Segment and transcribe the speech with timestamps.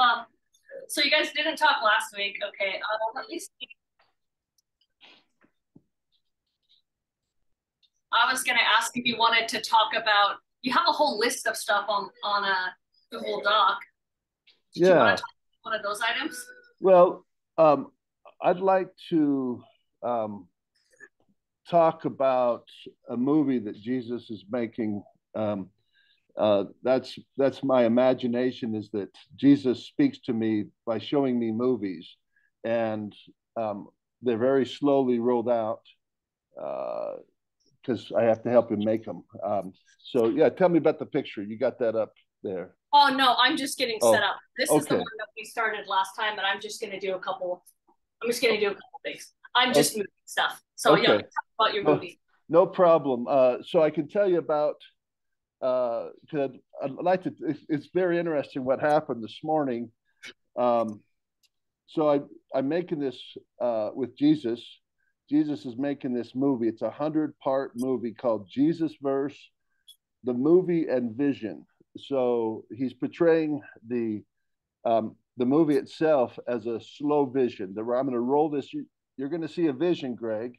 [0.00, 0.24] Um,
[0.88, 2.38] so you guys didn't talk last week.
[2.48, 2.76] Okay.
[2.76, 3.68] Uh, let me see.
[8.12, 10.36] I was going to ask if you wanted to talk about.
[10.62, 12.66] You have a whole list of stuff on on a uh,
[13.12, 13.78] Google Doc.
[14.74, 15.16] Did yeah.
[15.62, 16.44] one of those items?
[16.80, 17.24] Well,
[17.56, 17.92] um,
[18.42, 19.62] I'd like to
[20.02, 20.48] um,
[21.68, 22.64] talk about
[23.08, 25.02] a movie that Jesus is making.
[25.34, 25.70] Um,
[26.40, 32.16] uh, that's that's my imagination is that Jesus speaks to me by showing me movies,
[32.64, 33.14] and
[33.56, 33.88] um,
[34.22, 35.82] they're very slowly rolled out
[36.54, 39.22] because uh, I have to help him make them.
[39.44, 41.42] Um, so yeah, tell me about the picture.
[41.42, 42.74] You got that up there?
[42.94, 44.38] Oh no, I'm just getting oh, set up.
[44.56, 44.78] This okay.
[44.78, 47.20] is the one that we started last time, and I'm just going to do a
[47.20, 47.62] couple.
[48.22, 49.34] I'm just going to do a couple things.
[49.54, 49.98] I'm just okay.
[49.98, 50.62] moving stuff.
[50.76, 51.02] So okay.
[51.02, 52.18] yeah, talk about your movie.
[52.48, 53.26] No, no problem.
[53.28, 54.76] Uh, so I can tell you about
[55.62, 57.34] uh, I'd, like to.
[57.40, 59.90] It's, it's, very interesting what happened this morning.
[60.58, 61.00] Um,
[61.86, 62.20] so I
[62.54, 63.20] I'm making this
[63.60, 64.62] uh, with Jesus.
[65.28, 66.68] Jesus is making this movie.
[66.68, 69.36] It's a hundred part movie called Jesus Verse,
[70.24, 71.66] the movie and vision.
[71.98, 74.22] So he's portraying the
[74.84, 77.74] um, the movie itself as a slow vision.
[77.74, 78.72] That I'm going to roll this.
[79.16, 80.54] You're going to see a vision, Greg.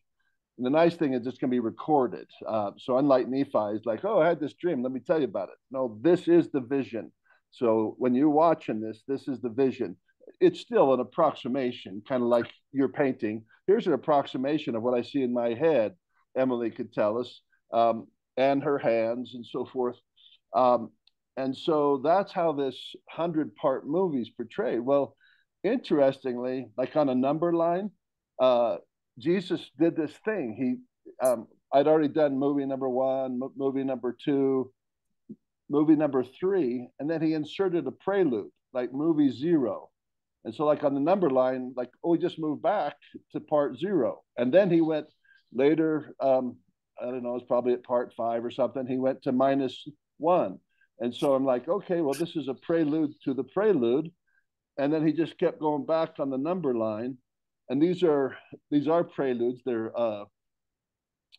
[0.57, 2.27] The nice thing is it's going to be recorded.
[2.45, 4.83] Uh, so unlike Nephi, it's like, oh, I had this dream.
[4.83, 5.55] Let me tell you about it.
[5.71, 7.11] No, this is the vision.
[7.51, 9.97] So when you're watching this, this is the vision.
[10.39, 13.43] It's still an approximation, kind of like you're painting.
[13.67, 15.93] Here's an approximation of what I see in my head.
[16.37, 17.41] Emily could tell us,
[17.73, 18.07] um,
[18.37, 19.97] and her hands and so forth.
[20.55, 20.91] Um,
[21.37, 24.81] and so that's how this hundred part movie is portrayed.
[24.81, 25.15] Well,
[25.63, 27.91] interestingly, like on a number line,
[28.39, 28.77] uh,
[29.21, 30.55] Jesus did this thing.
[30.57, 34.71] He, um, I'd already done movie number one, movie number two,
[35.69, 39.89] movie number three, and then he inserted a prelude, like movie zero.
[40.43, 42.95] And so, like on the number line, like, oh, we just moved back
[43.31, 44.21] to part zero.
[44.37, 45.05] And then he went
[45.53, 46.57] later, um,
[46.99, 48.87] I don't know, it's probably at part five or something.
[48.87, 50.59] He went to minus one.
[50.99, 54.11] And so I'm like, okay, well, this is a prelude to the prelude.
[54.77, 57.17] And then he just kept going back on the number line
[57.71, 58.35] and these are
[58.69, 59.61] these are preludes.
[59.65, 60.25] They're uh,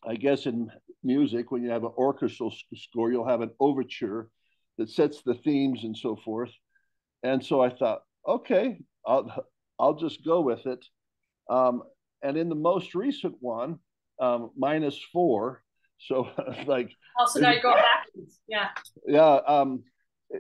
[0.04, 0.70] I guess in
[1.04, 4.30] music when you have an orchestral score, you'll have an overture
[4.78, 6.50] that sets the themes and so forth.
[7.22, 9.46] And so I thought, okay, I'll
[9.78, 10.82] I'll just go with it.
[11.50, 11.82] Um,
[12.22, 13.78] and in the most recent one,
[14.18, 15.62] um, minus four.
[15.98, 16.30] So
[16.66, 16.90] like.
[17.18, 18.40] Also, now you go backwards.
[18.48, 18.68] Yeah.
[19.06, 19.40] Yeah.
[19.46, 19.84] Um,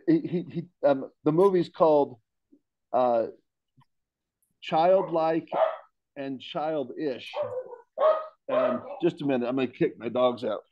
[0.08, 2.18] he, he, he um, the movie's called
[2.94, 3.26] uh,
[4.62, 5.48] Childlike
[6.16, 7.32] and childish.
[9.02, 10.62] Just a minute, I'm going to kick my dogs out.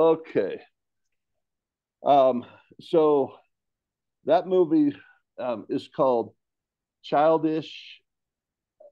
[0.00, 0.58] Okay.
[2.02, 2.46] Um,
[2.80, 3.34] so
[4.24, 4.96] that movie
[5.38, 6.32] um, is called
[7.02, 8.00] Childish,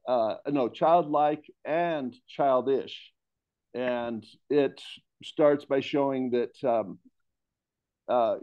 [0.06, 3.12] uh, no, Childlike and Childish.
[3.72, 4.82] And it
[5.22, 6.98] starts by showing that um,
[8.06, 8.36] uh,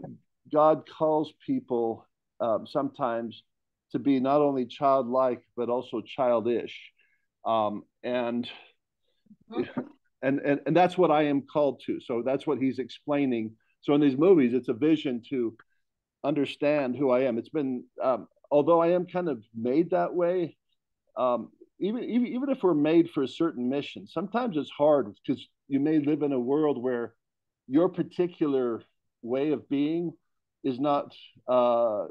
[0.52, 2.04] God calls people
[2.40, 3.44] um, sometimes
[3.92, 6.76] to be not only childlike, but also childish.
[7.44, 8.48] Um, and
[10.26, 12.00] and, and and that's what I am called to.
[12.00, 13.52] So that's what he's explaining.
[13.82, 15.56] So in these movies, it's a vision to
[16.24, 17.38] understand who I am.
[17.38, 20.56] It's been um, although I am kind of made that way.
[21.16, 25.46] Um, even, even even if we're made for a certain mission, sometimes it's hard because
[25.68, 27.14] you may live in a world where
[27.68, 28.82] your particular
[29.22, 30.12] way of being
[30.64, 31.14] is not
[31.48, 32.06] uh,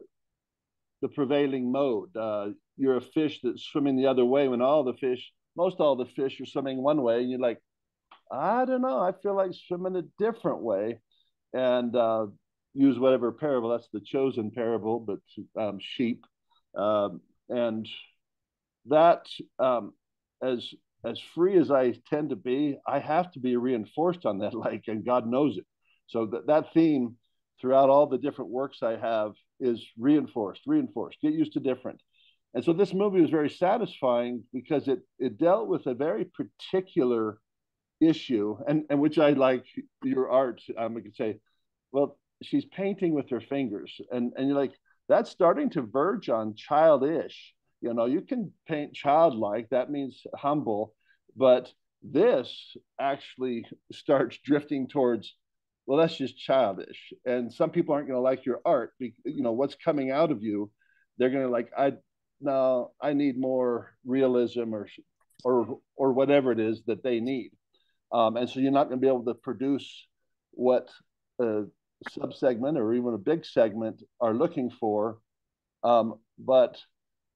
[1.02, 2.16] the prevailing mode.
[2.16, 5.96] Uh, you're a fish that's swimming the other way when all the fish, most all
[5.96, 7.62] the fish are swimming one way, and you're like,
[8.32, 9.00] I don't know.
[9.00, 11.00] I feel like swimming a different way
[11.54, 12.28] and uh,
[12.74, 13.70] use whatever parable.
[13.70, 15.20] That's the chosen parable, but
[15.62, 16.26] um, sheep.
[16.76, 17.88] Um, and
[18.88, 19.28] that,
[19.60, 19.94] um,
[20.42, 20.74] as
[21.06, 24.86] as free as I tend to be, I have to be reinforced on that like,
[24.88, 25.66] and God knows it.
[26.08, 27.16] So that, that theme
[27.62, 32.02] throughout all the different works I have is reinforced, reinforced, get used to different.
[32.54, 37.40] And so this movie was very satisfying because it, it dealt with a very particular
[38.02, 39.66] issue, and, and which I like
[40.04, 41.40] your art, um, I could say,
[41.92, 44.00] well, she's painting with her fingers.
[44.12, 44.74] And, and you're like,
[45.08, 47.54] that's starting to verge on childish.
[47.82, 50.94] You know, you can paint childlike, that means humble,
[51.36, 51.72] but
[52.02, 55.34] this actually starts drifting towards,
[55.86, 57.14] well, that's just childish.
[57.26, 58.94] And some people aren't going to like your art.
[59.00, 60.72] You know, what's coming out of you,
[61.18, 61.94] they're going to like, I,
[62.42, 64.88] no, I need more realism or,
[65.44, 67.52] or, or whatever it is that they need.
[68.12, 70.08] Um, and so you're not going to be able to produce
[70.52, 70.90] what
[71.40, 71.64] a
[72.18, 75.20] subsegment or even a big segment are looking for.
[75.84, 76.78] Um, but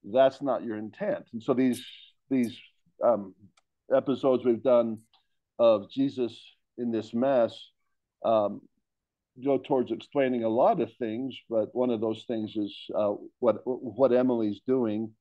[0.04, 1.26] that's not your intent.
[1.34, 1.86] And so these
[2.30, 2.58] these
[3.04, 3.34] um,
[3.94, 5.00] episodes we've done
[5.58, 6.40] of Jesus
[6.78, 7.54] in this mess
[8.24, 8.62] um,
[9.44, 13.62] go towards explaining a lot of things, but one of those things is uh, what
[13.66, 15.12] what Emily's doing,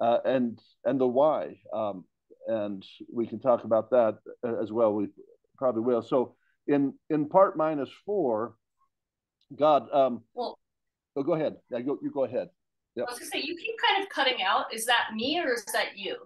[0.00, 1.58] uh, and and the why.
[1.72, 2.04] Um,
[2.46, 4.18] and we can talk about that
[4.60, 4.94] as well.
[4.94, 5.08] We
[5.56, 6.02] probably will.
[6.02, 6.34] So
[6.66, 8.54] in in part minus four,
[9.56, 9.88] God.
[9.92, 10.58] Um, well,
[11.16, 11.56] oh, go ahead.
[11.70, 12.48] Yeah, go, you go ahead.
[12.96, 13.06] Yep.
[13.08, 14.72] I was gonna say you keep kind of cutting out.
[14.72, 16.16] Is that me or is that you?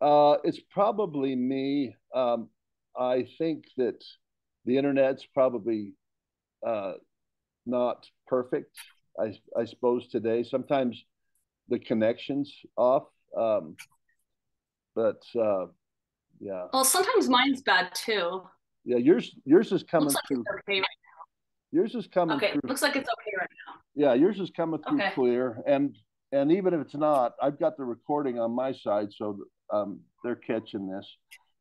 [0.00, 1.94] Uh, it's probably me.
[2.14, 2.48] Um,
[2.96, 4.04] I think that
[4.64, 5.92] the internet's probably
[6.66, 6.94] uh,
[7.66, 8.76] not perfect.
[9.18, 11.02] I I suppose today sometimes
[11.68, 13.04] the connection's off.
[13.36, 13.76] Um,
[14.94, 15.66] but uh,
[16.40, 16.66] yeah.
[16.72, 18.42] Well, sometimes mine's bad too.
[18.84, 20.40] Yeah, yours yours is coming Looks like through.
[20.40, 21.80] okay right now.
[21.80, 22.36] Yours is coming.
[22.36, 22.60] Okay, through.
[22.64, 23.74] looks like it's okay right now.
[23.94, 25.10] Yeah, yours is coming through okay.
[25.14, 25.96] clear, and
[26.32, 29.38] and even if it's not, I've got the recording on my side, so
[29.72, 31.06] um, they're catching this.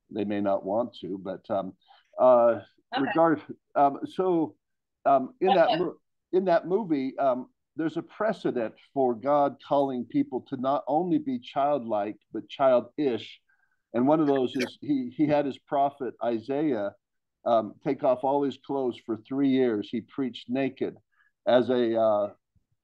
[0.10, 1.74] They may not want to, but um,
[2.20, 2.60] uh,
[2.96, 3.02] okay.
[3.02, 3.42] regard.
[3.76, 4.56] Um, so
[5.06, 5.70] um, in that
[6.34, 11.40] in that movie, um, there's a precedent for God calling people to not only be
[11.40, 13.40] childlike but childish,
[13.94, 16.92] and one of those is he he had his prophet Isaiah
[17.46, 19.90] um, take off all his clothes for three years.
[19.92, 20.96] He preached naked
[21.48, 22.30] as a uh,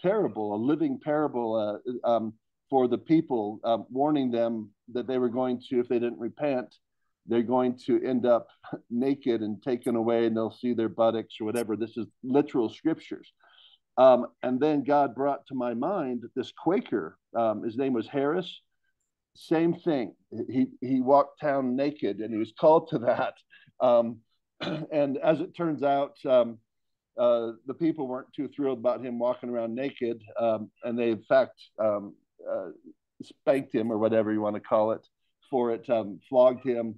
[0.02, 2.34] parable, a living parable uh, um,
[2.70, 6.76] for the people, um, warning them that they were going to, if they didn't repent,
[7.26, 8.48] they're going to end up
[8.90, 11.76] naked and taken away and they'll see their buttocks or whatever.
[11.76, 13.32] This is literal scriptures.
[14.00, 17.18] Um, and then God brought to my mind this Quaker.
[17.36, 18.62] Um, his name was Harris.
[19.36, 20.16] Same thing.
[20.50, 23.34] He he walked town naked, and he was called to that.
[23.81, 24.19] Um,
[24.62, 26.60] and as it turns out, um,
[27.18, 31.24] uh, the people weren't too thrilled about him walking around naked, um, and they in
[31.24, 32.16] fact um,
[32.50, 32.69] uh,
[33.22, 35.06] spanked him or whatever you want to call it
[35.50, 35.86] for it,
[36.30, 36.95] flogged him,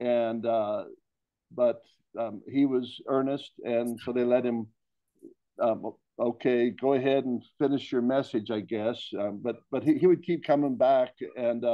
[0.00, 0.84] and uh,
[1.50, 1.80] but
[2.46, 4.66] he was earnest, and so they let him.
[5.58, 9.08] Um, okay, go ahead and finish your message, I guess.
[9.42, 11.64] but but he, he would keep coming back, and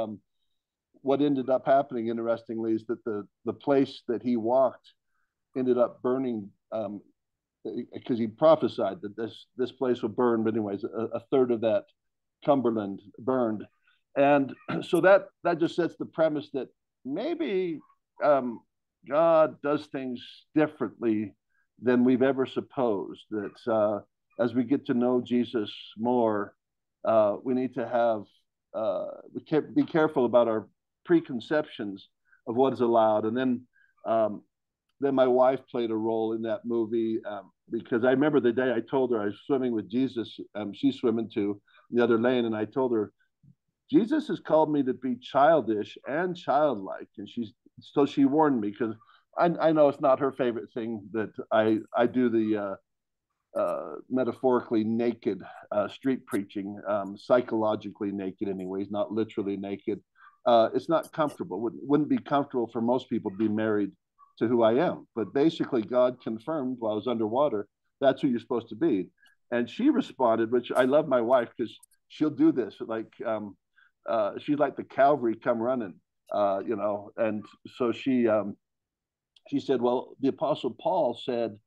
[1.01, 4.93] what ended up happening, interestingly, is that the the place that he walked
[5.57, 7.01] ended up burning um,
[7.93, 10.43] because he prophesied that this this place will burn.
[10.43, 11.85] But anyways, a, a, third of that
[12.45, 13.65] Cumberland burned,
[14.15, 16.69] and so that that just sets the premise that
[17.05, 17.79] maybe
[18.23, 18.61] um,
[19.07, 20.21] God does things
[20.55, 21.33] differently
[21.81, 23.23] than we've ever supposed.
[23.31, 23.99] That uh,
[24.39, 26.55] as we get to know Jesus more,
[27.05, 28.23] uh, we need to have
[28.73, 30.67] uh, we can't be careful about our
[31.05, 32.07] preconceptions
[32.47, 33.61] of what is allowed, and then
[34.05, 34.43] um,
[34.99, 38.73] then my wife played a role in that movie um, because I remember the day
[38.73, 40.37] I told her I was swimming with Jesus.
[40.55, 41.61] Um, she's swimming to
[41.91, 43.11] the other lane, and I told her,
[43.89, 48.71] Jesus has called me to be childish and childlike, and she's so she warned me
[48.71, 48.95] because
[49.37, 52.75] I, I, know it's not her favorite thing that I I do the uh,
[53.55, 55.41] uh, metaphorically naked
[55.71, 59.99] uh, street preaching, um, psychologically naked, anyways, not literally naked.
[60.45, 61.59] Uh, it's not comfortable.
[61.59, 63.91] Wouldn't, wouldn't be comfortable for most people to be married
[64.39, 65.07] to who I am.
[65.15, 67.67] But basically, God confirmed while I was underwater,
[68.01, 69.09] that's who you're supposed to be.
[69.51, 71.75] And she responded, which I love my wife because
[72.07, 72.75] she'll do this.
[72.79, 73.57] Like um,
[74.07, 75.95] uh, she's like the Calvary come running,
[76.33, 77.11] uh, you know.
[77.17, 77.43] And
[77.75, 78.55] so she um,
[79.49, 81.57] she said, well, the Apostle Paul said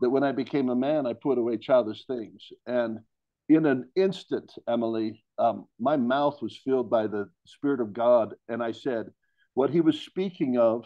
[0.00, 2.48] that when I became a man, I put away childish things.
[2.66, 3.00] And
[3.48, 8.62] in an instant, Emily, um, my mouth was filled by the Spirit of God, and
[8.62, 9.06] I said,
[9.54, 10.84] what he was speaking of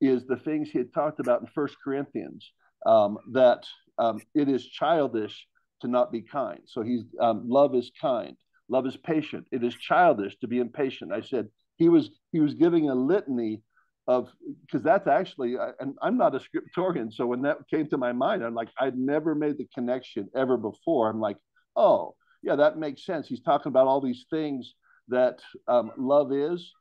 [0.00, 2.52] is the things he had talked about in First Corinthians
[2.86, 3.64] um, that
[3.98, 5.46] um, it is childish
[5.80, 6.60] to not be kind.
[6.66, 8.36] So he's um, love is kind,
[8.68, 9.46] love is patient.
[9.50, 11.12] It is childish to be impatient.
[11.12, 13.62] I said he was he was giving a litany
[14.06, 14.28] of
[14.66, 18.44] because that's actually and I'm not a scriptorian, so when that came to my mind,
[18.44, 21.08] I'm like I'd never made the connection ever before.
[21.08, 21.38] I'm like,
[21.76, 23.26] oh yeah, that makes sense.
[23.26, 24.74] He's talking about all these things
[25.08, 26.72] that um, love is,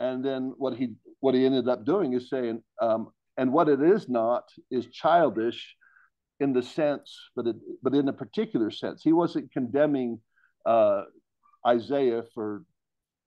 [0.00, 3.82] and then what he what he ended up doing is saying, um, and what it
[3.82, 5.76] is not is childish
[6.40, 9.02] in the sense, but it, but in a particular sense.
[9.02, 10.20] He wasn't condemning
[10.66, 11.02] uh,
[11.66, 12.64] Isaiah for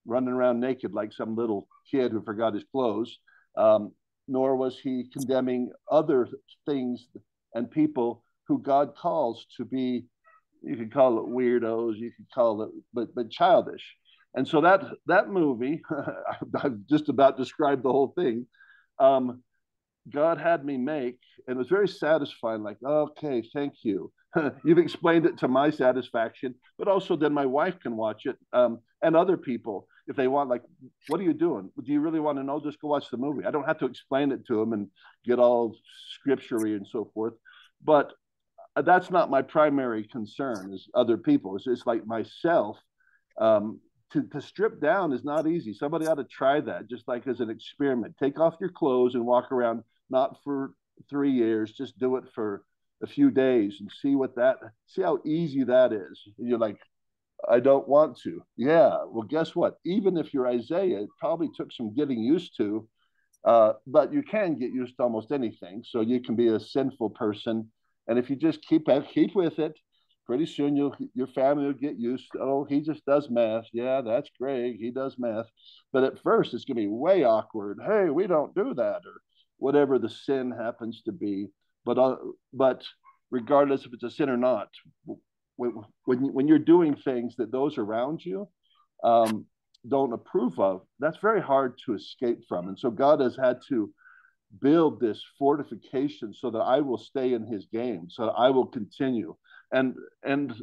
[0.06, 3.18] running around naked like some little kid who forgot his clothes,
[3.58, 3.92] um,
[4.28, 6.28] nor was he condemning other
[6.66, 7.08] things
[7.54, 10.06] and people who God calls to be,
[10.62, 13.84] you could call it weirdos, you could call it, but but childish.
[14.34, 15.82] And so that that movie,
[16.62, 18.48] I've just about described the whole thing.
[19.00, 19.44] Um,
[20.12, 22.62] God had me make, and it was very satisfying.
[22.62, 24.12] Like, okay, thank you.
[24.66, 28.80] You've explained it to my satisfaction, but also then my wife can watch it, um,
[29.02, 30.50] and other people if they want.
[30.50, 30.64] Like,
[31.08, 31.70] what are you doing?
[31.84, 32.60] Do you really want to know?
[32.60, 33.46] Just go watch the movie.
[33.46, 34.88] I don't have to explain it to them and
[35.26, 35.76] get all
[36.14, 37.34] scripturally and so forth.
[37.84, 38.14] But
[38.76, 40.74] uh, that's not my primary concern.
[40.74, 41.58] Is other people.
[41.58, 42.78] It's like myself.
[43.40, 43.80] Um,
[44.12, 45.74] to, to strip down is not easy.
[45.74, 48.16] Somebody ought to try that, just like as an experiment.
[48.18, 50.72] Take off your clothes and walk around, not for
[51.10, 52.64] three years, just do it for
[53.04, 54.58] a few days and see what that,
[54.88, 56.22] see how easy that is.
[56.38, 56.78] And you're like,
[57.50, 58.42] I don't want to.
[58.58, 58.98] Yeah.
[59.08, 59.75] Well, guess what?
[59.86, 62.88] Even if you're Isaiah, it probably took some getting used to,
[63.44, 65.84] uh, but you can get used to almost anything.
[65.86, 67.72] So you can be a sinful person.
[68.08, 69.78] And if you just keep keep with it,
[70.25, 74.02] pretty soon you'll your family will get used to, oh he just does math yeah
[74.02, 75.46] that's great he does math
[75.94, 79.22] but at first it's going to be way awkward hey we don't do that or
[79.58, 81.48] whatever the sin happens to be
[81.86, 82.16] but uh,
[82.54, 82.84] but
[83.32, 84.70] regardless if it's a sin or not
[85.58, 85.74] when,
[86.06, 88.48] when, you're doing things that those around you
[89.04, 89.46] um,
[89.88, 92.68] don't approve of that's very hard to escape from.
[92.68, 93.92] And so god has had to
[94.62, 98.68] build this fortification so that i will stay in his game so that i will
[98.68, 99.36] continue.
[99.72, 100.54] And and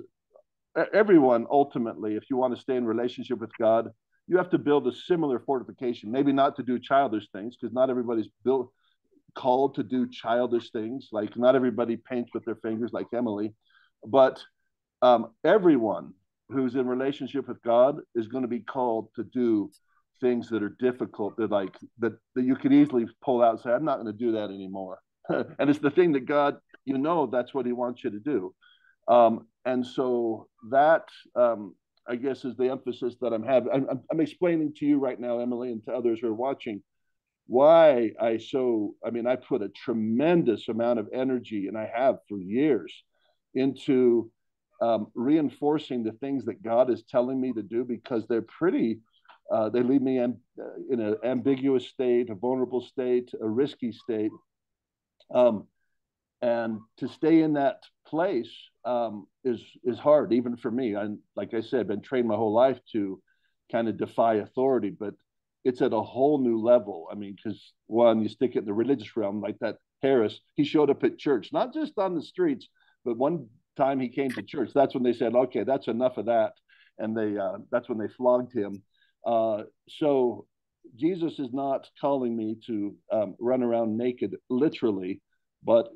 [0.94, 3.90] everyone ultimately if you want to stay in relationship with god
[4.26, 6.10] you have to build a similar fortification.
[6.10, 8.72] Maybe not to do childish things because not everybody's built
[9.34, 13.54] called to do childish things like not everybody paints with their fingers like emily
[14.06, 14.42] but
[15.02, 16.14] um, everyone
[16.48, 19.70] who's in relationship with god is going to be called to do
[20.20, 23.70] things that are difficult that like that, that you could easily pull out and say
[23.70, 27.26] i'm not going to do that anymore and it's the thing that god you know
[27.26, 28.54] that's what he wants you to do
[29.08, 31.74] um, and so that, um,
[32.06, 33.72] I guess, is the emphasis that I'm having.
[33.72, 36.82] I'm, I'm, explaining to you right now, Emily, and to others who are watching,
[37.46, 42.18] why I so, I mean, I put a tremendous amount of energy, and I have
[42.28, 42.92] for years,
[43.54, 44.30] into
[44.82, 48.98] um, reinforcing the things that God is telling me to do because they're pretty.
[49.50, 53.92] Uh, they leave me in, uh, in an ambiguous state, a vulnerable state, a risky
[53.92, 54.32] state.
[55.32, 55.68] Um,
[56.40, 58.50] and to stay in that place
[58.84, 60.94] um, is is hard, even for me.
[60.94, 63.22] And like I said, I've been trained my whole life to
[63.70, 65.14] kind of defy authority, but
[65.64, 67.06] it's at a whole new level.
[67.10, 70.64] I mean, because one, you stick it in the religious realm, like that Harris, he
[70.64, 72.68] showed up at church, not just on the streets,
[73.04, 74.70] but one time he came to church.
[74.74, 76.52] That's when they said, "Okay, that's enough of that,"
[76.98, 78.82] and they uh, that's when they flogged him.
[79.26, 80.46] Uh, so
[80.96, 85.20] Jesus is not calling me to um, run around naked, literally,
[85.64, 85.88] but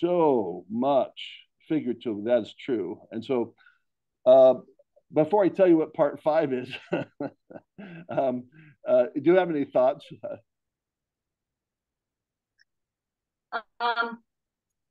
[0.00, 3.54] so much figuratively that's true and so
[4.26, 4.54] uh,
[5.12, 6.68] before i tell you what part five is
[8.10, 8.44] um,
[8.88, 10.06] uh, do you have any thoughts
[13.80, 14.18] um,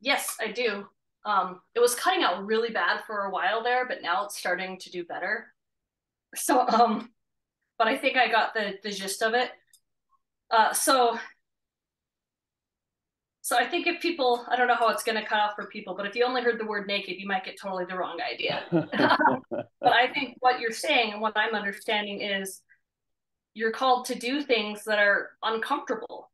[0.02, 0.86] yes i do
[1.26, 4.78] um, it was cutting out really bad for a while there but now it's starting
[4.80, 5.54] to do better.
[6.36, 7.10] So um
[7.78, 9.52] but i think i got the the gist of it.
[10.50, 11.18] Uh, so
[13.44, 15.66] so I think if people, I don't know how it's going to cut off for
[15.66, 18.20] people, but if you only heard the word naked, you might get totally the wrong
[18.22, 18.64] idea.
[18.72, 22.62] but I think what you're saying and what I'm understanding is
[23.56, 26.30] you're called to do things that are uncomfortable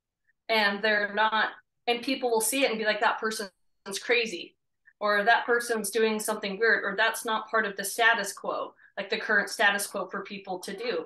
[0.50, 1.52] and they're not,
[1.88, 3.52] and people will see it and be like, that person's
[4.02, 4.57] crazy
[5.00, 9.10] or that person's doing something weird or that's not part of the status quo, like
[9.10, 11.06] the current status quo for people to do.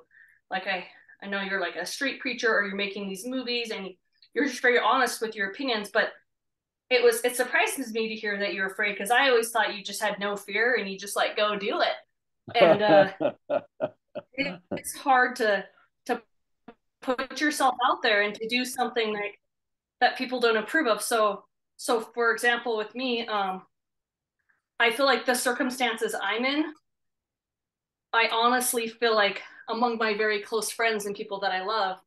[0.50, 0.86] Like I,
[1.21, 3.89] I know you're like a street preacher or you're making these movies and
[4.33, 6.12] you're just very honest with your opinions but
[6.89, 9.83] it was it surprises me to hear that you're afraid because i always thought you
[9.83, 13.12] just had no fear and you just like go do it and uh,
[14.33, 15.63] it, it's hard to
[16.05, 16.21] to
[17.01, 19.39] put yourself out there and to do something like
[20.00, 21.43] that people don't approve of so
[21.77, 23.62] so for example with me um
[24.81, 26.65] i feel like the circumstances i'm in
[28.13, 31.97] i honestly feel like among my very close friends and people that i love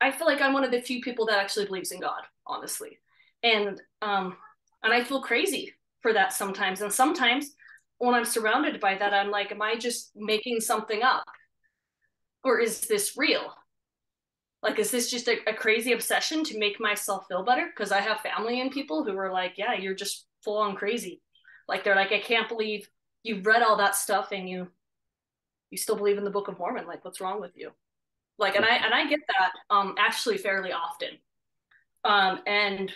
[0.00, 2.98] I feel like I'm one of the few people that actually believes in God, honestly.
[3.42, 4.36] And um
[4.82, 6.80] and I feel crazy for that sometimes.
[6.82, 7.54] And sometimes
[7.98, 11.24] when I'm surrounded by that, I'm like, am I just making something up?
[12.44, 13.52] Or is this real?
[14.62, 17.66] Like, is this just a, a crazy obsession to make myself feel better?
[17.66, 21.22] Because I have family and people who are like, yeah, you're just full on crazy.
[21.68, 22.88] Like, they're like, I can't believe
[23.22, 24.68] you've read all that stuff and you
[25.70, 26.86] you still believe in the Book of Mormon.
[26.86, 27.72] Like, what's wrong with you?
[28.38, 31.18] Like, and I and I get that um actually fairly often.
[32.04, 32.92] Um, and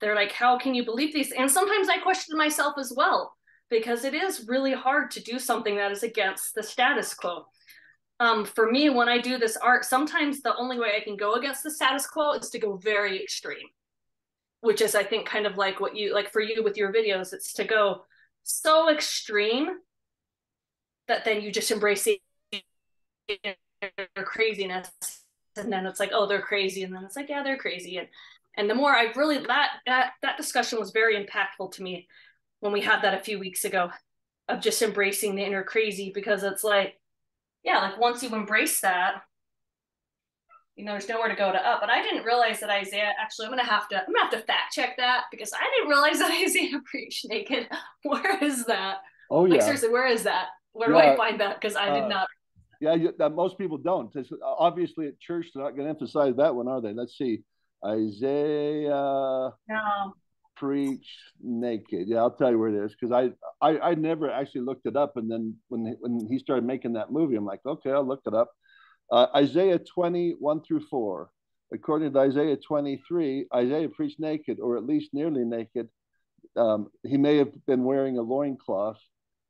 [0.00, 1.32] they're like, how can you believe these?
[1.32, 3.36] And sometimes I question myself as well,
[3.68, 7.46] because it is really hard to do something that is against the status quo.
[8.20, 11.34] Um, for me, when I do this art, sometimes the only way I can go
[11.34, 13.66] against the status quo is to go very extreme,
[14.60, 17.32] which is, I think, kind of like what you like for you with your videos.
[17.32, 18.04] It's to go
[18.42, 19.68] so extreme
[21.08, 22.06] that then you just embrace
[23.28, 24.90] their craziness
[25.56, 28.08] and then it's like oh they're crazy and then it's like yeah they're crazy and
[28.56, 32.06] and the more i really that that that discussion was very impactful to me
[32.60, 33.90] when we had that a few weeks ago
[34.48, 36.98] of just embracing the inner crazy because it's like
[37.64, 39.22] yeah like once you embrace that
[40.76, 43.46] you know there's nowhere to go to up but i didn't realize that isaiah actually
[43.46, 46.18] i'm gonna have to i'm gonna have to fact check that because i didn't realize
[46.18, 47.68] that isaiah preached naked
[48.04, 48.98] where is that
[49.30, 51.02] oh yeah like seriously where is that where yeah.
[51.02, 52.28] do i find that because i did uh, not
[52.80, 54.10] yeah, you, that most people don't.
[54.16, 56.94] It's, obviously, at church, they're not going to emphasize that one, are they?
[56.94, 57.42] Let's see.
[57.84, 60.14] Isaiah no.
[60.56, 61.06] preach
[61.42, 62.08] naked.
[62.08, 63.30] Yeah, I'll tell you where it is because I,
[63.64, 67.12] I I never actually looked it up, and then when when he started making that
[67.12, 68.50] movie, I'm like, okay, I'll look it up.
[69.10, 71.30] Uh, Isaiah 20, 1 through 4.
[71.72, 75.88] According to Isaiah 23, Isaiah preached naked, or at least nearly naked.
[76.56, 78.98] Um, he may have been wearing a loincloth,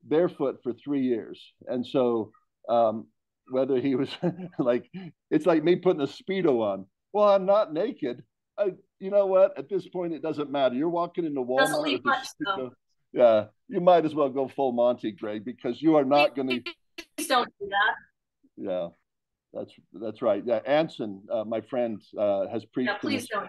[0.03, 1.41] barefoot for three years.
[1.67, 2.31] And so
[2.69, 3.07] um,
[3.49, 4.09] whether he was
[4.59, 4.89] like,
[5.31, 6.85] it's like me putting a Speedo on.
[7.13, 8.23] Well, I'm not naked.
[8.57, 9.57] I, you know what?
[9.57, 10.75] At this point, it doesn't matter.
[10.75, 12.03] You're walking into Walmart.
[12.03, 12.27] Much,
[13.13, 16.61] yeah, you might as well go full Monty, Greg, because you are not going to.
[17.17, 17.95] Please don't do that.
[18.57, 18.87] Yeah,
[19.53, 20.43] that's that's right.
[20.45, 22.89] Yeah, Anson, uh, my friend, uh, has preached.
[22.91, 23.47] Yeah, please don't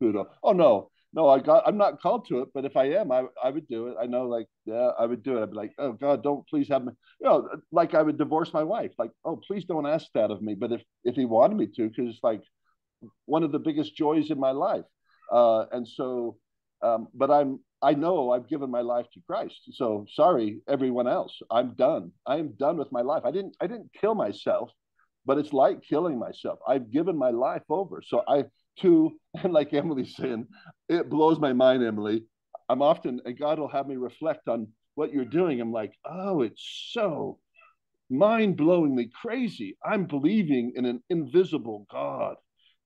[0.00, 0.26] do that.
[0.42, 1.62] Oh no, no, I got.
[1.66, 3.96] I'm not called to it, but if I am, I I would do it.
[4.00, 5.42] I know, like, yeah, I would do it.
[5.42, 6.92] I'd be like, oh God, don't please have me.
[7.20, 8.92] You know, like I would divorce my wife.
[8.98, 10.54] Like, oh, please don't ask that of me.
[10.54, 12.42] But if if he wanted me to, because it's like
[13.26, 14.84] one of the biggest joys in my life.
[15.30, 16.36] Uh, and so,
[16.82, 19.60] um, but I'm I know I've given my life to Christ.
[19.72, 21.38] So sorry, everyone else.
[21.50, 22.12] I'm done.
[22.26, 23.22] I am done with my life.
[23.24, 24.70] I didn't I didn't kill myself,
[25.26, 26.58] but it's like killing myself.
[26.66, 28.02] I've given my life over.
[28.02, 28.44] So I
[28.80, 30.46] to and like Emily's saying,
[30.88, 32.24] it blows my mind, Emily.
[32.68, 35.60] I'm often, and God will have me reflect on what you're doing.
[35.60, 37.38] I'm like, oh, it's so
[38.10, 39.76] mind blowingly crazy.
[39.84, 42.36] I'm believing in an invisible God.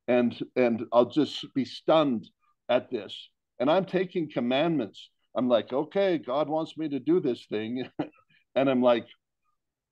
[0.09, 2.29] And, and I'll just be stunned
[2.69, 3.29] at this.
[3.61, 5.11] And I'm taking commandments.
[5.37, 7.89] I'm like, okay, God wants me to do this thing.
[8.55, 9.07] and I'm like,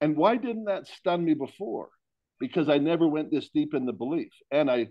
[0.00, 1.90] and why didn't that stun me before?
[2.38, 4.33] Because I never went this deep in the belief.
[4.51, 4.88] And I,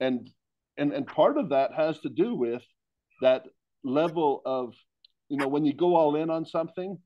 [0.00, 0.30] and
[0.76, 2.62] and and part of that has to do with
[3.22, 3.44] that
[3.84, 4.74] level of
[5.28, 6.98] you know when you go all in on something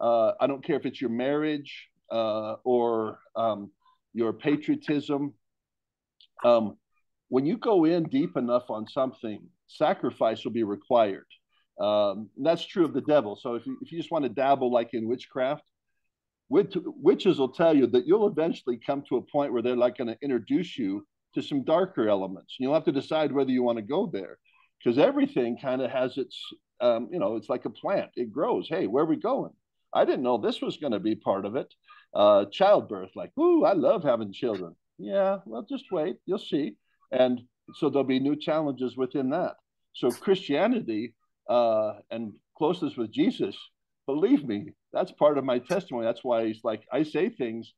[0.00, 3.70] uh, i don't care if it's your marriage uh, or um,
[4.14, 5.34] your patriotism
[6.44, 6.76] um,
[7.28, 11.26] when you go in deep enough on something sacrifice will be required
[11.80, 14.72] um, that's true of the devil so if you, if you just want to dabble
[14.72, 15.64] like in witchcraft
[16.48, 19.98] witch, witches will tell you that you'll eventually come to a point where they're like
[19.98, 22.56] going to introduce you to some darker elements.
[22.58, 24.38] You'll have to decide whether you want to go there
[24.82, 26.40] because everything kind of has its,
[26.80, 28.10] um, you know, it's like a plant.
[28.16, 28.68] It grows.
[28.68, 29.52] Hey, where are we going?
[29.92, 31.72] I didn't know this was going to be part of it.
[32.14, 34.74] Uh, childbirth, like, ooh, I love having children.
[34.98, 36.76] Yeah, well, just wait, you'll see.
[37.12, 37.42] And
[37.74, 39.56] so there'll be new challenges within that.
[39.94, 41.14] So Christianity
[41.48, 43.56] uh, and closeness with Jesus,
[44.06, 46.06] believe me, that's part of my testimony.
[46.06, 47.74] That's why he's like, I say things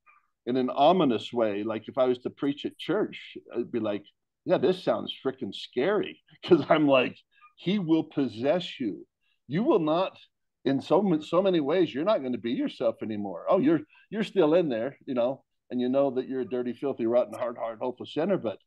[0.46, 1.64] in an ominous way.
[1.64, 4.04] Like if I was to preach at church, I'd be like,
[4.44, 6.20] yeah, this sounds freaking scary.
[6.40, 7.16] Because I'm like,
[7.57, 9.04] he will possess you.
[9.48, 10.16] You will not,
[10.64, 13.44] in so so many ways, you're not going to be yourself anymore.
[13.48, 16.74] Oh, you're you're still in there, you know, and you know that you're a dirty,
[16.74, 18.38] filthy, rotten, hard, hard, hopeless sinner.
[18.38, 18.59] But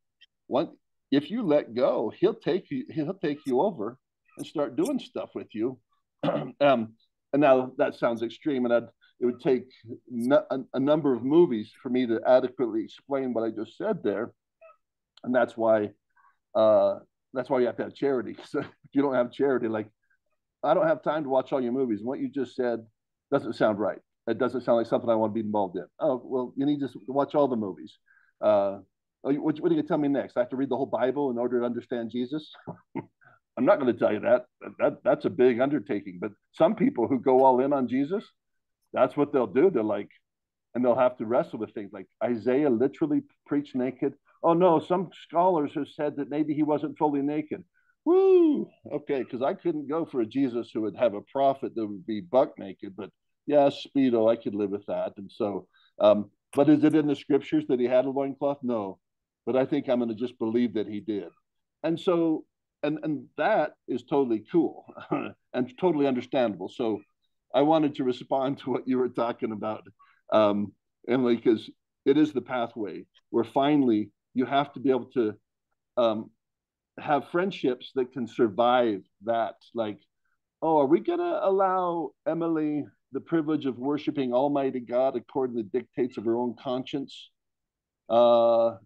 [0.48, 0.72] one,
[1.12, 2.86] if you let go, he'll take you.
[2.90, 3.98] He'll take you over
[4.38, 5.80] and start doing stuff with you.
[6.60, 6.94] um,
[7.34, 8.88] and now that sounds extreme, and I'd
[9.22, 9.68] it would take
[10.32, 14.34] a, a number of movies for me to adequately explain what I just said there,
[15.24, 15.92] and that's why
[16.56, 16.96] uh,
[17.32, 18.34] that's why you have to have charity.
[18.34, 19.88] Because if you don't have charity, like
[20.64, 22.80] I don't have time to watch all your movies, and what you just said
[23.32, 24.00] doesn't sound right.
[24.28, 25.86] It doesn't sound like something I want to be involved in.
[26.00, 27.98] Oh well, you need to watch all the movies.
[28.42, 28.80] Uh,
[29.22, 30.36] what, what are you going to tell me next?
[30.36, 32.52] I have to read the whole Bible in order to understand Jesus.
[33.58, 34.46] I'm not going to tell you that.
[34.80, 36.20] That that's a big undertaking.
[36.22, 38.24] But some people who go all in on Jesus,
[38.94, 39.70] that's what they'll do.
[39.70, 40.10] They're like,
[40.74, 44.14] and they'll have to wrestle with things like Isaiah literally preached naked.
[44.44, 47.64] Oh no, some scholars have said that maybe he wasn't fully naked.
[48.06, 48.68] Woo!
[48.92, 52.06] Okay, because I couldn't go for a Jesus who would have a prophet that would
[52.06, 53.12] be buck naked, but
[53.46, 55.14] yeah, speedo, I could live with that.
[55.18, 55.68] And so,
[56.00, 58.60] um, but is it in the scriptures that he had a loincloth?
[58.64, 59.00] No,
[59.46, 61.30] but I think I'm going to just believe that he did.
[61.84, 62.46] And so,
[62.84, 64.86] and and that is totally cool
[65.54, 66.70] and totally understandable.
[66.70, 67.02] So,
[67.54, 69.84] I wanted to respond to what you were talking about,
[70.32, 70.74] um,
[71.08, 71.70] Emily, because
[72.06, 75.36] it is the pathway where finally you have to be able to
[75.98, 76.32] um,
[77.00, 79.56] have friendships that can survive that.
[79.74, 80.00] Like,
[80.62, 85.64] oh, are we going to allow Emily the privilege of worshiping Almighty God according to
[85.64, 87.30] the dictates of her own conscience?
[88.08, 88.78] Because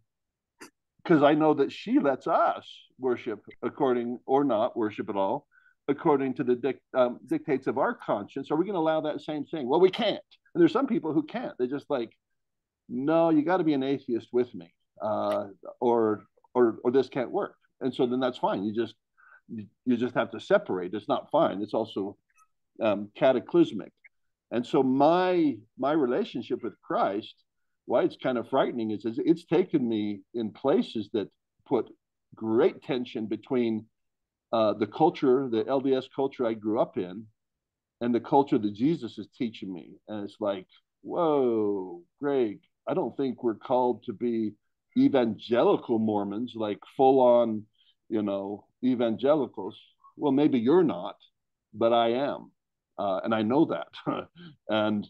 [1.09, 2.67] uh, I know that she lets us
[2.99, 5.47] worship according or not worship at all
[5.87, 8.49] according to the dic- um, dictates of our conscience.
[8.49, 9.67] Are we going to allow that same thing?
[9.67, 10.19] Well, we can't.
[10.53, 11.53] And there's some people who can't.
[11.57, 12.11] they're just like,
[12.89, 15.45] no, you got to be an atheist with me, uh,
[15.79, 17.55] or or or this can't work.
[17.81, 18.63] And so then that's fine.
[18.63, 18.95] You just
[19.49, 20.93] you just have to separate.
[20.93, 21.61] It's not fine.
[21.61, 22.17] It's also
[22.81, 23.91] um, cataclysmic.
[24.51, 27.35] And so my my relationship with Christ,
[27.85, 31.27] why it's kind of frightening is, is it's taken me in places that
[31.67, 31.89] put
[32.35, 33.85] great tension between
[34.51, 37.25] uh, the culture, the LDS culture I grew up in,
[38.01, 39.91] and the culture that Jesus is teaching me.
[40.07, 40.67] And it's like,
[41.01, 44.53] whoa, Greg, I don't think we're called to be
[44.97, 47.63] evangelical Mormons, like full on,
[48.09, 49.79] you know, evangelicals.
[50.17, 51.15] Well, maybe you're not,
[51.73, 52.51] but I am.
[52.97, 53.87] Uh, and I know that.
[54.69, 55.07] and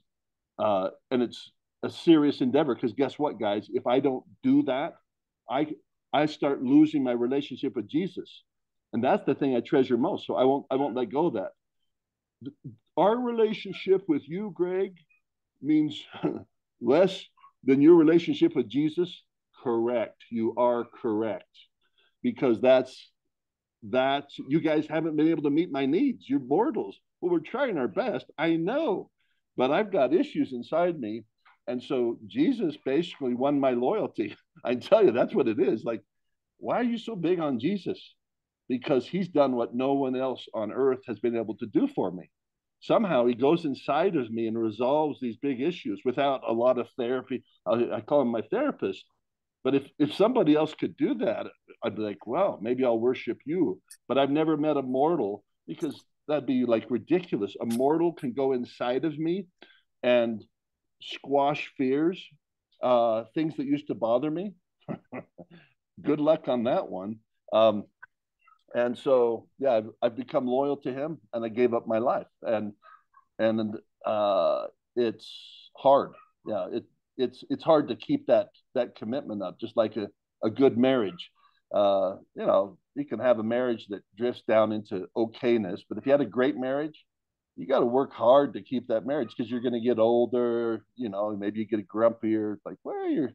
[0.58, 1.52] uh, and it's
[1.84, 3.68] a serious endeavor because guess what, guys?
[3.74, 4.96] If I don't do that,
[5.50, 5.68] I
[6.16, 8.44] I start losing my relationship with Jesus,
[8.94, 10.26] and that's the thing I treasure most.
[10.26, 11.52] So I won't I won't let go of that.
[12.96, 14.96] Our relationship with you, Greg,
[15.62, 16.02] means
[16.82, 17.22] less
[17.66, 19.24] than your relationship with Jesus.
[19.62, 20.24] Correct.
[20.32, 21.54] You are correct,
[22.24, 23.12] because that's
[23.90, 26.30] that you guys haven't been able to meet my needs.
[26.30, 26.98] You're mortals.
[27.20, 28.26] Well, we're trying our best.
[28.38, 29.10] I know,
[29.58, 31.26] but I've got issues inside me.
[31.68, 34.36] And so Jesus basically won my loyalty.
[34.64, 35.84] I tell you, that's what it is.
[35.84, 36.02] Like,
[36.58, 38.16] why are you so big on Jesus?
[38.70, 42.12] Because he's done what no one else on earth has been able to do for
[42.12, 42.30] me.
[42.82, 46.88] Somehow he goes inside of me and resolves these big issues without a lot of
[46.98, 47.44] therapy.
[47.66, 49.04] I, I call him my therapist.
[49.64, 51.48] But if, if somebody else could do that,
[51.84, 53.82] I'd be like, well, maybe I'll worship you.
[54.08, 57.56] But I've never met a mortal because that'd be like ridiculous.
[57.60, 59.48] A mortal can go inside of me
[60.04, 60.44] and
[61.14, 62.24] squash fears,
[62.82, 64.54] uh, things that used to bother me.
[66.02, 67.18] Good luck on that one.
[67.54, 67.86] Um,
[68.74, 72.28] and so, yeah, I've, I've, become loyal to him, and I gave up my life,
[72.42, 72.74] and
[73.40, 74.66] and uh,
[74.96, 76.12] it's hard.
[76.46, 76.84] Yeah, it
[77.18, 80.08] it's it's hard to keep that that commitment up, just like a,
[80.44, 81.32] a good marriage.
[81.74, 86.06] Uh, you know, you can have a marriage that drifts down into okayness, but if
[86.06, 87.06] you had a great marriage,
[87.56, 90.86] you got to work hard to keep that marriage because you're going to get older.
[90.96, 92.58] You know, maybe you get grumpier.
[92.66, 93.32] Like, well, you're,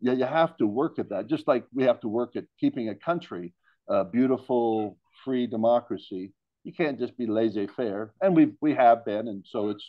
[0.00, 1.26] yeah, you have to work at that.
[1.26, 3.54] Just like we have to work at keeping a country,
[3.88, 6.32] a beautiful, free democracy.
[6.64, 9.80] You can't just be laissez-faire, and we we have been, and so it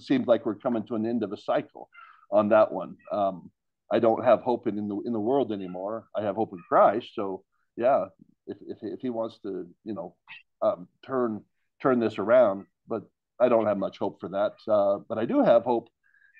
[0.00, 1.90] seems like we're coming to an end of a cycle
[2.30, 2.96] on that one.
[3.12, 3.50] Um,
[3.92, 6.06] I don't have hope in, in the in the world anymore.
[6.16, 7.08] I have hope in Christ.
[7.14, 7.44] So
[7.76, 8.06] yeah,
[8.46, 10.14] if if, if he wants to, you know,
[10.62, 11.42] um, turn
[11.82, 13.02] turn this around, but
[13.40, 14.54] I don't have much hope for that.
[14.68, 15.88] Uh, but I do have hope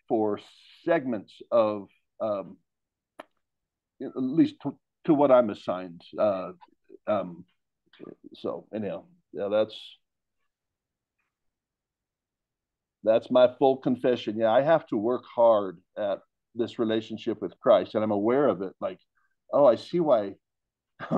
[0.08, 0.38] for
[0.84, 1.88] segments of
[2.20, 2.56] um,
[4.02, 6.02] at least to, to what I'm assigned.
[6.18, 6.52] Uh,
[7.06, 7.44] um,
[8.34, 9.78] so anyhow, yeah, that's
[13.02, 14.38] that's my full confession.
[14.38, 16.20] Yeah, I have to work hard at
[16.54, 18.72] this relationship with Christ, and I'm aware of it.
[18.80, 18.98] Like,
[19.52, 20.34] oh, I see why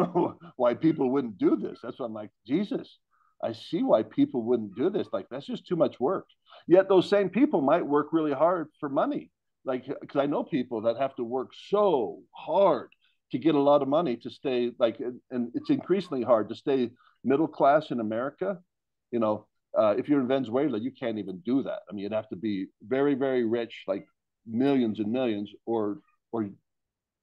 [0.56, 1.78] why people wouldn't do this.
[1.82, 2.98] That's why I'm like, Jesus,
[3.42, 5.08] I see why people wouldn't do this.
[5.12, 6.26] Like, that's just too much work.
[6.66, 9.30] Yet those same people might work really hard for money.
[9.64, 12.90] Like, because I know people that have to work so hard
[13.32, 14.98] to get a lot of money to stay like,
[15.30, 16.90] and it's increasingly hard to stay
[17.24, 18.58] middle class in America.
[19.10, 19.46] You know,
[19.76, 21.80] uh, if you're in Venezuela, you can't even do that.
[21.88, 24.06] I mean, you'd have to be very, very rich, like
[24.46, 25.98] millions and millions, or
[26.32, 26.48] or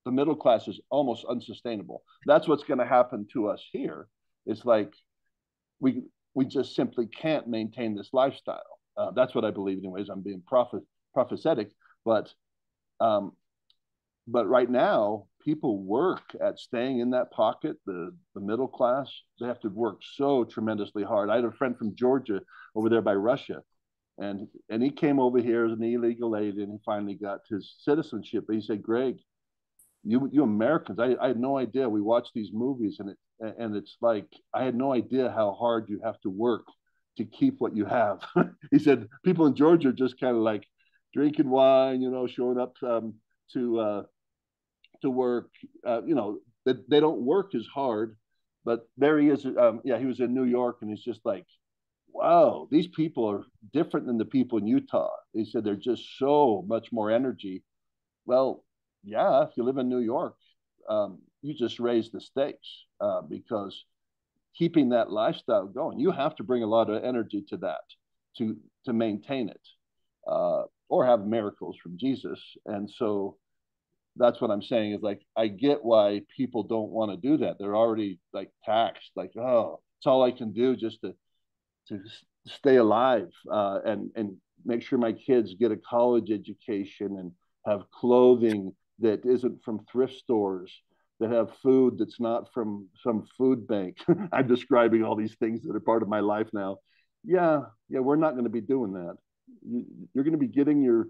[0.06, 2.04] the middle class is almost unsustainable.
[2.26, 4.08] That's what's going to happen to us here.
[4.46, 4.94] It's like
[5.84, 6.02] we
[6.34, 8.80] we just simply can't maintain this lifestyle.
[8.98, 10.10] Uh, that's what I believe, anyways.
[10.10, 10.82] I'm being prophet
[11.14, 11.72] prophetic,
[12.06, 12.34] but
[13.00, 13.34] um,
[14.28, 19.48] but right now people work at staying in that pocket the the middle class they
[19.48, 22.40] have to work so tremendously hard i had a friend from georgia
[22.74, 23.62] over there by russia
[24.20, 27.76] and and he came over here as an illegal alien and he finally got his
[27.80, 29.18] citizenship but he said greg
[30.06, 33.76] you you americans I, I had no idea we watch these movies and it and
[33.76, 36.66] it's like i had no idea how hard you have to work
[37.18, 38.22] to keep what you have.
[38.72, 40.64] he said people in Georgia are just kind of like
[41.14, 43.16] drinking wine, you know, showing up um,
[43.54, 44.04] to uh,
[45.02, 45.50] to work.
[45.86, 48.18] Uh, you know, they, they don't work as hard,
[48.66, 49.46] but there he is.
[49.46, 51.46] Um, yeah, he was in New York, and he's just like,
[52.12, 55.10] wow, these people are different than the people in Utah.
[55.34, 57.64] He said they're just so much more energy.
[58.26, 58.64] Well,
[59.04, 60.36] yeah, if you live in New York,
[60.90, 63.84] um, you just raise the stakes uh, because
[64.58, 67.82] keeping that lifestyle going, you have to bring a lot of energy to that
[68.38, 69.62] to to maintain it,
[70.28, 72.40] uh, or have miracles from Jesus.
[72.66, 73.38] And so
[74.16, 77.58] that's what I'm saying is like I get why people don't want to do that.
[77.60, 81.14] They're already like taxed, like oh, it's all I can do just to
[81.90, 82.00] to
[82.48, 87.34] stay alive uh, and and make sure my kids get a college education and
[87.66, 90.72] have clothing that isn't from thrift stores
[91.20, 93.98] that have food that's not from some food bank.
[94.32, 96.78] I'm describing all these things that are part of my life now.
[97.24, 99.16] Yeah, yeah, we're not going to be doing that.
[99.66, 101.08] You, you're going to be getting your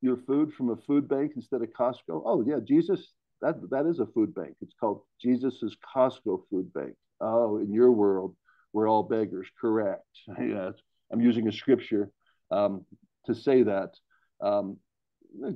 [0.00, 2.22] your food from a food bank instead of Costco.
[2.24, 4.54] Oh yeah, Jesus, that that is a food bank.
[4.60, 6.94] It's called Jesus's Costco Food Bank.
[7.20, 8.34] Oh, in your world,
[8.72, 9.48] we're all beggars.
[9.60, 10.02] Correct.
[10.40, 10.70] yeah,
[11.12, 12.10] I'm using a scripture
[12.50, 12.84] um,
[13.26, 13.90] to say that.
[14.40, 14.78] Um,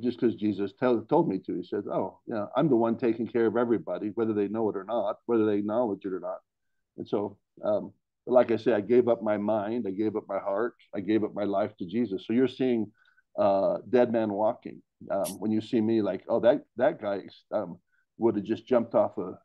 [0.01, 1.55] just because Jesus tell, told me to.
[1.55, 4.77] He says, "Oh, yeah, I'm the one taking care of everybody, whether they know it
[4.77, 6.39] or not, whether they acknowledge it or not."
[6.97, 7.93] And so, um,
[8.27, 11.25] like I say, I gave up my mind, I gave up my heart, I gave
[11.25, 12.27] up my life to Jesus.
[12.27, 12.91] So you're seeing
[13.39, 14.83] uh, dead man walking.
[15.11, 17.79] Um, when you see me, like, oh, that that guy um,
[18.19, 19.39] would have just jumped off a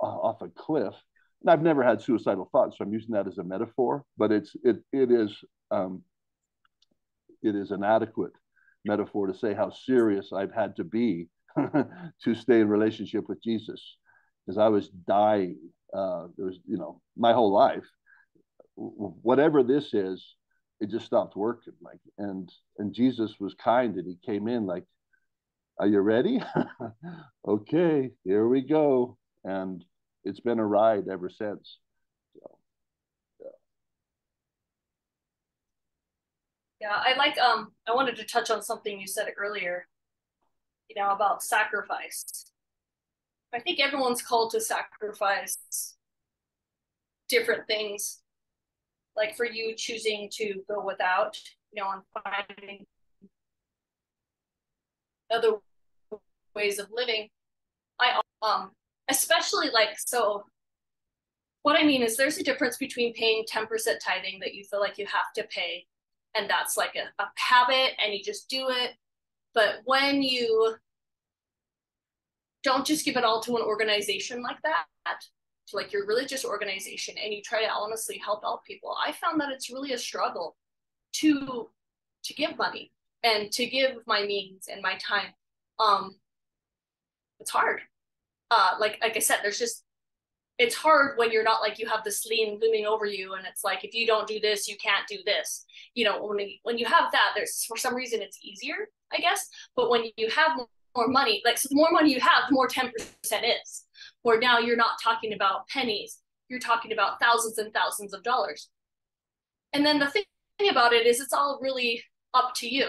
[0.00, 0.94] off a cliff.
[1.40, 4.04] And I've never had suicidal thoughts, so I'm using that as a metaphor.
[4.16, 5.36] But it's it it is
[5.70, 6.02] um,
[7.42, 8.32] it is an adequate
[8.84, 13.96] metaphor to say how serious I've had to be to stay in relationship with Jesus,
[14.46, 15.58] because I was dying.
[15.92, 17.84] Uh, there was, you know, my whole life.
[18.76, 20.24] Whatever this is,
[20.80, 21.72] it just stopped working.
[21.80, 24.84] Like, and and Jesus was kind, and he came in like,
[25.80, 26.40] "Are you ready?
[27.48, 29.84] okay, here we go." And
[30.24, 31.78] it's been a ride ever since.
[36.80, 39.86] Yeah, I like um I wanted to touch on something you said earlier,
[40.88, 42.24] you know, about sacrifice.
[43.52, 45.96] I think everyone's called to sacrifice
[47.28, 48.20] different things.
[49.16, 51.36] Like for you choosing to go without,
[51.72, 52.86] you know, and finding
[55.32, 55.54] other
[56.54, 57.28] ways of living.
[58.00, 58.70] I um
[59.10, 60.44] especially like so
[61.62, 63.66] what I mean is there's a difference between paying 10%
[64.00, 65.86] tithing that you feel like you have to pay
[66.34, 68.92] and that's like a, a habit and you just do it.
[69.54, 70.76] But when you
[72.62, 74.86] don't just give it all to an organization like that,
[75.68, 79.40] to like your religious organization, and you try to honestly help out people, I found
[79.40, 80.56] that it's really a struggle
[81.14, 81.68] to
[82.24, 85.32] to give money and to give my means and my time.
[85.78, 86.16] Um,
[87.40, 87.80] it's hard.
[88.50, 89.84] Uh, like like I said, there's just
[90.58, 93.62] it's hard when you're not like you have this lien looming over you and it's
[93.62, 95.64] like if you don't do this you can't do this.
[95.94, 99.48] You know when, when you have that there's for some reason it's easier i guess.
[99.76, 100.58] But when you have
[100.96, 102.90] more money like so the more money you have the more 10%
[103.22, 103.84] is.
[104.22, 106.18] Where now you're not talking about pennies
[106.48, 108.70] you're talking about thousands and thousands of dollars.
[109.72, 110.24] And then the thing
[110.70, 112.02] about it is it's all really
[112.34, 112.88] up to you.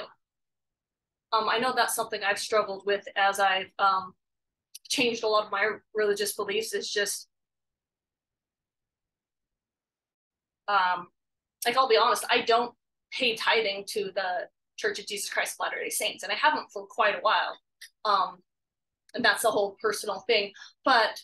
[1.32, 4.14] Um, i know that's something i've struggled with as i've um,
[4.88, 7.28] changed a lot of my religious beliefs is just
[10.70, 11.08] um,
[11.66, 12.74] like I'll be honest, I don't
[13.12, 16.72] pay tithing to the Church of Jesus Christ of Latter Day Saints, and I haven't
[16.72, 17.58] for quite a while.
[18.06, 18.38] Um,
[19.14, 20.52] and that's a whole personal thing.
[20.86, 21.22] But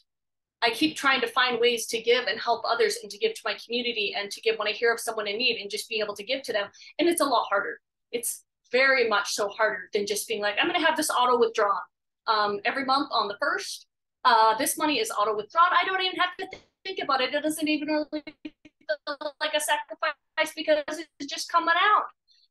[0.61, 3.41] I keep trying to find ways to give and help others and to give to
[3.45, 6.01] my community and to give when I hear of someone in need and just being
[6.01, 6.67] able to give to them.
[6.97, 7.79] And it's a lot harder.
[8.11, 11.39] It's very much so harder than just being like, I'm going to have this auto
[11.39, 11.79] withdrawn
[12.27, 13.85] um, every month on the first.
[14.23, 15.69] Uh, this money is auto withdrawn.
[15.71, 17.33] I don't even have to think about it.
[17.33, 18.23] It doesn't even really
[19.39, 20.83] like a sacrifice because
[21.19, 22.05] it's just coming out.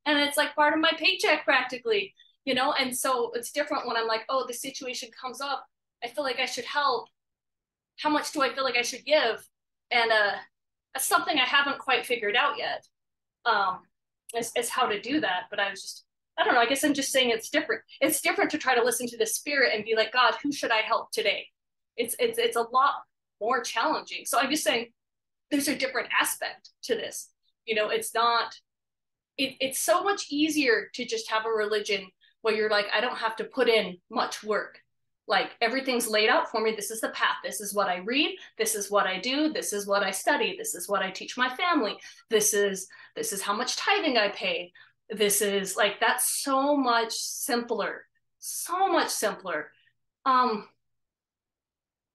[0.06, 2.72] And it's like part of my paycheck practically you know?
[2.72, 5.64] And so it's different when i'm like oh the situation comes up.
[6.02, 7.08] I feel like i should help.
[7.98, 9.46] How much do i feel like i should give?
[9.90, 10.32] And uh
[10.92, 12.86] that's something i haven't quite figured out yet
[13.46, 13.80] um
[14.36, 15.44] is, is how to do that.
[15.50, 16.04] But i was just
[16.38, 17.82] i don't know i guess i'm just saying it's different.
[18.00, 20.70] It's different to try to listen to the spirit and be like god who should
[20.70, 21.46] i help today?
[21.96, 22.94] It's it's it's a lot
[23.40, 24.24] more challenging.
[24.26, 24.88] So i'm just saying
[25.50, 27.30] there's a different aspect to this.
[27.66, 28.54] You know, it's not,
[29.38, 32.08] it, it's so much easier to just have a religion
[32.42, 34.78] where you're like, I don't have to put in much work.
[35.26, 36.72] like everything's laid out for me.
[36.76, 37.36] This is the path.
[37.42, 38.36] This is what i read.
[38.58, 39.52] This is what i do.
[39.52, 40.54] This is what i study.
[40.58, 41.96] This is what i teach my family.
[42.28, 44.72] This is this is how much tithing i pay.
[45.08, 48.04] This is like that's so much simpler.
[48.38, 49.70] So much simpler.
[50.26, 50.68] Um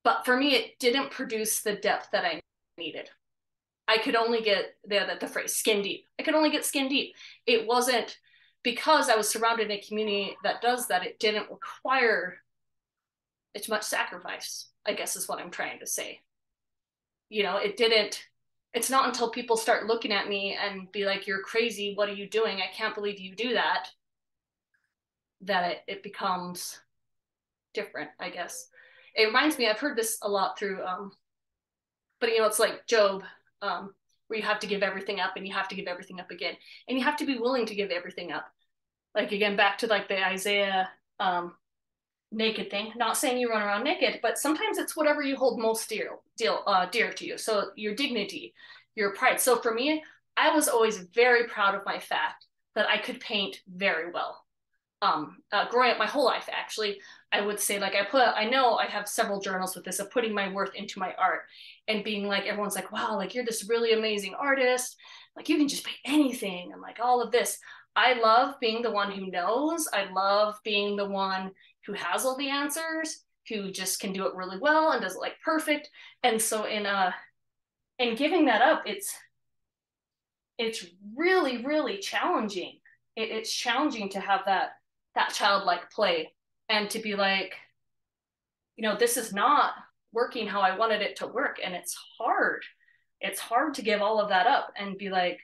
[0.03, 2.39] but for me it didn't produce the depth that i
[2.77, 3.09] needed
[3.89, 6.05] i could only get the, the, the phrase skin deep.
[6.19, 7.15] I could only get skin deep.
[7.45, 8.17] It wasn't
[8.63, 12.37] because i was surrounded in a community that does that it didn't require
[13.53, 16.19] it's much sacrifice i guess is what i'm trying to say.
[17.29, 18.23] You know it didn't
[18.73, 22.13] it's not until people start looking at me and be like you're crazy what are
[22.13, 22.57] you doing?
[22.57, 23.89] I can't believe you do that
[25.41, 26.79] that it, it becomes
[27.73, 28.67] different i guess.
[29.15, 31.11] It reminds me i've heard this a lot through um
[32.19, 33.23] but you know it's like job
[33.61, 33.93] um
[34.27, 36.55] where you have to give everything up and you have to give everything up again
[36.87, 38.45] and you have to be willing to give everything up
[39.15, 41.53] like again back to like the isaiah um
[42.31, 42.91] naked thing.
[42.95, 46.57] Not saying you run around naked, but sometimes it's whatever you hold most dear, dear,
[46.65, 47.37] uh, dear to you.
[47.37, 48.53] So your dignity,
[48.95, 49.39] your pride.
[49.41, 50.03] So for me,
[50.37, 52.45] I was always very proud of my fact
[52.75, 54.43] that I could paint very well.
[55.01, 56.99] Um, uh, growing up my whole life, actually,
[57.31, 60.11] I would say like I put, I know I have several journals with this of
[60.11, 61.43] putting my worth into my art
[61.89, 64.95] and being like, everyone's like, wow, like you're this really amazing artist.
[65.35, 67.57] Like you can just paint anything and like all of this.
[67.95, 69.87] I love being the one who knows.
[69.91, 71.51] I love being the one
[71.85, 75.19] who has all the answers, who just can do it really well and does it
[75.19, 75.89] like perfect.
[76.23, 77.11] And so in uh
[77.97, 79.13] in giving that up, it's
[80.59, 82.79] it's really, really challenging.
[83.15, 84.73] It, it's challenging to have that
[85.15, 86.31] that childlike play
[86.69, 87.55] and to be like,
[88.75, 89.73] you know, this is not
[90.11, 91.59] working how I wanted it to work.
[91.63, 92.63] And it's hard.
[93.21, 95.39] It's hard to give all of that up and be like,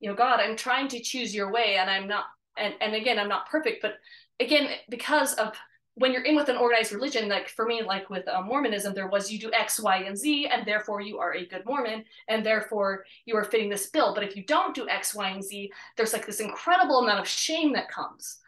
[0.00, 2.24] you know, God, I'm trying to choose your way and I'm not
[2.56, 3.94] and, and again, I'm not perfect, but
[4.38, 5.54] again, because of
[5.94, 9.08] when you're in with an organized religion, like for me, like with uh, Mormonism, there
[9.08, 12.44] was you do X, Y, and Z, and therefore you are a good Mormon, and
[12.44, 14.14] therefore you are fitting this bill.
[14.14, 17.28] But if you don't do X, Y, and Z, there's like this incredible amount of
[17.28, 18.38] shame that comes.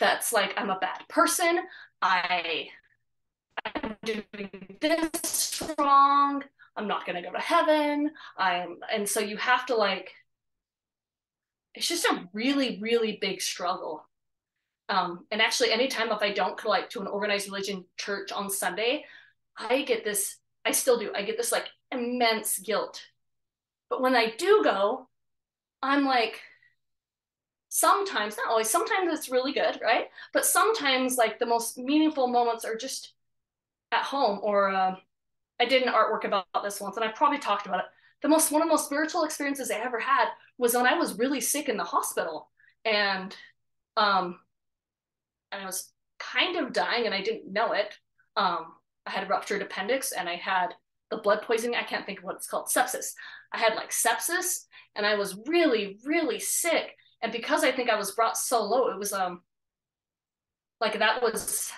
[0.00, 1.60] That's like I'm a bad person.
[2.02, 2.66] I
[3.64, 6.44] I'm doing this wrong.
[6.76, 8.10] I'm not gonna go to heaven.
[8.36, 10.10] I'm and so you have to like.
[11.74, 14.04] It's just a really, really big struggle
[14.90, 18.50] um, and actually, anytime if I don't go like to an organized religion church on
[18.50, 19.04] Sunday,
[19.56, 23.00] I get this, I still do, I get this like immense guilt.
[23.88, 25.08] But when I do go,
[25.80, 26.40] I'm like,
[27.68, 30.08] sometimes, not always, sometimes it's really good, right?
[30.32, 33.12] But sometimes like the most meaningful moments are just
[33.92, 34.94] at home or uh,
[35.60, 37.86] I did an artwork about this once and I probably talked about it.
[38.22, 40.26] The most, one of the most spiritual experiences I ever had
[40.58, 42.48] was when I was really sick in the hospital
[42.84, 43.34] and
[43.96, 44.38] um,
[45.52, 47.94] and I was kind of dying and I didn't know it.
[48.36, 48.72] Um,
[49.06, 50.68] I had a ruptured appendix and I had
[51.10, 51.76] the blood poisoning.
[51.76, 53.12] I can't think of what it's called, sepsis.
[53.52, 56.94] I had like sepsis and I was really, really sick.
[57.22, 59.42] And because I think I was brought so low, it was um
[60.80, 61.70] like that was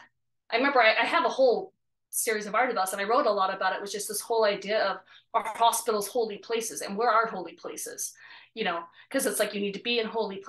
[0.50, 1.72] I remember I, I have a whole
[2.12, 4.06] series of art about this and I wrote a lot about it, it was just
[4.06, 4.98] this whole idea of
[5.32, 8.12] our hospitals holy places and where are holy places,
[8.54, 10.44] you know, because it's like you need to be in holy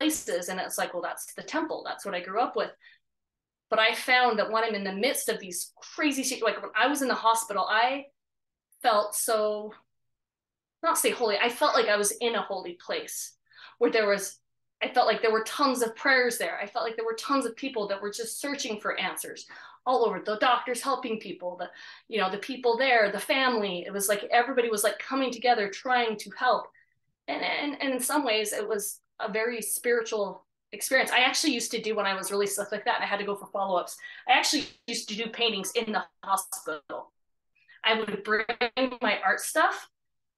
[0.00, 2.70] places and it's like well that's the temple that's what i grew up with.
[3.68, 6.70] But i found that when i'm in the midst of these crazy shit, like when
[6.76, 8.06] i was in the hospital i
[8.80, 9.74] felt so
[10.82, 13.34] not say holy i felt like i was in a holy place
[13.78, 14.38] where there was
[14.82, 16.58] i felt like there were tons of prayers there.
[16.60, 19.46] I felt like there were tons of people that were just searching for answers
[19.84, 21.68] all over the doctors helping people the
[22.08, 25.68] you know the people there the family it was like everybody was like coming together
[25.68, 26.66] trying to help
[27.28, 31.10] and and, and in some ways it was a very spiritual experience.
[31.10, 33.24] I actually used to do when I was really sick like that I had to
[33.24, 33.96] go for follow ups.
[34.28, 37.12] I actually used to do paintings in the hospital.
[37.84, 38.44] I would bring
[39.00, 39.88] my art stuff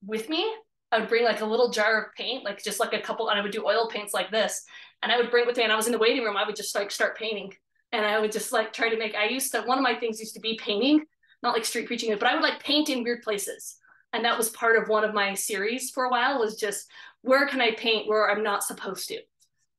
[0.05, 0.53] with me.
[0.91, 3.39] I would bring like a little jar of paint, like just like a couple, and
[3.39, 4.65] I would do oil paints like this.
[5.03, 6.37] And I would bring with me, and I was in the waiting room.
[6.37, 7.53] I would just like start painting,
[7.95, 9.15] and I would just like try to make.
[9.15, 11.05] I used to one of my things used to be painting,
[11.43, 13.77] not like street preaching, but I would like paint in weird places
[14.15, 16.89] and that was part of one of my series for a while was just
[17.23, 19.19] where can I paint where I'm not supposed to?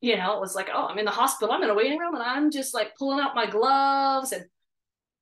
[0.01, 2.15] You know, it was like, oh, I'm in the hospital, I'm in a waiting room,
[2.15, 4.45] and I'm just like pulling out my gloves and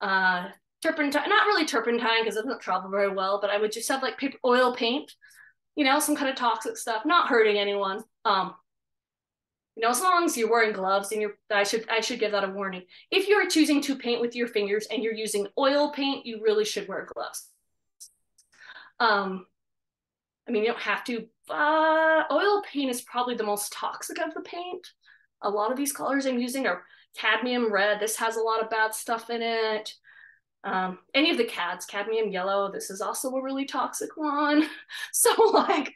[0.01, 0.49] uh,
[0.82, 4.01] turpentine, not really turpentine because it doesn't travel very well, but I would just have
[4.01, 5.11] like paper oil paint,
[5.76, 8.03] you know, some kind of toxic stuff, not hurting anyone.
[8.26, 8.55] Um,
[9.76, 12.32] you know, as long as you're wearing gloves and you're, I should, I should give
[12.32, 12.84] that a warning.
[13.09, 16.41] If you are choosing to paint with your fingers and you're using oil paint, you
[16.43, 17.49] really should wear gloves.
[18.99, 19.47] Um,
[20.47, 21.26] I mean, you don't have to.
[21.49, 24.88] Uh, oil paint is probably the most toxic of the paint.
[25.41, 26.84] A lot of these colors I'm using are
[27.15, 29.93] cadmium red, this has a lot of bad stuff in it.
[30.63, 34.67] Um, any of the cads, cadmium yellow, this is also a really toxic one.
[35.11, 35.93] So like,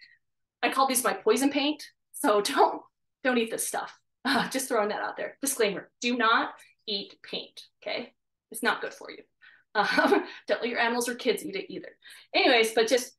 [0.62, 1.84] I call these my poison paint.
[2.12, 2.82] So don't
[3.24, 3.98] don't eat this stuff.
[4.26, 5.38] Uh, just throwing that out there.
[5.40, 6.50] Disclaimer: Do not
[6.86, 7.64] eat paint.
[7.82, 8.12] Okay,
[8.52, 9.20] it's not good for you.
[9.76, 11.90] Um, don't let your animals or kids eat it either.
[12.34, 13.14] Anyways, but just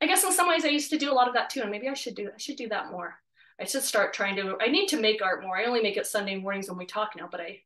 [0.00, 1.70] I guess in some ways I used to do a lot of that too, and
[1.70, 3.16] maybe I should do I should do that more.
[3.60, 4.56] I should start trying to.
[4.60, 5.56] I need to make art more.
[5.56, 7.62] I only make it Sunday mornings when we talk now, but I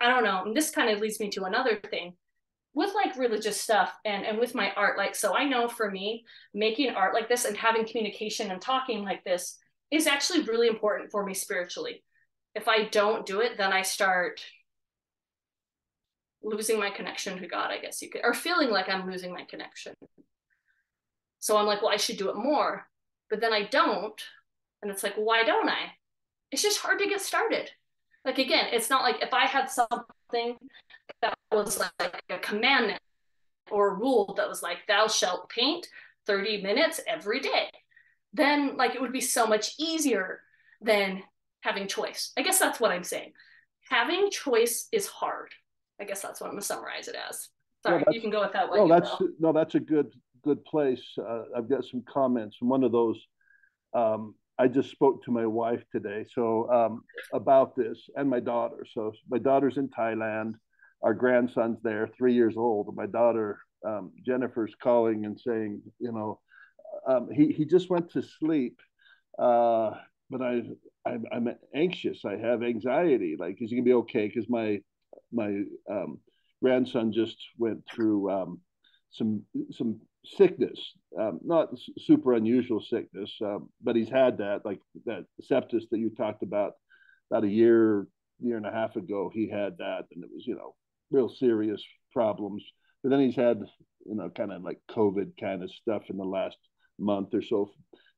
[0.00, 0.42] I don't know.
[0.44, 2.16] And this kind of leads me to another thing
[2.74, 6.24] with like religious stuff and and with my art like so i know for me
[6.54, 9.58] making art like this and having communication and talking like this
[9.90, 12.02] is actually really important for me spiritually.
[12.54, 14.40] If i don't do it then i start
[16.42, 19.44] losing my connection to god i guess you could or feeling like i'm losing my
[19.44, 19.94] connection.
[21.38, 22.86] So i'm like well i should do it more.
[23.28, 24.20] But then i don't
[24.82, 25.92] and it's like why don't i?
[26.50, 27.70] It's just hard to get started.
[28.24, 30.56] Like again it's not like if i had something
[31.22, 33.00] that was like a commandment
[33.70, 35.86] or a rule that was like thou shalt paint
[36.26, 37.70] 30 minutes every day
[38.32, 40.40] then like it would be so much easier
[40.80, 41.22] than
[41.62, 42.32] having choice.
[42.38, 43.32] I guess that's what i'm saying.
[43.88, 45.50] Having choice is hard.
[46.00, 47.48] I guess that's what i'm going to summarize it as.
[47.82, 50.12] Sorry you can go with that way no that's no that's a good
[50.42, 51.02] good place.
[51.18, 52.56] Uh, i've got some comments.
[52.60, 53.18] One of those
[53.94, 57.02] um, I just spoke to my wife today, so um,
[57.32, 58.84] about this and my daughter.
[58.92, 60.52] So my daughter's in Thailand.
[61.02, 62.94] Our grandson's there, three years old.
[62.94, 66.40] My daughter um, Jennifer's calling and saying, you know,
[67.06, 68.80] um, he he just went to sleep,
[69.38, 69.92] uh,
[70.28, 70.62] but I
[71.06, 72.24] I'm, I'm, anxious.
[72.24, 73.36] I have anxiety.
[73.38, 74.28] Like, is he gonna be okay?
[74.28, 74.80] Because my
[75.32, 76.18] my um,
[76.62, 78.60] grandson just went through um,
[79.10, 79.42] some
[79.72, 80.78] some sickness,
[81.18, 86.10] um, not super unusual sickness, um, but he's had that like that sepsis that you
[86.10, 86.72] talked about
[87.30, 88.06] about a year
[88.40, 89.30] year and a half ago.
[89.32, 90.74] He had that, and it was you know
[91.10, 91.82] real serious
[92.12, 92.64] problems.
[93.02, 93.60] But then he's had,
[94.04, 96.58] you know, kind of like COVID kind of stuff in the last
[97.00, 97.70] month or so.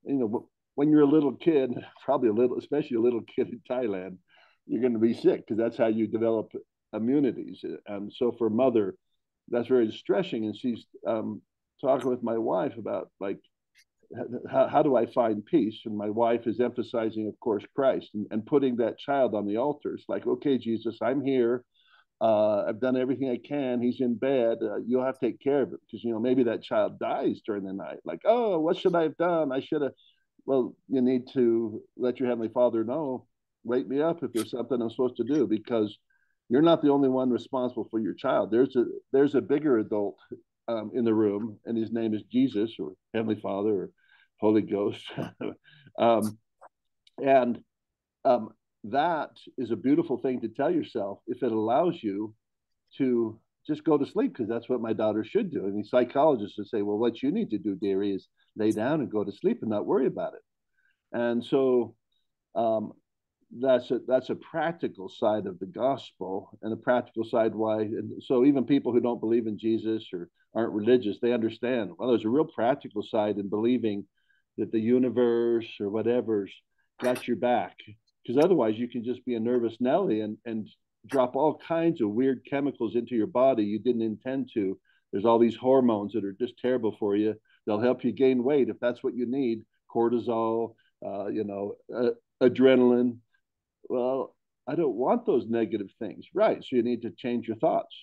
[0.04, 1.72] You know, when you're a little kid,
[2.04, 4.18] probably a little, especially a little kid in Thailand,
[4.66, 6.52] you're going to be sick because that's how you develop
[6.92, 7.64] immunities.
[7.86, 8.94] And so for mother,
[9.48, 10.44] that's very distressing.
[10.44, 11.42] And she's um,
[11.80, 13.38] talking with my wife about like,
[14.50, 15.80] how, how do I find peace?
[15.86, 19.56] And my wife is emphasizing, of course, Christ and, and putting that child on the
[19.56, 19.94] altar.
[19.94, 21.64] It's like, okay, Jesus, I'm here
[22.22, 23.82] uh, I've done everything I can.
[23.82, 24.58] He's in bed.
[24.62, 27.40] Uh, you'll have to take care of it because you know maybe that child dies
[27.44, 27.98] during the night.
[28.04, 29.50] Like, oh, what should I have done?
[29.50, 29.92] I should have.
[30.46, 33.26] Well, you need to let your heavenly Father know.
[33.64, 35.98] Wake me up if there's something I'm supposed to do because
[36.48, 38.52] you're not the only one responsible for your child.
[38.52, 40.16] There's a there's a bigger adult
[40.68, 43.90] um, in the room, and his name is Jesus or Heavenly Father or
[44.40, 45.04] Holy Ghost.
[45.98, 46.38] um,
[47.18, 47.60] and
[48.24, 48.50] um,
[48.84, 52.34] that is a beautiful thing to tell yourself if it allows you
[52.98, 55.64] to just go to sleep because that's what my daughter should do.
[55.66, 59.00] And the psychologists would say, well, what you need to do, dearie, is lay down
[59.00, 60.40] and go to sleep and not worry about it.
[61.12, 61.94] And so
[62.54, 62.92] um,
[63.60, 67.82] that's a that's a practical side of the gospel and a practical side why.
[67.82, 71.92] And so even people who don't believe in Jesus or aren't religious, they understand.
[71.96, 74.06] Well, there's a real practical side in believing
[74.58, 76.52] that the universe or whatever's
[77.00, 77.76] got your back
[78.24, 80.68] because otherwise you can just be a nervous Nelly and and
[81.06, 84.78] drop all kinds of weird chemicals into your body you didn't intend to.
[85.12, 87.34] There's all these hormones that are just terrible for you.
[87.66, 89.62] They'll help you gain weight if that's what you need.
[89.94, 92.10] Cortisol, uh, you know, uh,
[92.42, 93.18] adrenaline.
[93.88, 94.34] Well,
[94.66, 96.62] I don't want those negative things, right?
[96.62, 97.94] So you need to change your thoughts.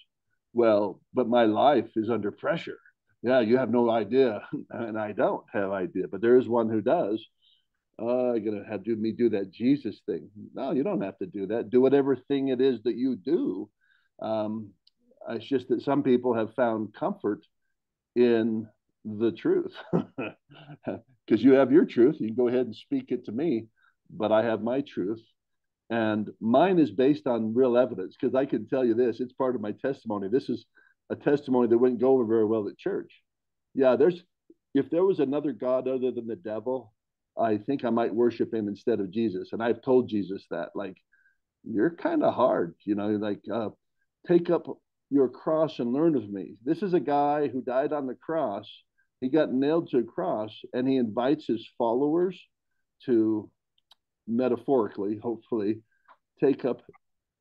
[0.54, 2.80] Well, but my life is under pressure.
[3.22, 6.82] Yeah, you have no idea, and I don't have idea, but there is one who
[6.82, 7.26] does
[8.00, 10.30] oh, you're gonna have to do me do that Jesus thing.
[10.54, 11.70] No, you don't have to do that.
[11.70, 13.70] Do whatever thing it is that you do.
[14.22, 14.72] Um,
[15.30, 17.46] it's just that some people have found comfort
[18.16, 18.68] in
[19.06, 22.18] the truth because you have your truth.
[22.20, 23.68] You can go ahead and speak it to me,
[24.10, 25.22] but I have my truth.
[25.90, 29.56] And mine is based on real evidence because I can tell you this it's part
[29.56, 30.28] of my testimony.
[30.30, 30.66] This is
[31.10, 33.12] a testimony that wouldn't go over very well at church.
[33.74, 34.22] Yeah, there's
[34.76, 36.94] if there was another God other than the devil,
[37.40, 39.50] I think I might worship him instead of Jesus.
[39.54, 40.98] And I've told Jesus that, like,
[41.64, 43.70] you're kind of hard, you know, like, uh,
[44.28, 44.68] take up
[45.10, 46.56] your cross and learn of me.
[46.64, 48.70] This is a guy who died on the cross.
[49.22, 52.40] He got nailed to a cross and he invites his followers
[53.06, 53.50] to
[54.28, 55.82] metaphorically, hopefully,
[56.40, 56.82] take up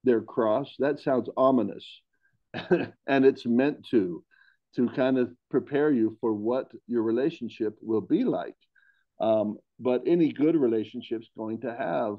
[0.05, 0.75] their cross.
[0.79, 1.85] That sounds ominous.
[2.55, 4.25] and it's meant to,
[4.77, 8.57] to kind of prepare you for what your relationship will be like.
[9.21, 12.17] Um, but any good relationship's going to have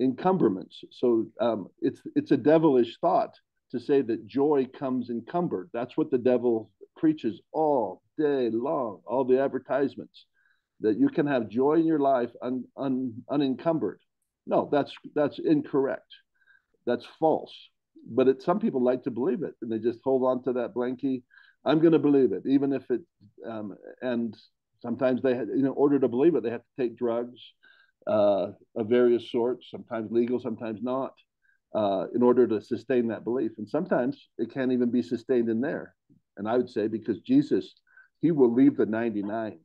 [0.00, 0.82] encumberments.
[0.90, 3.34] So um, it's it's a devilish thought
[3.70, 5.70] to say that joy comes encumbered.
[5.72, 10.26] That's what the devil preaches all day long, all the advertisements
[10.80, 14.00] that you can have joy in your life un, un, unencumbered.
[14.46, 16.10] No, that's that's incorrect.
[16.86, 17.54] That's false.
[18.08, 20.74] But it, some people like to believe it, and they just hold on to that
[20.74, 21.22] blankie.
[21.64, 23.02] I'm going to believe it, even if it.
[23.46, 24.34] Um, and
[24.80, 27.40] sometimes they, had, in order to believe it, they have to take drugs
[28.06, 31.12] uh, of various sorts, sometimes legal, sometimes not,
[31.74, 33.52] uh, in order to sustain that belief.
[33.58, 35.94] And sometimes it can't even be sustained in there.
[36.36, 37.74] And I would say because Jesus,
[38.20, 39.58] he will leave the 99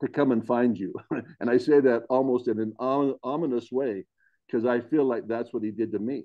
[0.00, 0.94] to come and find you.
[1.40, 4.04] and I say that almost in an ominous way
[4.46, 6.24] because I feel like that's what he did to me.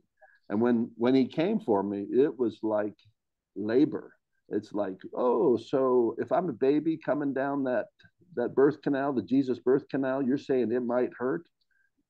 [0.50, 2.96] And when when he came for me, it was like
[3.56, 4.12] labor.
[4.52, 7.86] It's like, oh, so if I'm a baby coming down that
[8.36, 11.44] that birth canal, the Jesus birth canal, you're saying it might hurt.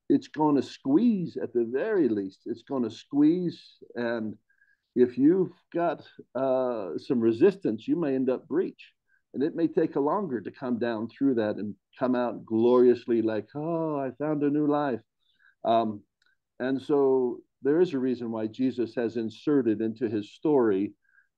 [0.07, 2.41] It's going to squeeze at the very least.
[2.45, 3.59] It's going to squeeze,
[3.95, 4.35] and
[4.95, 8.91] if you've got uh, some resistance, you may end up breech,
[9.33, 13.21] and it may take a longer to come down through that and come out gloriously,
[13.21, 14.99] like, oh, I found a new life.
[15.63, 16.01] Um,
[16.59, 20.93] and so there is a reason why Jesus has inserted into his story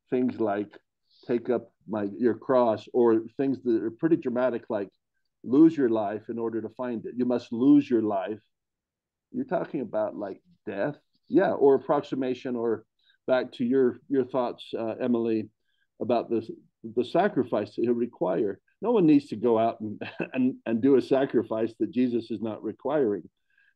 [0.09, 0.69] things like
[1.25, 4.89] take up my your cross or things that are pretty dramatic like
[5.43, 7.13] lose your life in order to find it.
[7.17, 8.39] You must lose your life.
[9.31, 10.95] You're talking about like death?
[11.27, 12.85] Yeah or approximation or
[13.27, 15.49] back to your your thoughts uh, emily
[16.01, 16.47] about the
[16.95, 18.59] the sacrifice that you require.
[18.81, 20.01] No one needs to go out and,
[20.33, 23.23] and and do a sacrifice that jesus is not requiring.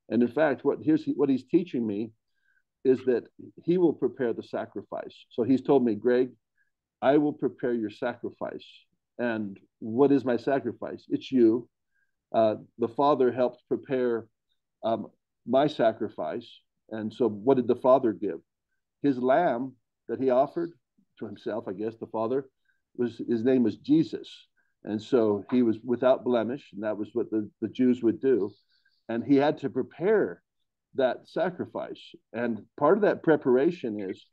[0.09, 2.11] And in fact what here's what he's teaching me
[2.85, 3.23] is that
[3.63, 5.25] he will prepare the sacrifice.
[5.31, 6.29] So he's told me greg
[7.01, 8.65] I will prepare your sacrifice.
[9.19, 11.05] And what is my sacrifice?
[11.09, 11.69] It's you.
[12.33, 14.27] Uh, the Father helped prepare
[14.83, 15.07] um,
[15.45, 16.47] my sacrifice.
[16.89, 18.39] And so, what did the Father give?
[19.01, 19.73] His lamb
[20.07, 20.71] that he offered
[21.19, 22.49] to himself, I guess, the Father,
[22.95, 24.29] was his name was Jesus.
[24.83, 28.51] And so he was without blemish, and that was what the, the Jews would do.
[29.09, 30.41] And he had to prepare
[30.95, 32.01] that sacrifice.
[32.33, 34.25] And part of that preparation is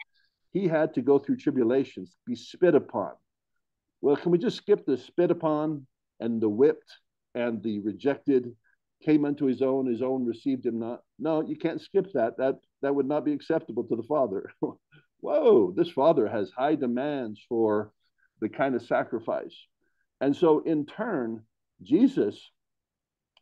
[0.55, 3.11] he had to go through tribulations, be spit upon.
[4.01, 5.87] Well, can we just skip the spit upon
[6.21, 6.93] and the whipped
[7.35, 8.55] and the rejected
[9.03, 11.01] came unto his own, his own received him not?
[11.19, 12.39] No, you can't skip that.
[12.39, 14.49] That that would not be acceptable to the Father.
[15.21, 17.93] Whoa, this Father has high demands for
[18.41, 19.57] the kind of sacrifice.
[20.21, 21.43] And so in turn,
[21.83, 22.41] Jesus,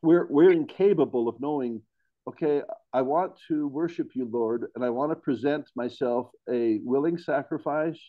[0.00, 1.82] we're we're incapable of knowing
[2.28, 2.62] okay,
[2.92, 8.00] I want to worship you, Lord, and I want to present myself a willing sacrifice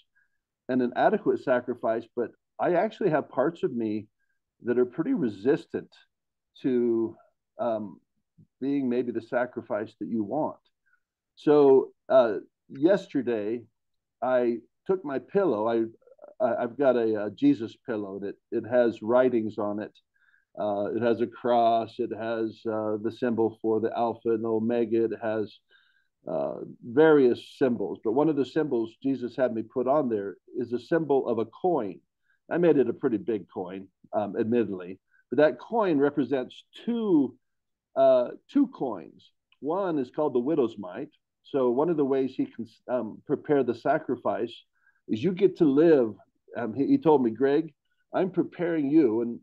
[0.69, 4.07] and an adequate sacrifice, but I actually have parts of me
[4.63, 5.89] that are pretty resistant
[6.61, 7.15] to
[7.59, 7.99] um,
[8.61, 10.57] being maybe the sacrifice that you want.
[11.35, 12.35] So uh,
[12.69, 13.63] yesterday,
[14.21, 14.57] I
[14.87, 15.67] took my pillow.
[15.67, 15.83] I
[16.39, 19.91] I've got a, a Jesus pillow that it has writings on it
[20.59, 21.95] uh, it has a cross.
[21.97, 25.05] It has uh, the symbol for the Alpha and Omega.
[25.05, 25.57] It has
[26.27, 27.99] uh, various symbols.
[28.03, 31.39] But one of the symbols Jesus had me put on there is a symbol of
[31.39, 31.99] a coin.
[32.51, 34.99] I made it a pretty big coin, um, admittedly,
[35.29, 37.35] but that coin represents two
[37.95, 39.31] uh, two coins.
[39.59, 41.11] One is called the widow's mite.
[41.43, 44.53] So one of the ways he can um, prepare the sacrifice
[45.07, 46.15] is you get to live.
[46.57, 47.73] Um, he, he told me, Greg,
[48.13, 49.39] I'm preparing you, and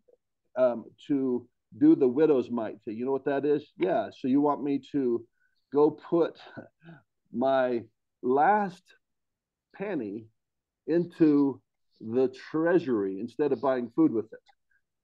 [0.57, 1.47] um, to
[1.79, 2.79] do the widow's mite.
[2.87, 3.73] You know what that is?
[3.79, 4.09] Yeah.
[4.19, 5.25] So you want me to
[5.73, 6.39] go put
[7.33, 7.83] my
[8.23, 8.83] last
[9.75, 10.27] penny
[10.87, 11.61] into
[12.01, 14.41] the treasury instead of buying food with it.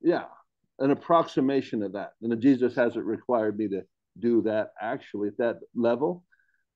[0.00, 0.24] Yeah,
[0.78, 2.12] an approximation of that.
[2.20, 3.82] And Jesus hasn't required me to
[4.18, 6.24] do that actually at that level,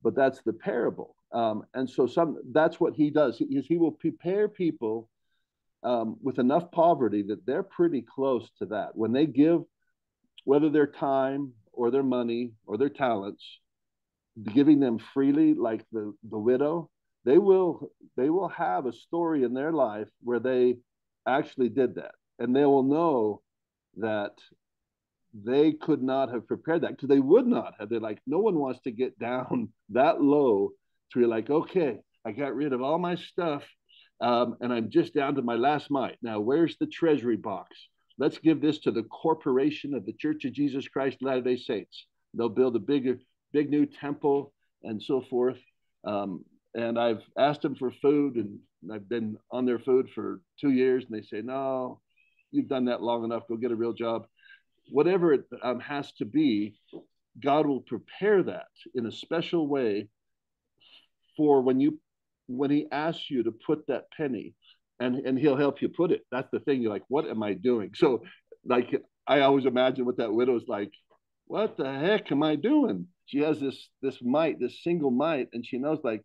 [0.02, 1.16] but that's the parable.
[1.32, 3.38] Um, and so some that's what he does.
[3.38, 5.08] He, he will prepare people
[5.82, 8.90] um, with enough poverty that they're pretty close to that.
[8.94, 9.62] When they give,
[10.44, 13.44] whether their time or their money or their talents,
[14.54, 16.90] giving them freely, like the, the widow,
[17.24, 20.76] they will they will have a story in their life where they
[21.26, 23.42] actually did that, and they will know
[23.96, 24.32] that
[25.34, 27.88] they could not have prepared that because they would not have.
[27.88, 30.70] They're like, no one wants to get down that low
[31.12, 33.64] to be like, okay, I got rid of all my stuff
[34.20, 36.18] um, and I'm just down to my last mite.
[36.22, 37.76] Now, where's the treasury box?
[38.18, 42.06] Let's give this to the corporation of the Church of Jesus Christ Latter day Saints.
[42.34, 43.18] They'll build a bigger,
[43.52, 44.52] big new temple
[44.82, 45.58] and so forth.
[46.04, 46.44] Um,
[46.74, 48.58] and I've asked them for food, and
[48.92, 52.00] I've been on their food for two years, and they say, No,
[52.50, 53.48] you've done that long enough.
[53.48, 54.26] Go get a real job.
[54.90, 56.74] Whatever it um, has to be,
[57.42, 60.08] God will prepare that in a special way
[61.36, 61.98] for when you
[62.50, 64.54] when he asks you to put that penny
[64.98, 66.22] and and he'll help you put it.
[66.30, 67.90] That's the thing you're like what am i doing?
[67.94, 68.22] So
[68.64, 68.88] like
[69.26, 70.90] i always imagine what that widow's like
[71.46, 73.06] what the heck am i doing?
[73.26, 76.22] She has this this mite this single mite and she knows like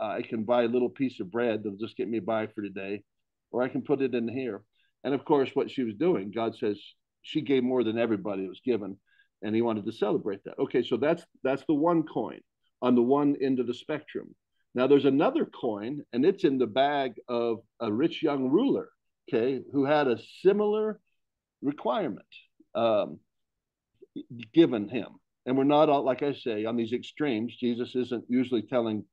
[0.00, 2.62] uh, i can buy a little piece of bread that'll just get me by for
[2.62, 3.02] today
[3.50, 4.62] or i can put it in here.
[5.04, 6.78] And of course what she was doing god says
[7.22, 8.96] she gave more than everybody was given
[9.42, 10.58] and he wanted to celebrate that.
[10.58, 12.40] Okay so that's that's the one coin
[12.82, 14.34] on the one end of the spectrum
[14.74, 18.88] now there's another coin, and it's in the bag of a rich young ruler,
[19.28, 21.00] okay, who had a similar
[21.60, 22.26] requirement
[22.74, 23.18] um,
[24.54, 25.08] given him.
[25.44, 27.56] And we're not all, like I say, on these extremes.
[27.56, 29.04] Jesus isn't usually telling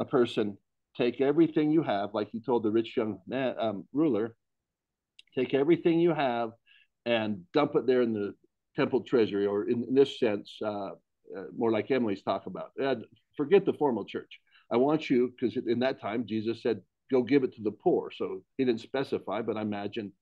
[0.00, 0.56] a person,
[0.96, 4.34] take everything you have, like he told the rich young man, um, ruler,
[5.34, 6.50] take everything you have
[7.06, 8.34] and dump it there in the
[8.74, 10.88] temple treasury, or in, in this sense, uh,
[11.36, 12.70] uh, more like Emily's talk about.
[12.82, 12.96] Uh,
[13.36, 14.40] forget the formal church
[14.72, 18.10] I want you, because in that time, Jesus said, go give it to the poor.
[18.14, 20.12] So he didn't specify, but I imagine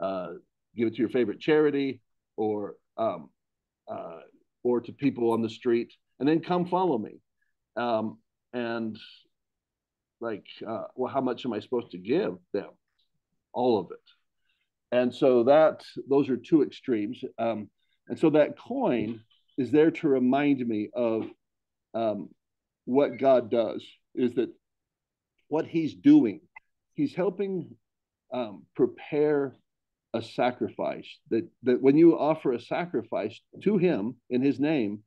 [0.00, 0.28] uh,
[0.76, 2.02] give it to your favorite charity
[2.36, 3.30] or um,
[3.90, 4.20] uh,
[4.62, 7.20] or to people on the street, and then come follow me.
[7.76, 8.18] Um,
[8.52, 8.98] and
[10.20, 12.70] like, uh, well, how much am I supposed to give them?
[13.52, 14.96] All of it.
[14.96, 17.22] And so that those are two extremes.
[17.38, 17.70] Um,
[18.08, 19.20] and so that coin
[19.58, 21.26] is there to remind me of
[21.94, 22.28] um,
[22.86, 23.84] what God does
[24.14, 24.48] is that
[25.48, 26.40] what he's doing,
[26.94, 27.76] he's helping
[28.32, 29.54] um, prepare
[30.14, 35.00] a sacrifice that, that when you offer a sacrifice to him in his name,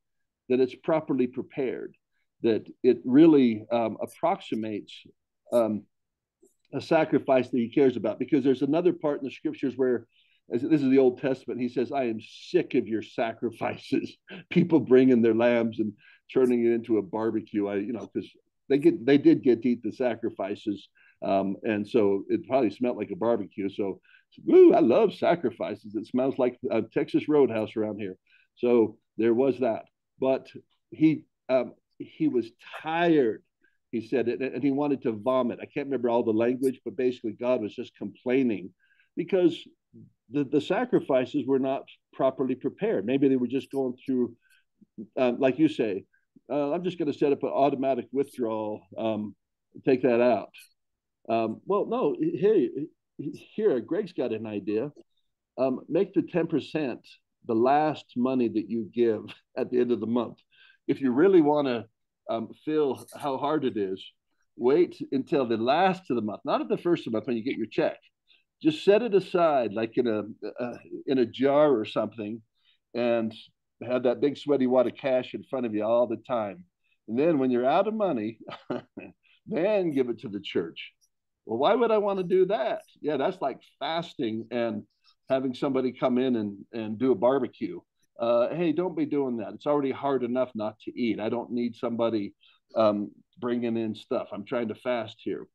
[0.50, 1.96] that it's properly prepared,
[2.44, 4.94] that it really um, approximates
[5.52, 5.84] um,
[6.74, 8.20] a sacrifice that he cares about.
[8.20, 10.06] Because there's another part in the scriptures where
[10.52, 11.62] this is the Old Testament.
[11.62, 14.16] He says, I am sick of your sacrifices.
[14.50, 15.94] People bringing their lambs and
[16.34, 17.68] turning it into a barbecue.
[17.68, 18.30] I, you know, because
[18.68, 20.90] they get they did get to eat the sacrifices,
[21.24, 23.70] um, and so it probably smelled like a barbecue.
[23.70, 24.00] So,
[24.46, 25.96] woo, I love sacrifices.
[25.96, 28.16] It smells like a Texas Roadhouse around here.
[28.56, 29.86] So there was that,
[30.20, 30.48] but
[30.92, 32.50] he um, he was
[32.82, 33.44] tired.
[33.92, 35.60] He said and he wanted to vomit.
[35.62, 38.72] I can't remember all the language, but basically, God was just complaining
[39.16, 39.58] because
[40.32, 43.06] the, the sacrifices were not properly prepared.
[43.06, 44.36] Maybe they were just going through,
[45.18, 46.06] uh, like you say,
[46.52, 49.36] uh, I'm just going to set up an automatic withdrawal, um,
[49.86, 50.50] take that out.
[51.30, 52.70] Um, well, no, hey,
[53.18, 54.92] here, Greg's got an idea.
[55.58, 56.98] Um, make the 10%
[57.46, 59.22] the last money that you give
[59.58, 60.38] at the end of the month.
[60.88, 61.86] If you really want to
[62.30, 64.04] um, feel how hard it is,
[64.58, 67.38] wait until the last of the month, not at the first of the month when
[67.38, 67.98] you get your check.
[68.62, 70.24] Just set it aside, like in a
[71.08, 72.42] in a jar or something,
[72.94, 73.34] and
[73.88, 76.64] have that big sweaty wad of cash in front of you all the time.
[77.08, 78.40] And then when you're out of money,
[79.48, 80.94] then give it to the church.
[81.46, 82.82] Well, why would I want to do that?
[83.02, 84.84] Yeah, that's like fasting and
[85.30, 87.80] having somebody come in and, and do a barbecue.
[88.20, 89.54] Uh, hey, don't be doing that.
[89.54, 91.20] It's already hard enough not to eat.
[91.20, 92.34] I don't need somebody
[92.76, 94.28] um, bringing in stuff.
[94.32, 95.48] I'm trying to fast here.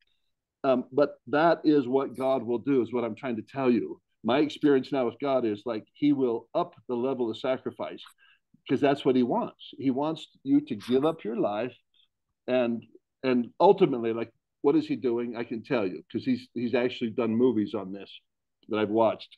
[0.64, 4.00] Um, but that is what God will do, is what I'm trying to tell you
[4.24, 8.02] my experience now with God is like he will up the level of sacrifice
[8.66, 9.70] because that's what he wants.
[9.78, 11.74] He wants you to give up your life
[12.48, 12.82] and
[13.22, 15.36] and ultimately like what is he doing?
[15.36, 18.10] I can tell you because he's he's actually done movies on this
[18.70, 19.36] that I've watched.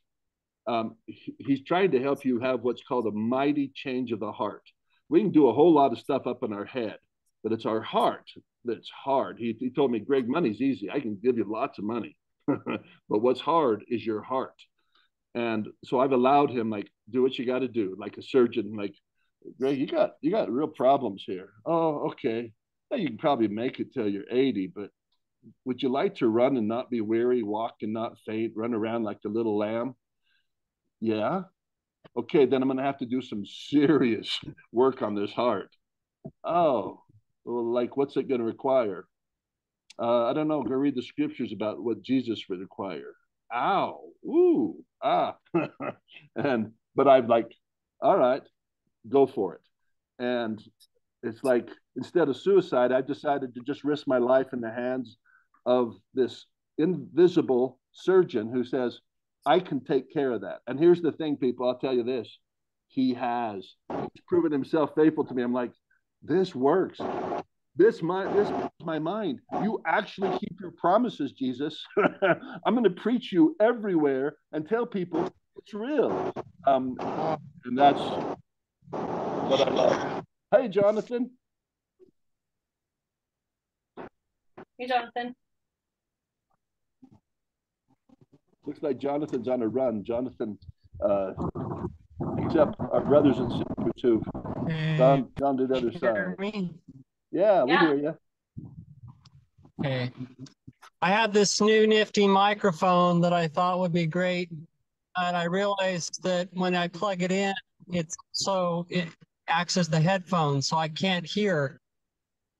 [0.68, 4.32] Um, he, he's trying to help you have what's called a mighty change of the
[4.32, 4.62] heart.
[5.08, 6.98] We can do a whole lot of stuff up in our head,
[7.42, 8.30] but it's our heart
[8.66, 9.38] that's hard.
[9.38, 10.90] He, he told me, Greg, money's easy.
[10.90, 12.16] I can give you lots of money.
[12.46, 14.54] but what's hard is your heart.
[15.34, 18.74] And so I've allowed him like do what you got to do, like a surgeon,
[18.76, 18.94] like
[19.58, 21.50] Greg, you got you got real problems here.
[21.64, 22.52] Oh, okay.
[22.90, 24.90] Well, you can probably make it till you're 80, but
[25.64, 29.04] would you like to run and not be weary, walk and not faint, run around
[29.04, 29.94] like a little lamb?
[31.00, 31.42] Yeah.
[32.16, 34.40] Okay, then I'm to have to do some serious
[34.72, 35.70] work on this heart.
[36.44, 37.02] Oh,
[37.46, 39.06] like what's it going to require?
[39.98, 40.62] Uh, I don't know.
[40.62, 43.14] Go read the scriptures about what Jesus would require
[43.52, 45.36] ow, ooh, ah.
[46.36, 47.50] and but I'm like,
[48.00, 48.42] all right,
[49.08, 49.60] go for it.
[50.18, 50.62] And
[51.22, 55.16] it's like instead of suicide, I've decided to just risk my life in the hands
[55.64, 56.46] of this
[56.78, 59.00] invisible surgeon who says,
[59.44, 60.58] I can take care of that.
[60.66, 62.38] And here's the thing, people, I'll tell you this.
[62.88, 63.74] He has.
[63.90, 65.42] He's proven himself faithful to me.
[65.42, 65.72] I'm like,
[66.22, 67.00] this works
[67.76, 68.50] this my this
[68.82, 71.84] my mind you actually keep your promises jesus
[72.66, 76.32] i'm going to preach you everywhere and tell people it's real
[76.66, 76.96] um,
[77.64, 78.00] and that's
[79.48, 80.24] what I love.
[80.50, 81.30] Hey, Jonathan.
[84.78, 85.34] Hey, Jonathan.
[88.64, 90.02] Looks like Jonathan's on a run.
[90.02, 90.58] Jonathan
[91.04, 91.32] uh,
[92.36, 94.24] picks up our brothers and sisters who've
[94.98, 96.34] gone, gone to the other side.
[97.32, 97.40] Me?
[97.40, 97.80] Yeah, we Yeah.
[97.80, 98.18] hear you.
[99.80, 100.12] Okay.
[101.02, 104.50] I have this new nifty microphone that I thought would be great.
[105.16, 107.54] And I realized that when I plug it in,
[107.88, 109.08] it's so it
[109.48, 111.80] acts as the headphones, so I can't hear.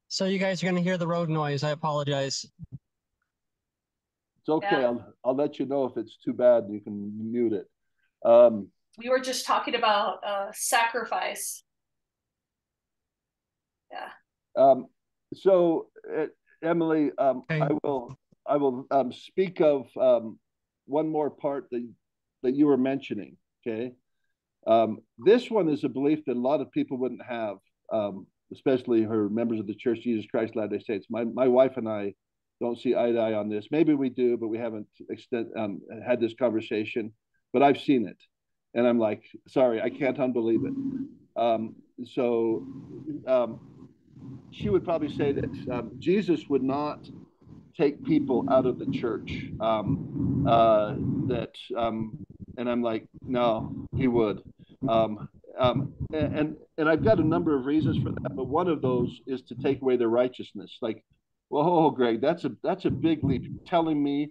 [0.09, 1.65] So you guys are gonna hear the road noise.
[1.65, 2.47] I apologize.
[4.41, 4.81] It's okay.
[4.81, 4.87] Yeah.
[4.87, 6.67] I'll, I'll let you know if it's too bad.
[6.71, 7.69] You can mute it.
[8.25, 11.65] Um, We were just talking about uh, sacrifice.
[14.57, 14.87] Um,
[15.35, 16.27] so, uh,
[16.63, 17.61] Emily, um, Okay.
[17.61, 18.17] I will
[18.49, 20.39] I will um, speak of um,
[20.87, 21.87] one more part that
[22.43, 23.37] that you were mentioning.
[23.61, 23.93] Okay,
[24.67, 27.57] um, this one is a belief that a lot of people wouldn't have,
[27.93, 31.07] um, especially her members of the Church Jesus Christ of Latter-day Saints.
[31.11, 32.15] My my wife and I
[32.61, 33.67] don't see eye to eye on this.
[33.71, 37.13] Maybe we do, but we haven't extend, um, had this conversation.
[37.53, 38.17] But I've seen it,
[38.75, 40.73] and I'm like, sorry, I can't unbelieve it.
[41.37, 42.67] Um, so.
[44.57, 47.07] She would probably say that um, Jesus would not
[47.77, 49.51] take people out of the church.
[49.61, 50.95] Um, uh,
[51.29, 52.25] that, um,
[52.57, 54.43] and I'm like, no, he would.
[54.89, 55.29] Um,
[55.59, 59.21] um, and and I've got a number of reasons for that, but one of those
[59.27, 60.79] is to take away their righteousness.
[60.81, 61.05] Like,
[61.49, 63.67] whoa, Greg, that's a that's a big leap.
[63.67, 64.31] Telling me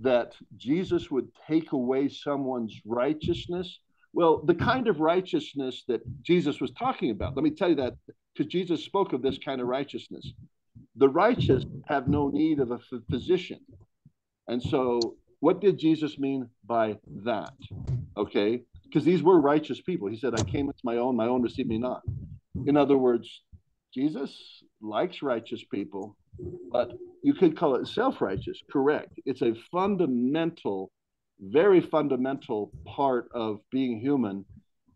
[0.00, 3.78] that Jesus would take away someone's righteousness.
[4.14, 7.34] Well, the kind of righteousness that Jesus was talking about.
[7.34, 7.94] Let me tell you that
[8.32, 10.32] because Jesus spoke of this kind of righteousness.
[10.96, 12.78] The righteous have no need of a
[13.10, 13.58] physician.
[14.46, 17.54] And so, what did Jesus mean by that?
[18.16, 20.08] Okay, because these were righteous people.
[20.08, 22.02] He said, I came into my own, my own received me not.
[22.66, 23.42] In other words,
[23.92, 26.16] Jesus likes righteous people,
[26.70, 26.92] but
[27.22, 29.18] you could call it self righteous, correct.
[29.26, 30.92] It's a fundamental,
[31.40, 34.44] very fundamental part of being human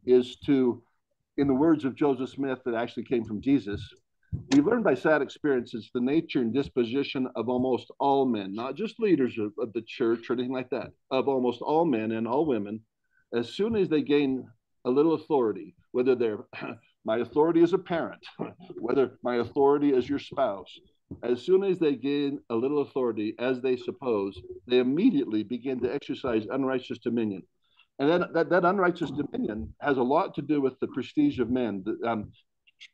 [0.07, 0.83] is to
[1.37, 3.81] in the words of Joseph Smith that actually came from Jesus,
[4.53, 8.99] we learn by sad experiences the nature and disposition of almost all men, not just
[8.99, 12.45] leaders of, of the church or anything like that, of almost all men and all
[12.45, 12.81] women,
[13.33, 14.47] as soon as they gain
[14.85, 16.45] a little authority, whether they're
[17.05, 18.25] my authority as a parent,
[18.79, 20.79] whether my authority as your spouse,
[21.23, 25.93] as soon as they gain a little authority, as they suppose, they immediately begin to
[25.93, 27.43] exercise unrighteous dominion.
[27.99, 31.51] And then that, that unrighteous dominion has a lot to do with the prestige of
[31.51, 32.31] men um,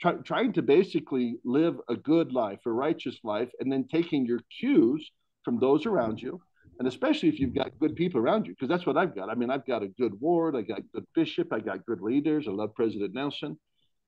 [0.00, 4.40] try, trying to basically live a good life a righteous life and then taking your
[4.58, 5.10] cues
[5.44, 6.40] from those around you
[6.78, 9.28] and especially if you've got good people around you because that's what i've got.
[9.28, 12.46] I mean i've got a good ward i got good bishop i got good leaders
[12.48, 13.58] i love president nelson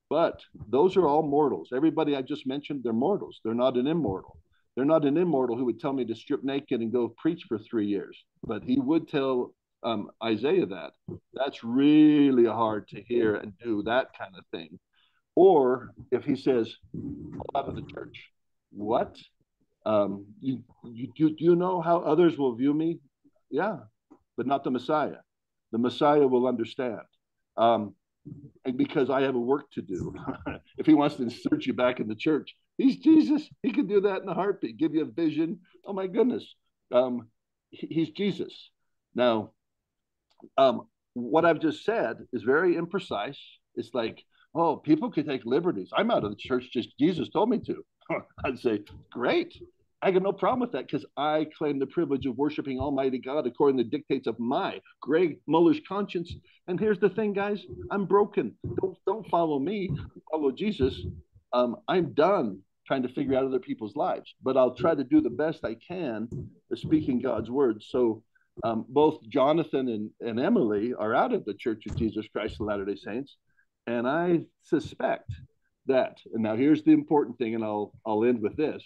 [0.09, 0.39] but
[0.69, 4.37] those are all mortals everybody i just mentioned they're mortals they're not an immortal
[4.75, 7.57] they're not an immortal who would tell me to strip naked and go preach for
[7.57, 9.53] three years but he would tell
[9.83, 10.93] um, Isaiah that.
[11.33, 14.79] That's really hard to hear and do that kind of thing.
[15.35, 16.75] Or if he says,
[17.55, 18.31] out of the church,
[18.71, 19.17] what?
[19.85, 22.99] Um, you, you, do, you know how others will view me?
[23.49, 23.77] Yeah,
[24.35, 25.19] but not the Messiah.
[25.71, 27.01] The Messiah will understand.
[27.55, 27.93] Um,
[28.65, 30.13] and because I have a work to do.
[30.77, 33.47] if he wants to insert you back in the church, he's Jesus.
[33.63, 35.59] He can do that in a heartbeat, give you a vision.
[35.85, 36.55] Oh my goodness.
[36.91, 37.27] Um,
[37.71, 38.69] he's Jesus.
[39.15, 39.51] Now,
[40.57, 43.37] um, what I've just said is very imprecise.
[43.75, 44.23] It's like,
[44.53, 45.89] oh, people could take liberties.
[45.95, 47.83] I'm out of the church, just Jesus told me to.
[48.45, 49.53] I'd say, great.
[50.01, 53.47] I got no problem with that because I claim the privilege of worshiping Almighty God
[53.47, 56.33] according to the dictates of my Greg Muller's conscience.
[56.67, 58.55] And here's the thing, guys I'm broken.
[58.81, 59.89] Don't, don't follow me,
[60.31, 60.99] follow Jesus.
[61.53, 65.21] Um, I'm done trying to figure out other people's lives, but I'll try to do
[65.21, 66.27] the best I can
[66.75, 67.83] speaking God's word.
[67.83, 68.23] So,
[68.63, 72.65] um, both Jonathan and, and Emily are out of the Church of Jesus Christ of
[72.65, 73.37] Latter day Saints.
[73.85, 75.31] And I suspect
[75.85, 78.83] that, and now here's the important thing, and I'll, I'll end with this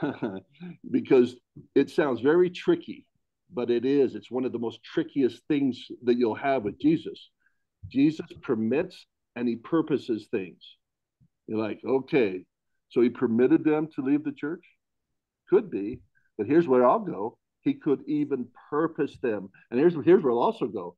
[0.90, 1.36] because
[1.74, 3.06] it sounds very tricky,
[3.52, 4.14] but it is.
[4.14, 7.30] It's one of the most trickiest things that you'll have with Jesus.
[7.88, 10.76] Jesus permits and he purposes things.
[11.46, 12.44] You're like, okay,
[12.90, 14.64] so he permitted them to leave the church?
[15.48, 16.00] Could be,
[16.38, 19.50] but here's where I'll go he could even purpose them.
[19.70, 20.96] And here's here's where I'll also go.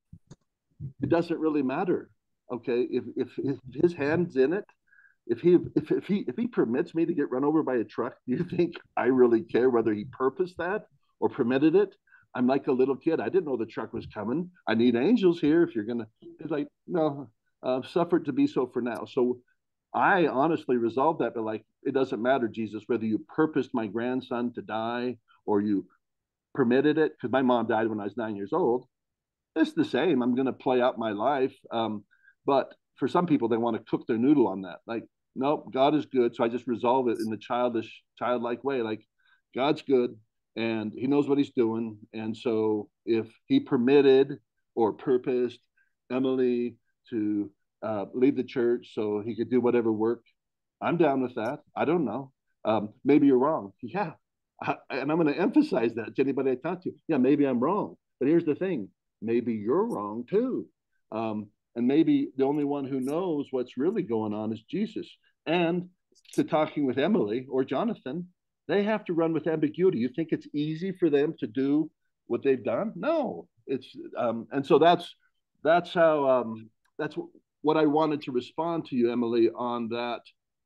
[1.01, 2.11] It doesn't really matter.
[2.53, 4.65] Okay, if if, if his hand's in it,
[5.27, 7.85] if he if, if he if he permits me to get run over by a
[7.85, 10.87] truck, do you think I really care whether he purposed that
[11.21, 11.95] or permitted it?
[12.35, 13.21] I'm like a little kid.
[13.21, 14.51] I didn't know the truck was coming.
[14.67, 16.07] I need angels here if you're gonna.
[16.41, 17.29] It's like no,
[17.63, 19.05] uh, suffer it to be so for now.
[19.05, 19.39] So
[19.95, 24.53] I honestly resolved that, but like, it doesn't matter, Jesus, whether you purposed my grandson
[24.55, 25.87] to die or you
[26.55, 28.87] permitted it, because my mom died when I was nine years old.
[29.55, 30.23] It's the same.
[30.23, 31.55] I'm to play out my life.
[31.71, 32.05] Um,
[32.47, 34.79] but for some people, they want to cook their noodle on that.
[34.87, 35.05] Like,
[35.37, 36.35] nope, God is good.
[36.35, 38.81] So I just resolve it in the childish, childlike way.
[38.81, 39.07] Like,
[39.55, 40.17] God's good
[40.57, 41.99] and he knows what he's doing.
[42.13, 44.39] And so if he permitted
[44.75, 45.61] or purposed
[46.11, 46.77] Emily
[47.11, 47.51] to
[47.83, 50.23] uh, leave the church so he could do whatever work,
[50.81, 51.61] I'm down with that.
[51.77, 52.33] I don't know.
[52.65, 53.73] Um, maybe you're wrong.
[53.83, 54.13] Yeah.
[54.63, 56.93] I, and I'm going to emphasize that to anybody I talk to.
[57.09, 57.97] Yeah, maybe I'm wrong.
[58.21, 58.89] But here's the thing
[59.21, 60.67] maybe you're wrong too.
[61.11, 65.09] Um, and maybe the only one who knows what's really going on is Jesus.
[65.47, 65.89] And
[66.35, 68.29] to talking with Emily or Jonathan,
[68.69, 69.99] they have to run with ambiguity.
[69.99, 71.91] You think it's easy for them to do
[72.27, 72.93] what they've done?
[72.95, 75.15] No, it's um, and so that's
[75.63, 77.17] that's how um, that's
[77.63, 80.21] what I wanted to respond to you, Emily, on that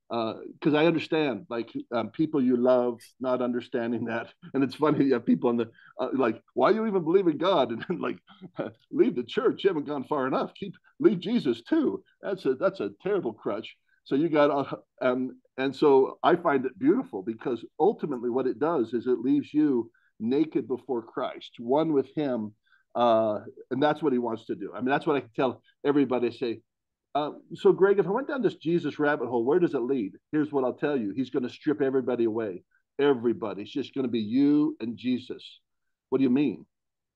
[0.08, 5.04] because uh, I understand like um, people you love not understanding that, and it's funny
[5.04, 5.70] you have people on the
[6.00, 8.18] uh, like, why you even believe in God and like
[8.90, 9.64] leave the church?
[9.64, 10.54] You haven't gone far enough.
[10.54, 12.02] Keep leave Jesus too.
[12.22, 13.76] That's a that's a terrible crutch.
[14.04, 18.58] So you got uh, um, and so I find it beautiful because ultimately what it
[18.58, 19.90] does is it leaves you
[20.20, 22.52] naked before Christ, one with Him,
[22.94, 23.40] uh,
[23.70, 24.72] and that's what He wants to do.
[24.74, 26.30] I mean, that's what I can tell everybody.
[26.30, 26.60] Say,
[27.14, 30.12] uh, so Greg, if I went down this Jesus rabbit hole, where does it lead?
[30.32, 32.62] Here's what I'll tell you: He's going to strip everybody away.
[32.98, 33.62] Everybody.
[33.62, 35.60] It's just going to be you and Jesus.
[36.08, 36.64] What do you mean?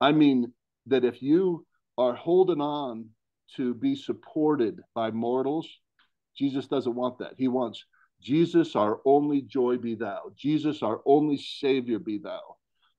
[0.01, 0.53] I mean
[0.87, 1.67] that if you
[1.99, 3.07] are holding on
[3.57, 5.69] to be supported by mortals
[6.37, 7.35] Jesus doesn't want that.
[7.37, 7.85] He wants
[8.21, 10.31] Jesus, our only joy be thou.
[10.37, 12.57] Jesus, our only Savior be thou.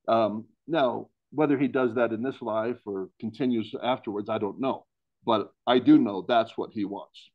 [0.07, 4.85] Um, now, whether he does that in this life or continues afterwards, I don't know.
[5.25, 7.29] But I do know that's what he wants.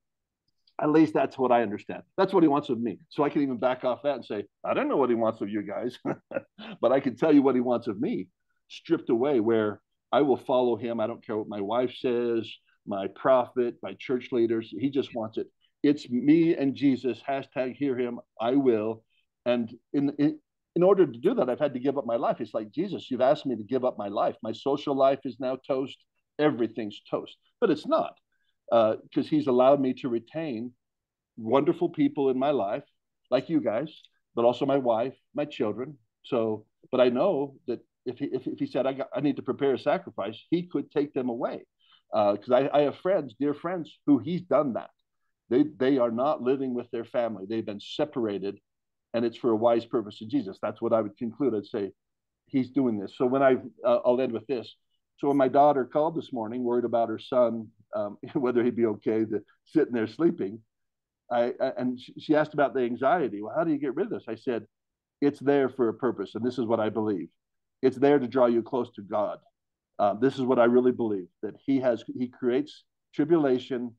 [0.81, 2.03] At least that's what I understand.
[2.19, 2.99] That's what he wants of me.
[3.09, 5.41] So I can even back off that and say, I don't know what he wants
[5.41, 5.99] of you guys,
[6.81, 8.29] but I can tell you what he wants of me,
[8.69, 9.81] stripped away, where
[10.13, 11.01] I will follow him.
[11.01, 12.51] I don't care what my wife says,
[12.87, 14.73] my prophet, my church leaders.
[14.79, 15.47] He just wants it
[15.87, 17.21] it's me and Jesus.
[17.29, 18.21] Hashtag hear him.
[18.41, 19.05] I will.
[19.45, 20.39] And in, in
[20.75, 22.41] in order to do that, I've had to give up my life.
[22.41, 24.37] It's like Jesus, you've asked me to give up my life.
[24.43, 25.97] My social life is now toast.
[26.39, 28.15] Everything's toast, but it's not
[28.71, 30.73] because uh, He's allowed me to retain
[31.39, 32.85] wonderful people in my life,
[33.31, 33.91] like you guys,
[34.35, 35.97] but also my wife, my children.
[36.25, 39.37] So, but I know that if he if, if he said I got, I need
[39.37, 41.65] to prepare a sacrifice, He could take them away
[42.13, 44.91] because uh, I, I have friends, dear friends, who He's done that
[45.49, 47.45] they, they are not living with their family.
[47.49, 48.59] They've been separated,
[49.15, 50.59] and it's for a wise purpose in Jesus.
[50.61, 51.55] That's what I would conclude.
[51.55, 51.93] I'd say
[52.47, 53.15] he's doing this.
[53.17, 54.75] So when I, uh, I'll end with this.
[55.19, 58.87] So when my daughter called this morning, worried about her son, um, whether he'd be
[58.87, 60.61] okay to sitting there sleeping,
[61.31, 63.43] I, I, and she asked about the anxiety.
[63.43, 64.25] Well, how do you get rid of this?
[64.29, 64.67] I said,
[65.21, 67.29] it's there for a purpose, and this is what I believe.
[67.83, 69.39] It's there to draw you close to God.
[69.99, 72.05] Uh, this is what I really believe that He has.
[72.19, 72.85] He creates
[73.15, 73.95] tribulation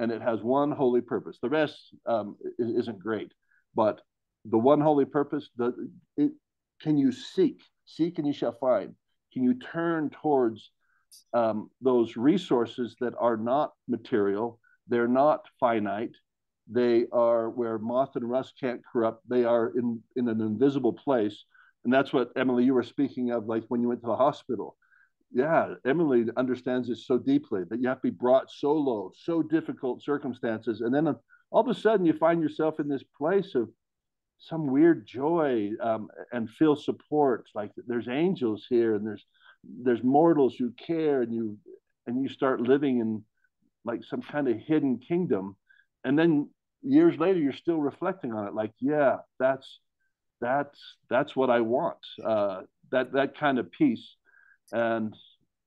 [0.00, 1.38] and it has one holy purpose.
[1.40, 1.76] The rest
[2.06, 3.32] um, isn't great,
[3.74, 4.00] but
[4.46, 6.32] the one holy purpose, the, it,
[6.80, 7.60] can you seek?
[7.84, 8.94] Seek and you shall find.
[9.32, 10.70] Can you turn towards
[11.34, 14.58] um, those resources that are not material?
[14.88, 16.16] They're not finite.
[16.66, 19.28] They are where moth and rust can't corrupt.
[19.28, 21.44] They are in, in an invisible place.
[21.84, 24.76] And that's what, Emily, you were speaking of, like when you went to the hospital
[25.32, 29.42] yeah, Emily understands this so deeply that you have to be brought so low, so
[29.42, 31.14] difficult circumstances, and then uh,
[31.50, 33.68] all of a sudden you find yourself in this place of
[34.38, 37.46] some weird joy um, and feel support.
[37.54, 39.24] Like there's angels here, and there's
[39.82, 41.58] there's mortals who care, and you
[42.06, 43.22] and you start living in
[43.84, 45.56] like some kind of hidden kingdom,
[46.04, 46.48] and then
[46.82, 48.54] years later you're still reflecting on it.
[48.54, 49.80] Like, yeah, that's
[50.40, 50.78] that's
[51.08, 51.98] that's what I want.
[52.24, 54.16] Uh, that that kind of peace
[54.72, 55.14] and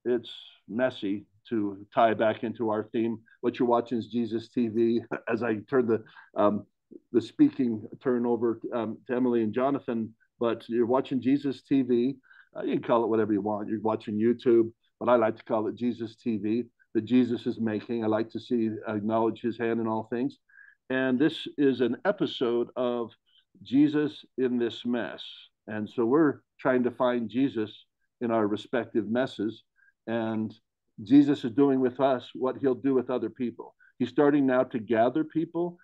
[0.05, 0.31] it's
[0.67, 3.19] messy to tie back into our theme.
[3.41, 4.99] What you're watching is Jesus TV.
[5.31, 6.03] As I turn the
[6.35, 6.65] um,
[7.11, 12.15] the speaking turn over um, to Emily and Jonathan, but you're watching Jesus TV.
[12.55, 13.67] Uh, you can call it whatever you want.
[13.67, 16.65] You're watching YouTube, but I like to call it Jesus TV.
[16.93, 18.03] That Jesus is making.
[18.03, 20.37] I like to see acknowledge His hand in all things.
[20.91, 23.09] And this is an episode of
[23.63, 25.23] Jesus in this mess.
[25.67, 27.85] And so we're trying to find Jesus
[28.23, 29.63] in our respective messes.
[30.07, 30.53] And
[31.03, 33.75] Jesus is doing with us what he'll do with other people.
[33.99, 35.77] He's starting now to gather people.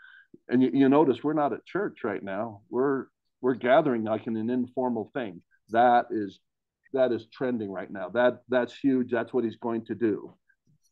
[0.48, 2.62] And you, you notice we're not at church right now.
[2.70, 3.06] We're
[3.42, 5.42] we're gathering like in an informal thing.
[5.70, 6.40] That is
[6.94, 8.10] that is trending right now.
[8.10, 9.12] That that's huge.
[9.12, 10.34] That's what he's going to do.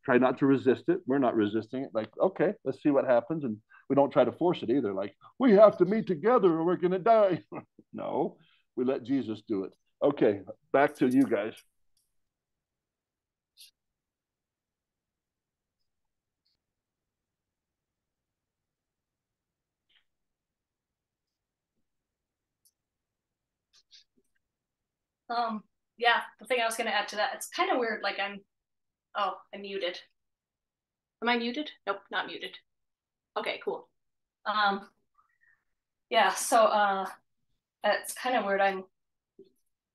[0.06, 1.00] try not to resist it.
[1.06, 1.90] We're not resisting it.
[1.94, 3.44] Like, okay, let's see what happens.
[3.44, 3.58] And
[3.90, 4.94] we don't try to force it either.
[4.94, 7.44] Like, we have to meet together or we're to die.
[7.94, 8.38] no,
[8.76, 9.74] we let Jesus do it.
[10.02, 10.42] Okay,
[10.72, 11.54] back to you guys.
[25.30, 25.64] Um,
[25.98, 28.02] yeah, the thing I was going to add to that, it's kind of weird.
[28.04, 28.42] Like I'm,
[29.16, 30.00] oh, I'm muted.
[31.22, 31.72] Am I muted?
[31.86, 32.56] Nope, not muted.
[33.38, 33.88] Okay, cool.
[34.46, 34.88] Um,
[36.10, 37.06] yeah, so uh,
[37.84, 38.62] it's kind of weird.
[38.62, 38.84] I'm,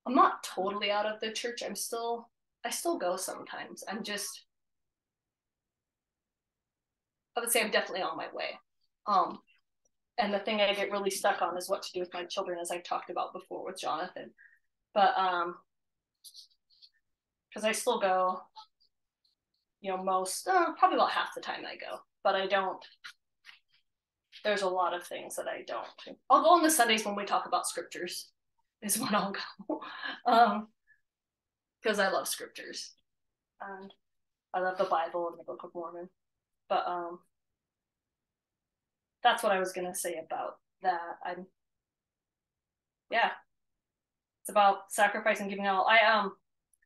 [0.06, 1.62] I'm not totally out of the church.
[1.64, 2.28] I'm still,
[2.64, 3.84] I still go sometimes.
[3.88, 4.44] I'm just,
[7.36, 8.58] I would say I'm definitely on my way.
[9.06, 9.38] Um,
[10.18, 12.58] and the thing I get really stuck on is what to do with my children,
[12.60, 14.30] as I talked about before with Jonathan.
[14.94, 15.56] But um,
[17.48, 18.40] because I still go,
[19.80, 22.82] you know, most uh, probably about half the time I go, but I don't.
[24.44, 26.18] There's a lot of things that I don't.
[26.30, 28.30] I'll go on the Sundays when we talk about scriptures,
[28.82, 29.80] is when I'll go,
[30.26, 30.68] um,
[31.82, 32.92] because I love scriptures,
[33.60, 33.92] and
[34.54, 36.08] I love the Bible and the Book of Mormon.
[36.68, 37.18] But um,
[39.22, 41.18] that's what I was gonna say about that.
[41.24, 41.46] I'm,
[43.10, 43.30] yeah,
[44.42, 45.86] it's about sacrifice and giving all.
[45.86, 46.32] I um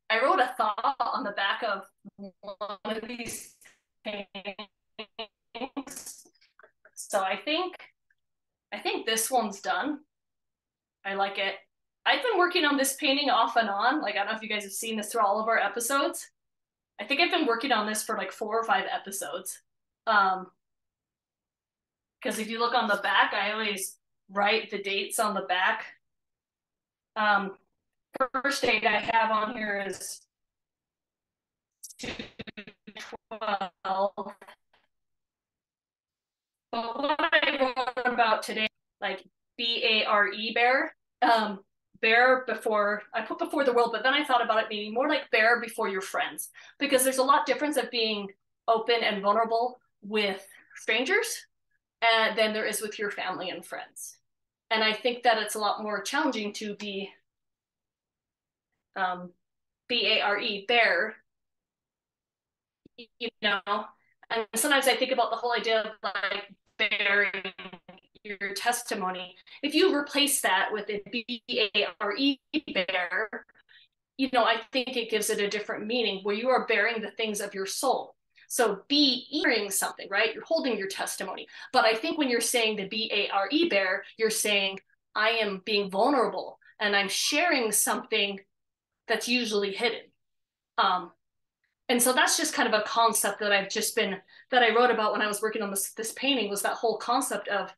[0.09, 1.83] I wrote a thought on the back of
[2.15, 3.55] one of these
[4.03, 4.27] paintings.
[6.93, 7.75] So I think
[8.71, 9.99] I think this one's done.
[11.05, 11.55] I like it.
[12.07, 14.01] I've been working on this painting off and on.
[14.01, 16.31] Like I don't know if you guys have seen this through all of our episodes.
[16.99, 19.61] I think I've been working on this for like four or five episodes.
[20.07, 20.47] Um
[22.21, 23.97] because if you look on the back, I always
[24.31, 25.85] write the dates on the back
[27.17, 27.57] um,
[28.31, 30.21] first date I have on here is
[31.99, 34.11] 212.
[36.71, 38.67] But what I wrote about today,
[39.01, 39.25] like
[39.57, 40.93] B A R E bear,
[41.23, 41.61] um,
[42.01, 45.09] bear before I put before the world, but then I thought about it meaning more
[45.09, 48.29] like bear before your friends, because there's a lot difference of being
[48.67, 50.45] open and vulnerable with
[50.75, 51.45] strangers
[52.01, 54.17] than there is with your family and friends
[54.69, 57.09] and I think that it's a lot more challenging to be
[58.95, 59.31] um,
[59.87, 61.15] B A R E bear,
[63.19, 63.61] you know.
[64.29, 67.53] And sometimes I think about the whole idea of like bearing
[68.39, 69.35] your testimony.
[69.63, 72.39] If you replace that with a B A R E
[72.73, 73.45] bear,
[74.17, 77.11] you know, I think it gives it a different meaning where you are bearing the
[77.11, 78.15] things of your soul.
[78.47, 80.33] So be hearing something, right?
[80.33, 81.47] You're holding your testimony.
[81.73, 84.79] But I think when you're saying the B A R E bear, you're saying,
[85.15, 88.39] I am being vulnerable and I'm sharing something
[89.07, 90.01] that's usually hidden.
[90.77, 91.11] Um,
[91.89, 94.17] and so that's just kind of a concept that I've just been
[94.51, 96.97] that I wrote about when I was working on this this painting was that whole
[96.97, 97.73] concept of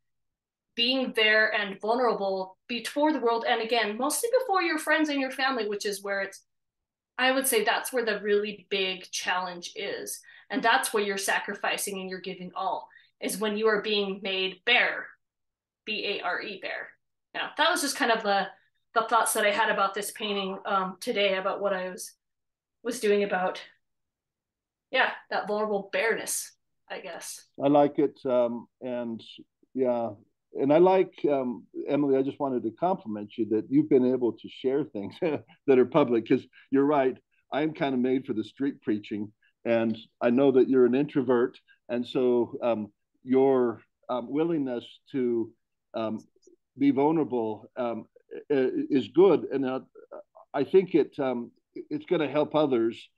[0.80, 5.30] being there and vulnerable before the world and again mostly before your friends and your
[5.30, 6.46] family which is where it's
[7.18, 12.00] I would say that's where the really big challenge is and that's where you're sacrificing
[12.00, 12.88] and you're giving all
[13.20, 15.08] is when you are being made bare,
[15.86, 16.88] B A R E bare.
[17.36, 18.48] Yeah, that was just kind of the
[18.96, 22.14] the thoughts that I had about this painting um, today about what I was
[22.84, 23.62] was doing about
[24.92, 26.54] yeah that vulnerable bareness
[26.90, 27.46] I guess.
[27.64, 29.22] I like it, um, and
[29.76, 30.12] yeah,
[30.54, 32.18] and I like um, Emily.
[32.18, 35.86] I just wanted to compliment you that you've been able to share things that are
[35.86, 37.18] public because you're right.
[37.54, 39.32] I'm kind of made for the street preaching,
[39.66, 41.58] and I know that you're an introvert,
[41.90, 42.92] and so um,
[43.24, 45.52] your um, willingness to
[45.94, 46.20] um,
[46.78, 48.06] be vulnerable um,
[48.50, 49.80] is good, and uh,
[50.54, 53.10] I think it um, it's going to help others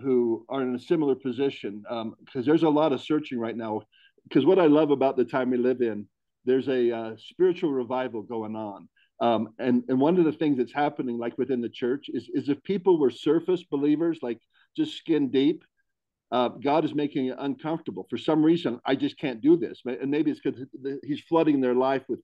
[0.00, 1.84] who are in a similar position
[2.24, 3.82] because there's a lot of searching right now.
[4.28, 6.06] Because what I love about the time we live in,
[6.44, 8.88] there's a uh, spiritual revival going on.
[9.20, 12.48] Um, and and one of the things that's happening like within the church is is
[12.48, 14.38] if people were surface believers like
[14.76, 15.64] just skin deep,
[16.32, 18.06] uh, God is making it uncomfortable.
[18.10, 19.82] For some reason, I just can't do this.
[19.84, 20.60] And maybe it's because
[21.04, 22.20] He's flooding their life with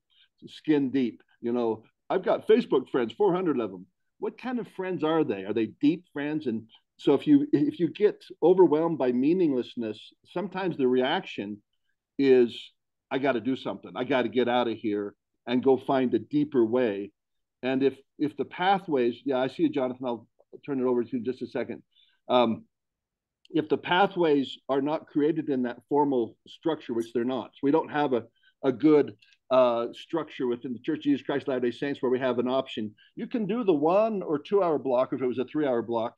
[0.47, 1.21] skin deep.
[1.41, 3.85] You know, I've got Facebook friends, 400 of them.
[4.17, 5.45] What kind of friends are they?
[5.45, 6.47] Are they deep friends?
[6.47, 6.63] And
[6.97, 11.61] so if you if you get overwhelmed by meaninglessness, sometimes the reaction
[12.17, 12.71] is,
[13.11, 13.91] I got to do something.
[13.95, 15.15] I got to get out of here
[15.47, 17.11] and go find a deeper way.
[17.63, 20.05] And if if the pathways, yeah, I see you, Jonathan.
[20.05, 20.27] I'll
[20.65, 21.83] turn it over to you in just a second.
[22.29, 22.65] Um,
[23.51, 27.71] if the pathways are not created in that formal structure, which they're not, so we
[27.71, 28.23] don't have a,
[28.63, 29.15] a good
[29.49, 32.47] uh, structure within the Church of Jesus Christ Latter day Saints where we have an
[32.47, 32.93] option.
[33.15, 35.81] You can do the one or two hour block if it was a three hour
[35.81, 36.13] block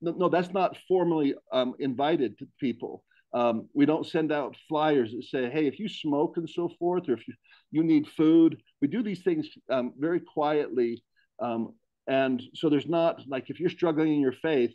[0.00, 3.04] no, no, that's not formally um, invited to people.
[3.34, 7.08] Um, we don't send out flyers that say, hey, if you smoke and so forth,
[7.08, 7.34] or if you,
[7.70, 11.02] you need food, we do these things um, very quietly.
[11.40, 11.74] Um,
[12.06, 14.72] and so there's not like if you're struggling in your faith,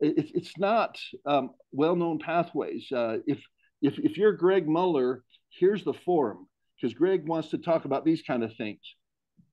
[0.00, 2.90] it, it's not um, well-known pathways.
[2.90, 3.38] Uh, if,
[3.82, 6.48] if, if you're Greg Muller, here's the forum
[6.80, 8.80] because Greg wants to talk about these kind of things.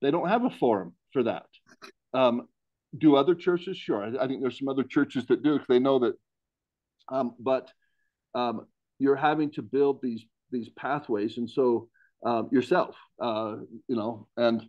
[0.00, 1.46] They don't have a forum for that.
[2.14, 2.48] Um,
[2.96, 3.76] do other churches?
[3.76, 4.02] Sure.
[4.02, 6.14] I, I, think there's some other churches that do because they know that.
[7.08, 7.70] Um, but
[8.34, 8.66] um,
[8.98, 11.88] you're having to build these these pathways, and so
[12.24, 13.56] um, yourself, uh,
[13.88, 14.62] you know, and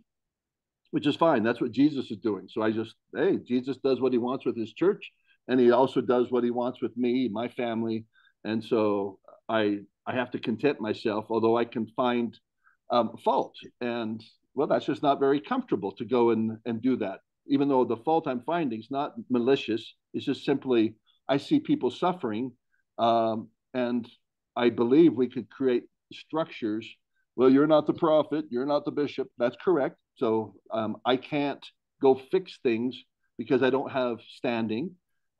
[0.90, 1.42] which is fine.
[1.42, 2.48] That's what Jesus is doing.
[2.48, 5.10] So I just, hey, Jesus does what he wants with his church,
[5.48, 8.06] and he also does what he wants with me, my family,
[8.44, 12.36] and so I I have to content myself, although I can find
[12.90, 14.22] um, fault, and
[14.54, 17.20] well, that's just not very comfortable to go and and do that.
[17.46, 20.94] Even though the fault I'm finding is not malicious, it's just simply
[21.28, 22.52] I see people suffering
[22.98, 24.08] um, and
[24.56, 26.88] I believe we could create structures.
[27.36, 29.28] Well, you're not the prophet, you're not the bishop.
[29.38, 29.96] That's correct.
[30.16, 31.64] So um, I can't
[32.02, 32.96] go fix things
[33.38, 34.90] because I don't have standing,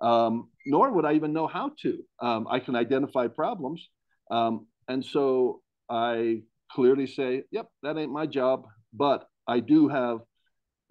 [0.01, 1.99] um, nor would I even know how to.
[2.21, 3.87] Um, I can identify problems.
[4.31, 8.65] Um, and so I clearly say, yep, that ain't my job.
[8.95, 10.21] But I do have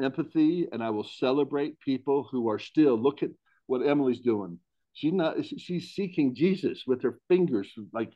[0.01, 3.29] empathy and I will celebrate people who are still, look at
[3.67, 4.59] what Emily's doing.
[4.93, 5.37] She's not.
[5.45, 8.13] She's seeking Jesus with her fingers, like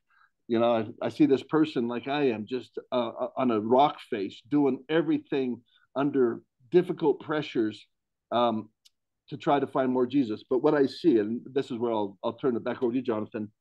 [0.47, 0.75] you know.
[1.01, 4.41] I, I see this person like I am, just uh, uh, on a rock face,
[4.49, 5.61] doing everything
[5.95, 7.87] under difficult pressures
[8.31, 8.69] um,
[9.29, 10.43] to try to find more Jesus.
[10.49, 12.97] But what I see, and this is where I'll I'll turn it back over to
[12.97, 13.51] you, Jonathan.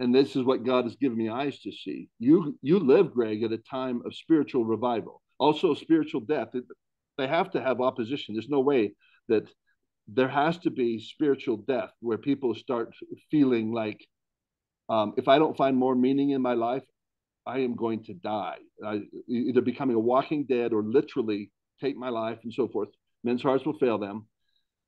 [0.00, 2.08] And this is what God has given me eyes to see.
[2.18, 6.48] You you live, Greg, at a time of spiritual revival, also spiritual death.
[7.16, 8.34] They have to have opposition.
[8.34, 8.92] There's no way
[9.28, 9.48] that
[10.08, 12.94] there has to be spiritual death where people start
[13.30, 14.00] feeling like
[14.88, 16.82] um, if I don't find more meaning in my life,
[17.46, 18.58] I am going to die.
[18.84, 21.50] I, either becoming a walking dead or literally
[21.80, 22.88] take my life and so forth.
[23.22, 24.26] Men's hearts will fail them.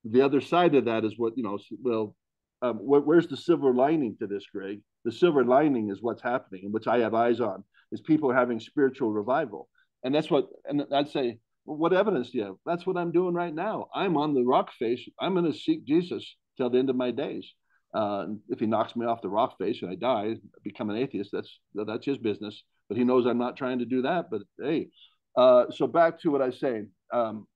[0.04, 2.16] The other side of that is what, you know, well,
[2.62, 4.80] um, wh- where's the silver lining to this, Greg?
[5.04, 8.60] The silver lining is what's happening, and which I have eyes on, is people having
[8.60, 9.68] spiritual revival.
[10.02, 11.38] And that's what, and I'd say,
[11.76, 12.56] what evidence do you have?
[12.66, 13.86] That's what I'm doing right now.
[13.94, 15.00] I'm on the rock face.
[15.20, 17.46] I'm going to seek Jesus till the end of my days.
[17.94, 21.30] Uh, if he knocks me off the rock face and I die, become an atheist,
[21.32, 22.62] that's that's his business.
[22.88, 24.30] But he knows I'm not trying to do that.
[24.30, 24.88] But hey,
[25.36, 26.88] uh, so back to what I saying.
[27.12, 27.46] Um,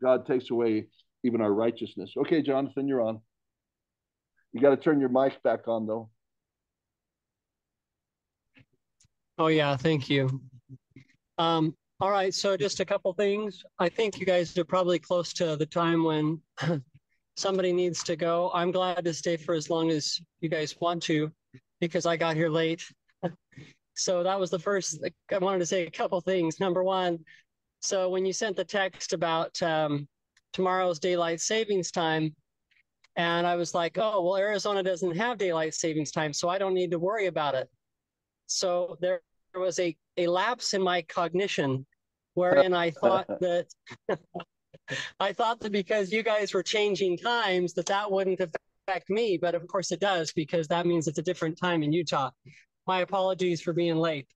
[0.00, 0.86] God takes away
[1.24, 2.12] even our righteousness.
[2.16, 3.20] Okay, Jonathan, you're on.
[4.52, 6.10] You got to turn your mic back on though.
[9.38, 10.40] Oh yeah, thank you.
[11.38, 13.62] Um, all right, so just a couple things.
[13.78, 16.40] I think you guys are probably close to the time when
[17.36, 18.50] somebody needs to go.
[18.54, 21.30] I'm glad to stay for as long as you guys want to
[21.78, 22.82] because I got here late.
[23.94, 26.58] so that was the first, I wanted to say a couple things.
[26.58, 27.18] Number one,
[27.80, 30.08] so when you sent the text about um,
[30.54, 32.34] tomorrow's daylight savings time,
[33.16, 36.72] and I was like, oh, well, Arizona doesn't have daylight savings time, so I don't
[36.72, 37.68] need to worry about it.
[38.46, 39.20] So there
[39.54, 41.84] was a, a lapse in my cognition
[42.40, 43.66] wherein I thought that
[45.20, 49.54] I thought that because you guys were changing times that that wouldn't affect me, but
[49.54, 52.30] of course it does because that means it's a different time in Utah.
[52.86, 54.26] My apologies for being late.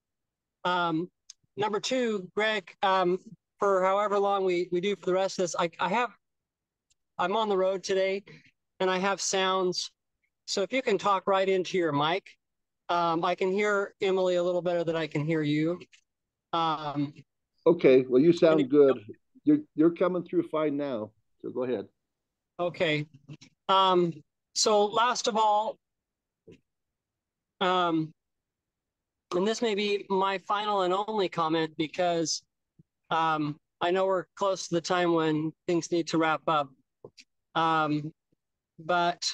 [0.64, 1.08] Um,
[1.56, 3.18] number two, Greg, um,
[3.58, 6.10] for however long we, we do for the rest of this, I, I have,
[7.18, 8.22] I'm on the road today
[8.78, 9.90] and I have sounds.
[10.46, 12.28] So if you can talk right into your mic,
[12.90, 15.80] um, I can hear Emily a little better than I can hear you.
[16.52, 17.12] Um,
[17.66, 19.00] Okay, well, you sound good.
[19.44, 21.10] You're you're coming through fine now.
[21.42, 21.86] So go ahead.
[22.60, 23.06] Okay.
[23.68, 24.12] Um,
[24.54, 25.76] so last of all,
[27.60, 28.12] um,
[29.34, 32.42] and this may be my final and only comment because
[33.10, 36.68] um, I know we're close to the time when things need to wrap up.
[37.54, 38.12] Um,
[38.78, 39.24] but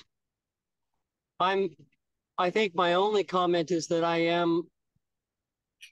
[1.39, 1.71] I'm,
[2.39, 4.67] I think my only comment is that I am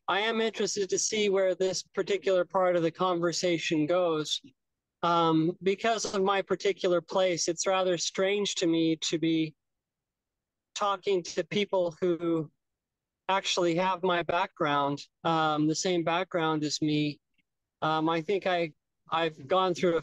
[0.08, 4.40] I am interested to see where this particular part of the conversation goes.
[5.02, 9.54] Um, because of my particular place, it's rather strange to me to be
[10.74, 12.50] talking to people who
[13.28, 17.18] actually have my background, um, the same background as me.
[17.82, 18.72] Um, I think I
[19.10, 20.00] I've gone through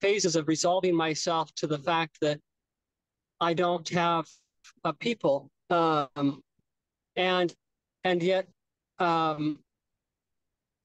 [0.00, 2.40] phases of resolving myself to the fact that
[3.40, 4.26] I don't have
[4.84, 6.42] a people, um,
[7.16, 7.52] and
[8.04, 8.46] and yet
[8.98, 9.58] um,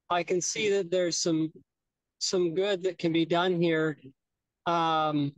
[0.10, 1.52] I can see that there's some
[2.20, 3.98] some good that can be done here.
[4.66, 5.34] Um,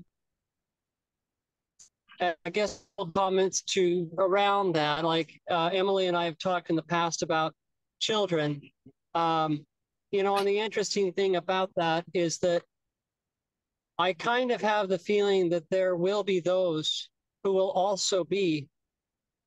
[2.19, 2.85] I guess
[3.15, 7.53] comments to around that, like uh, Emily and I have talked in the past about
[7.99, 8.61] children.
[9.15, 9.65] Um,
[10.11, 12.63] you know, and the interesting thing about that is that
[13.97, 17.09] I kind of have the feeling that there will be those
[17.43, 18.67] who will also be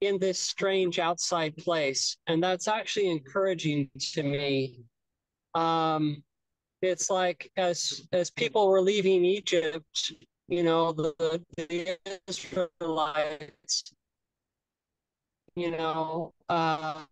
[0.01, 2.17] in this strange outside place.
[2.27, 4.81] And that's actually encouraging to me.
[5.55, 6.23] Um,
[6.83, 10.13] it's like as as people were leaving Egypt,
[10.49, 11.99] you know, the, the
[12.29, 13.95] Israelites,
[15.57, 17.07] you know, um,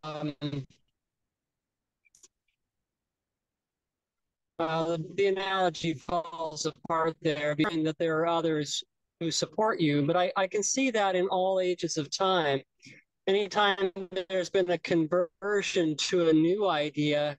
[4.59, 8.83] uh, the, the analogy falls apart there, being that there are others
[9.23, 10.03] who support you.
[10.07, 12.61] But I, I can see that in all ages of time.
[13.27, 13.93] Anytime
[14.29, 17.39] there's been a conversion to a new idea,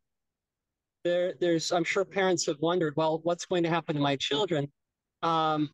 [1.03, 4.71] there, there's I'm sure parents have wondered, well, what's going to happen to my children?
[5.21, 5.69] Um,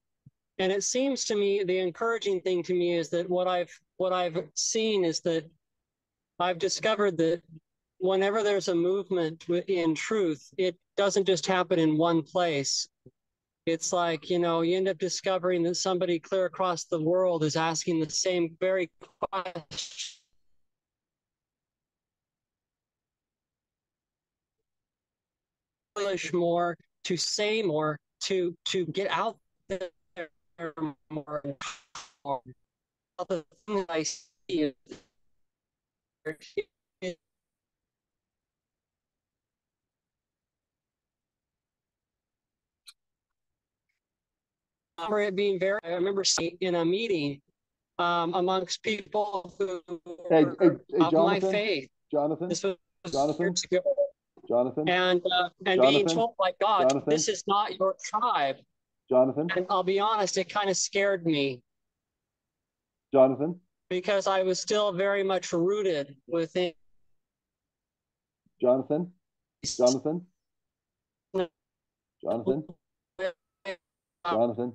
[0.58, 4.14] and it seems to me the encouraging thing to me is that what I've what
[4.14, 5.46] I've seen is that
[6.40, 7.42] I've discovered that
[8.00, 12.88] whenever there's a movement in truth, it doesn't just happen in one place.
[13.70, 17.56] It's like, you know, you end up discovering that somebody clear across the world is
[17.56, 18.90] asking the same very
[19.20, 20.20] question.
[26.34, 29.38] more, to say more, to to get out
[29.70, 30.74] there
[31.10, 31.44] more.
[32.26, 32.42] more.
[33.28, 34.74] The thing I see
[45.00, 47.42] remember it being very, I remember seeing in a meeting
[47.98, 49.82] um, amongst people who
[50.30, 51.90] Hey, hey, hey, of my faith.
[52.12, 52.76] Jonathan, This was
[53.12, 53.46] Jonathan?
[53.46, 53.82] years ago.
[54.48, 57.10] Jonathan, And, uh, and being told by God, Jonathan?
[57.10, 58.58] this is not your tribe.
[59.10, 61.62] Jonathan, And I'll be honest, it kind of scared me
[63.14, 63.60] Jonathan,
[63.90, 66.74] because I was still very much rooted within.
[68.62, 69.12] Jonathan,
[69.66, 70.26] Jonathan.
[72.24, 72.68] Jonathan,
[74.26, 74.74] Jonathan.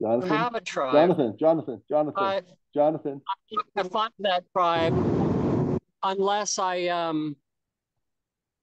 [0.00, 0.94] Jonathan, have a tribe.
[0.94, 2.44] Jonathan, Jonathan, Jonathan, But
[2.74, 3.20] Jonathan,
[3.76, 4.94] I find that tribe
[6.02, 7.36] unless I um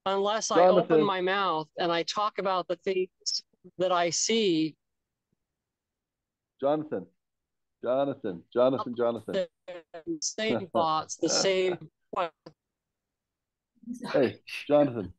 [0.05, 3.09] unless I open my mouth and I talk about the things
[3.77, 4.75] that I see,
[6.59, 7.05] Jonathan,
[7.83, 9.45] Jonathan, Jonathan, Jonathan.
[9.67, 11.77] the same thoughts, the same
[14.11, 15.13] Hey, Jonathan,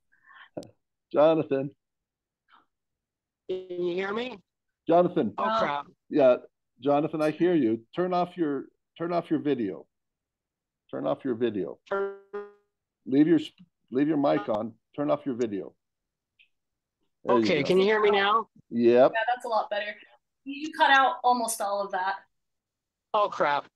[1.13, 1.71] Jonathan,
[3.49, 4.39] Can you hear me?
[4.89, 5.35] Jonathan.
[5.39, 5.87] Oh crap.
[6.11, 6.37] Yeah,
[6.81, 7.81] Jonathan, I hear you.
[7.95, 8.65] Turn off your
[8.97, 9.87] turn off your video.
[10.91, 11.79] Turn off your video.
[13.07, 13.41] Leave your
[13.91, 14.73] leave your mic on.
[14.97, 15.75] Turn off your video.
[17.25, 17.69] There Okay, go.
[17.69, 18.49] can you hear me now?
[18.71, 19.13] Yep.
[19.15, 19.95] Yeah, that's a lot better.
[20.45, 22.17] You cut out almost all of that.
[23.13, 23.67] Oh crap.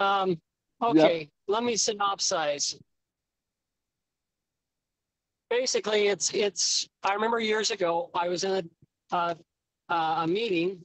[0.00, 0.40] Um,
[0.82, 2.76] okay, let me synopsize.
[5.50, 6.88] Basically, it's it's.
[7.04, 8.68] I remember years ago I was in
[9.12, 9.34] a uh,
[9.88, 10.80] uh, a meeting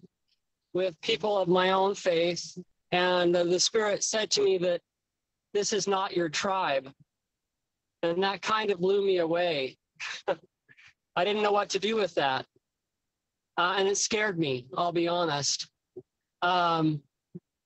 [0.74, 2.58] with people of my own faith,
[2.92, 4.82] and uh, the Spirit said to me that
[5.54, 6.92] this is not your tribe,
[8.04, 9.78] and that kind of blew me away.
[11.16, 12.46] I didn't know what to do with that,
[13.58, 14.68] uh, and it scared me.
[14.78, 15.68] I'll be honest.
[16.42, 17.02] Um,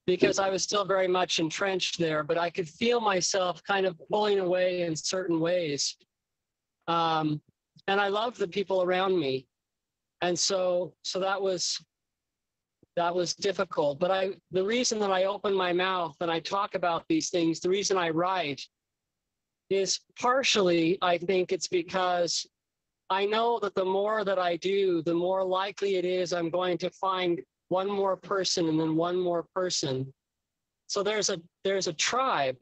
[0.06, 3.98] because I was still very much entrenched there, but I could feel myself kind of
[4.10, 5.96] pulling away in certain ways.
[6.88, 7.40] Um,
[7.88, 9.46] and I loved the people around me.
[10.20, 11.82] And so, so that was,
[12.96, 13.98] that was difficult.
[13.98, 17.60] But I, the reason that I open my mouth and I talk about these things,
[17.60, 18.62] the reason I write
[19.70, 22.46] is partially, I think it's because
[23.10, 26.78] I know that the more that I do, the more likely it is I'm going
[26.78, 30.12] to find one more person and then one more person.
[30.86, 32.56] So there's a there's a tribe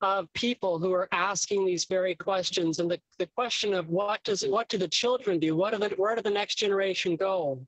[0.00, 2.80] of people who are asking these very questions.
[2.80, 5.56] And the, the question of what does what do the children do?
[5.56, 7.64] What are the where do the next generation go?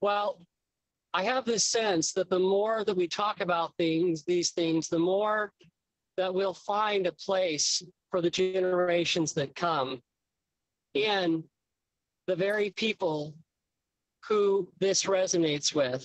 [0.00, 0.38] Well,
[1.14, 4.98] I have this sense that the more that we talk about things, these things, the
[4.98, 5.52] more
[6.16, 10.00] that we'll find a place for the generations that come
[10.94, 11.44] in
[12.26, 13.32] the very people
[14.28, 16.04] who this resonates with.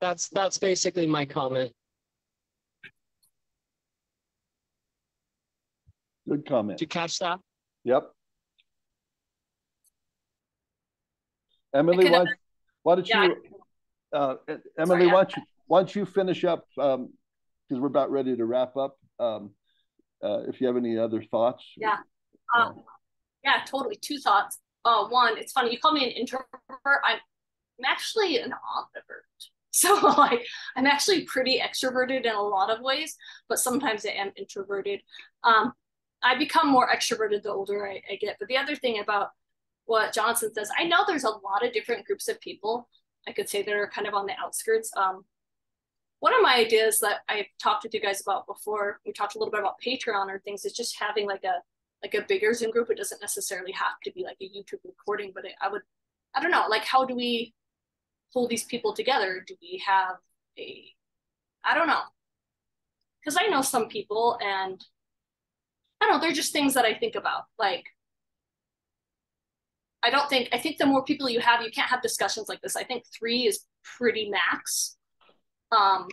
[0.00, 1.70] That's that's basically my comment.
[6.28, 6.78] Good comment.
[6.78, 7.40] Did you catch that?
[7.84, 8.10] Yep.
[11.74, 12.24] Emily, can why,
[12.82, 13.24] why don't yeah.
[13.24, 13.36] you,
[14.12, 14.34] uh,
[14.78, 17.12] Emily, Sorry, why don't you, why don't you finish up, um,
[17.68, 18.96] because we're about ready to wrap up.
[19.18, 19.50] Um,
[20.22, 21.64] uh, if you have any other thoughts.
[21.76, 21.96] Yeah.
[22.56, 22.82] Um,
[23.42, 23.96] yeah, totally.
[23.96, 24.58] Two thoughts.
[24.84, 25.72] Uh, one, it's funny.
[25.72, 26.46] You call me an introvert.
[27.04, 27.18] I'm
[27.78, 29.24] I'm actually an ambivert.
[29.74, 33.16] So like I'm actually pretty extroverted in a lot of ways,
[33.48, 35.00] but sometimes I am introverted.
[35.44, 35.72] Um,
[36.22, 38.36] I become more extroverted the older I, I get.
[38.38, 39.30] But the other thing about
[39.86, 42.86] what Jonathan says, I know there's a lot of different groups of people
[43.26, 44.90] I could say that are kind of on the outskirts.
[44.96, 45.24] Um,
[46.20, 49.38] one of my ideas that I've talked with you guys about before, we talked a
[49.38, 51.62] little bit about Patreon or things, is just having like a
[52.02, 52.90] like a bigger Zoom group.
[52.90, 55.82] It doesn't necessarily have to be like a YouTube recording, but it, I would,
[56.34, 57.54] I don't know, like how do we
[58.32, 59.44] pull these people together?
[59.46, 60.16] Do we have
[60.58, 60.84] a,
[61.64, 62.00] I don't know,
[63.20, 64.84] because I know some people and
[66.00, 67.44] I don't know, they're just things that I think about.
[67.56, 67.84] Like,
[70.02, 72.60] I don't think, I think the more people you have, you can't have discussions like
[72.60, 72.76] this.
[72.76, 74.96] I think three is pretty max.
[75.70, 76.08] Um,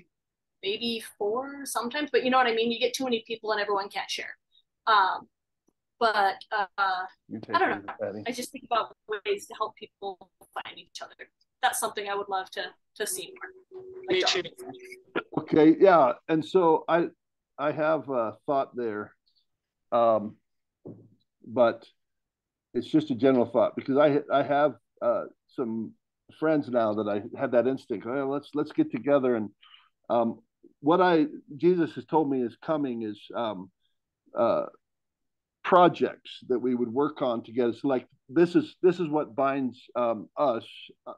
[0.63, 2.71] maybe four sometimes, but you know what I mean?
[2.71, 4.37] You get too many people and everyone can't share.
[4.87, 5.27] Um,
[5.99, 8.23] but uh, I don't know.
[8.25, 8.95] I just think about
[9.25, 10.17] ways to help people
[10.53, 11.13] find each other.
[11.61, 12.63] That's something I would love to
[12.95, 13.83] to see more.
[14.09, 14.45] Like
[15.39, 17.07] okay, yeah, and so I
[17.57, 19.13] I have a thought there,
[19.91, 20.37] um,
[21.45, 21.85] but
[22.73, 25.93] it's just a general thought because I I have uh, some
[26.39, 28.05] friends now that I have that instinct.
[28.07, 29.49] Oh, let's let's get together and
[30.09, 30.39] um,
[30.81, 31.25] what I
[31.55, 33.69] Jesus has told me is coming is um,
[34.37, 34.65] uh,
[35.63, 37.73] projects that we would work on together.
[37.73, 40.65] So like this is this is what binds um, us,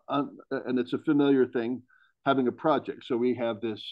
[0.10, 1.84] uh, and it's a familiar thing,
[2.26, 3.06] having a project.
[3.06, 3.84] So we have this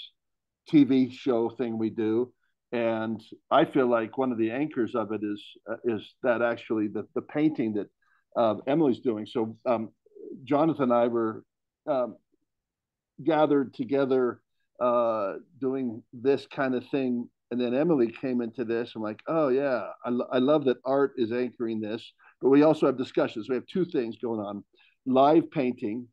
[0.71, 2.33] TV show thing we do,
[2.71, 6.87] and I feel like one of the anchors of it is uh, is that actually
[6.87, 7.87] the the painting that
[8.35, 9.25] uh, Emily's doing.
[9.25, 9.89] So um,
[10.43, 11.43] Jonathan and I were
[11.87, 12.17] um,
[13.23, 14.41] gathered together
[14.79, 18.93] uh, doing this kind of thing, and then Emily came into this.
[18.95, 22.85] I'm like, oh yeah, I, I love that art is anchoring this, but we also
[22.85, 23.49] have discussions.
[23.49, 24.63] We have two things going on:
[25.07, 26.07] live painting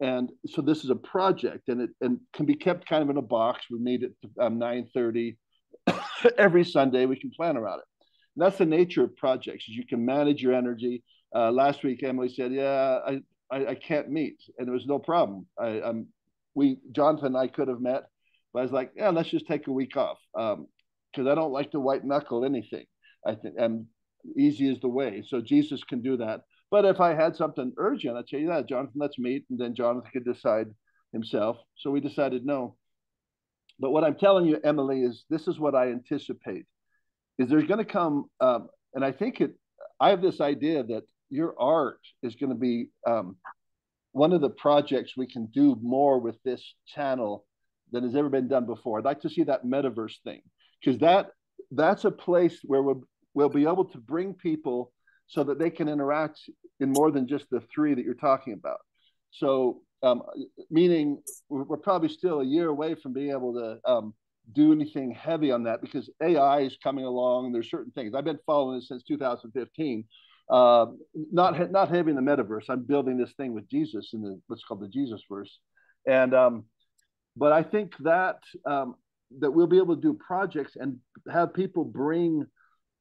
[0.00, 3.16] and so this is a project and it and can be kept kind of in
[3.16, 4.10] a box we meet at
[4.40, 5.36] um, 9 30
[6.38, 7.06] every Sunday.
[7.06, 7.84] We can plan around it.
[8.36, 9.64] And that's the nature of projects.
[9.68, 11.02] Is you can manage your energy.
[11.34, 13.20] Uh, last week, Emily said, "Yeah, I,
[13.50, 15.46] I, I can't meet," and there was no problem.
[15.58, 16.08] I, I'm,
[16.54, 18.04] we, Jonathan and I could have met,
[18.52, 20.58] but I was like, "Yeah, let's just take a week off," because
[21.18, 22.84] um, I don't like to white knuckle anything.
[23.26, 23.86] I think, and
[24.36, 25.24] easy is the way.
[25.26, 26.42] So Jesus can do that.
[26.70, 30.10] But if I had something urgent, I'd say, "Yeah, Jonathan, let's meet," and then Jonathan
[30.12, 30.68] could decide
[31.12, 31.56] himself.
[31.76, 32.76] So we decided no.
[33.78, 36.66] But what I'm telling you, Emily, is this is what I anticipate.
[37.38, 39.52] Is there's going to come, um, and I think it.
[40.00, 43.36] I have this idea that your art is going to be um,
[44.12, 47.44] one of the projects we can do more with this channel
[47.90, 48.98] than has ever been done before.
[48.98, 50.42] I'd like to see that metaverse thing
[50.80, 51.30] because that
[51.70, 53.02] that's a place where we'll,
[53.34, 54.92] we'll be able to bring people
[55.26, 56.38] so that they can interact
[56.80, 58.78] in more than just the three that you're talking about.
[59.30, 60.22] So um,
[60.70, 61.18] meaning
[61.48, 64.14] we're probably still a year away from being able to um,
[64.52, 67.52] do anything heavy on that because AI is coming along.
[67.52, 70.04] There's certain things I've been following this since 2015.
[70.50, 70.86] Uh,
[71.32, 72.64] not not heavy in the metaverse.
[72.68, 75.58] I'm building this thing with Jesus in the what's called the Jesus verse,
[76.06, 76.64] and um,
[77.34, 78.96] but I think that um,
[79.40, 80.98] that we'll be able to do projects and
[81.32, 82.44] have people bring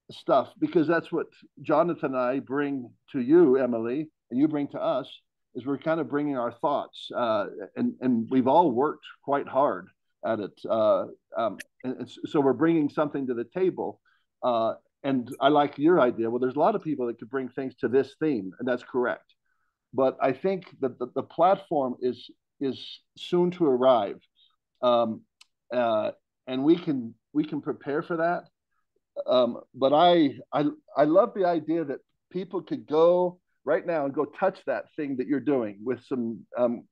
[0.09, 1.27] stuff because that's what
[1.61, 5.09] Jonathan and I bring to you, Emily, and you bring to us
[5.55, 9.87] is we're kind of bringing our thoughts, uh, and and we've all worked quite hard
[10.25, 10.59] at it.
[10.69, 11.05] Uh,
[11.37, 13.99] um, and so we're bringing something to the table.
[14.41, 14.73] Uh,
[15.03, 16.29] and I like your idea.
[16.29, 18.83] Well, there's a lot of people that could bring things to this theme, and that's
[18.83, 19.35] correct.
[19.93, 24.19] But I think that the, the platform is is soon to arrive,
[24.81, 25.21] um,
[25.73, 26.11] uh,
[26.47, 28.45] and we can we can prepare for that.
[29.27, 30.65] Um, but I I
[30.95, 31.99] I love the idea that
[32.31, 36.39] people could go right now and go touch that thing that you're doing with some
[36.57, 36.83] um,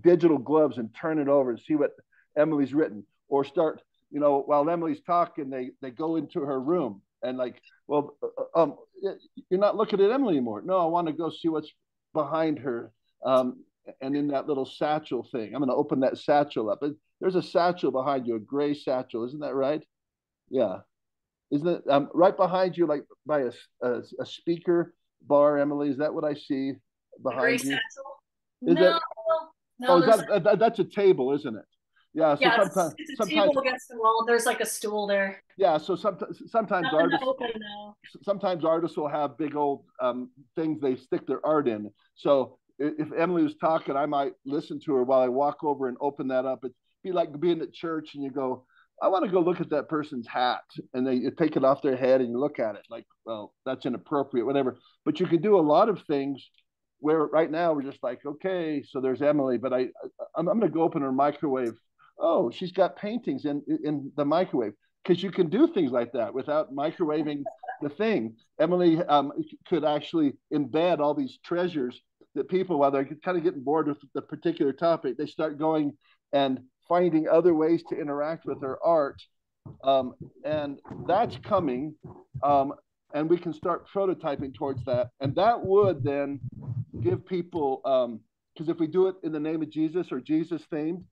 [0.00, 1.92] digital gloves and turn it over and see what
[2.36, 7.02] Emily's written, or start, you know, while Emily's talking, they they go into her room
[7.22, 8.76] and like, well, uh, um,
[9.50, 10.62] you're not looking at Emily anymore.
[10.64, 11.72] No, I want to go see what's
[12.12, 12.92] behind her.
[13.24, 13.64] Um,
[14.00, 16.82] and in that little satchel thing, I'm going to open that satchel up.
[17.20, 19.82] There's a satchel behind you, a gray satchel, isn't that right?
[20.48, 20.78] Yeah,
[21.50, 24.94] isn't it um, right behind you, like by a, a, a speaker?
[25.22, 25.90] Bar, Emily?
[25.90, 26.72] Is that what I see
[27.22, 27.74] behind you?
[27.74, 27.78] Is
[28.62, 29.00] no, that,
[29.78, 31.64] no, oh, that, that, that's a table, isn't it?
[32.12, 32.34] Yeah.
[32.34, 34.24] So yeah, sometimes, it's, it's a sometimes, table against the wall.
[34.26, 35.42] There's like a stool there.
[35.56, 35.78] Yeah.
[35.78, 37.24] So sometimes, sometimes artists,
[38.22, 41.90] sometimes artists will have big old um, things they stick their art in.
[42.16, 45.96] So if Emily was talking, I might listen to her while I walk over and
[46.00, 46.60] open that up.
[46.64, 46.74] It'd
[47.04, 48.64] be like being at church and you go,
[49.02, 50.62] I want to go look at that person's hat,
[50.92, 54.46] and they take it off their head and look at it like, well, that's inappropriate,
[54.46, 54.78] whatever.
[55.04, 56.48] But you can do a lot of things
[56.98, 59.88] where right now we're just like, okay, so there's Emily, but I,
[60.36, 61.78] I'm, I'm going to go open her microwave.
[62.18, 66.34] Oh, she's got paintings in in the microwave because you can do things like that
[66.34, 67.42] without microwaving
[67.80, 68.36] the thing.
[68.60, 69.32] Emily um,
[69.66, 71.98] could actually embed all these treasures
[72.34, 75.96] that people, while they're kind of getting bored with the particular topic, they start going
[76.32, 76.60] and
[76.90, 79.20] finding other ways to interact with their art.
[79.84, 80.06] Um,
[80.44, 80.72] and
[81.06, 81.94] that's coming.
[82.42, 82.68] Um,
[83.14, 85.04] and we can start prototyping towards that.
[85.20, 86.40] And that would then
[87.06, 90.62] give people, because um, if we do it in the name of Jesus or Jesus
[90.72, 91.02] themed,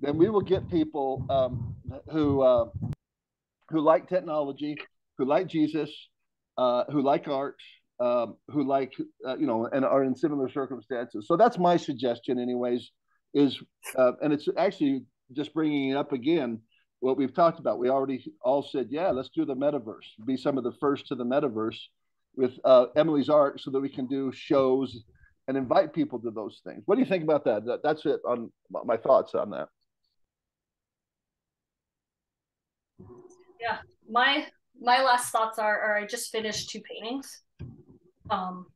[0.00, 1.74] then we will get people um,
[2.10, 2.66] who uh,
[3.70, 4.76] who like technology,
[5.16, 5.90] who like Jesus,
[6.58, 7.56] uh, who like art,
[8.00, 8.92] um, who like
[9.26, 11.26] uh, you know, and are in similar circumstances.
[11.28, 12.82] So that's my suggestion, anyways.
[13.34, 13.58] Is
[13.98, 16.60] uh, and it's actually just bringing it up again.
[17.00, 17.78] What we've talked about.
[17.78, 20.06] We already all said, yeah, let's do the metaverse.
[20.24, 21.78] Be some of the first to the metaverse
[22.36, 25.04] with uh, Emily's art, so that we can do shows
[25.48, 26.82] and invite people to those things.
[26.86, 27.64] What do you think about that?
[27.66, 29.68] that that's it on my thoughts on that.
[33.60, 33.78] Yeah,
[34.10, 34.46] my
[34.80, 37.42] my last thoughts are, are I just finished two paintings.
[38.30, 38.66] Um,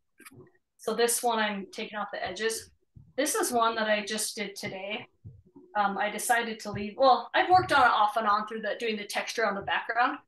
[0.78, 2.70] so this one I'm taking off the edges.
[3.16, 5.06] This is one that I just did today.
[5.76, 6.94] Um, I decided to leave.
[6.96, 9.60] Well, I've worked on it off and on through the doing the texture on the
[9.60, 10.18] background,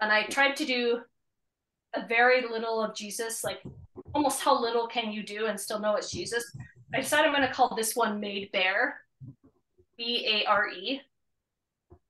[0.00, 1.00] and I tried to do
[1.94, 3.60] a very little of Jesus, like
[4.14, 6.56] almost how little can you do and still know it's Jesus.
[6.94, 9.00] I decided I'm going to call this one "Made Bare,"
[9.98, 11.00] B A R E,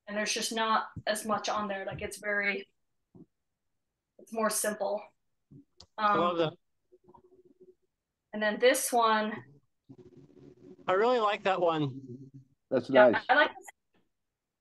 [0.06, 1.84] and there's just not as much on there.
[1.86, 2.68] Like it's very,
[4.18, 5.02] it's more simple.
[5.96, 6.52] Um, I love that.
[8.34, 9.32] And then this one.
[10.86, 11.98] I really like that one.
[12.70, 13.22] That's yeah, nice.
[13.28, 13.50] I like.
[13.56, 13.66] This,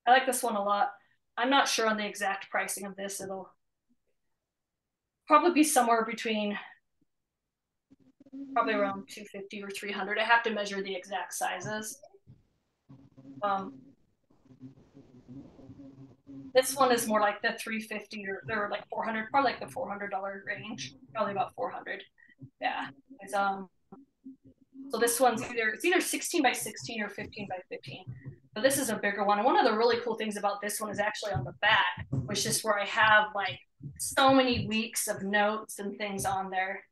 [0.08, 0.92] I like this one a lot.
[1.38, 3.20] I'm not sure on the exact pricing of this.
[3.20, 3.50] It'll
[5.28, 6.58] probably be somewhere between
[8.54, 10.20] probably around 250 or 300.
[10.20, 12.00] I have to measure the exact sizes.
[13.42, 13.74] Um,
[16.54, 20.10] this one is more like the 350 or they're like 400, probably like the 400
[20.10, 22.02] dollar range, probably about 400.
[22.62, 22.88] Yeah.
[23.20, 23.68] It's, um,
[24.90, 28.06] so this one's either it's either 16 by 16 or 15 by 15.
[28.54, 29.38] But this is a bigger one.
[29.38, 32.08] And one of the really cool things about this one is actually on the back,
[32.10, 33.60] which is where I have like
[34.00, 36.84] so many weeks of notes and things on there.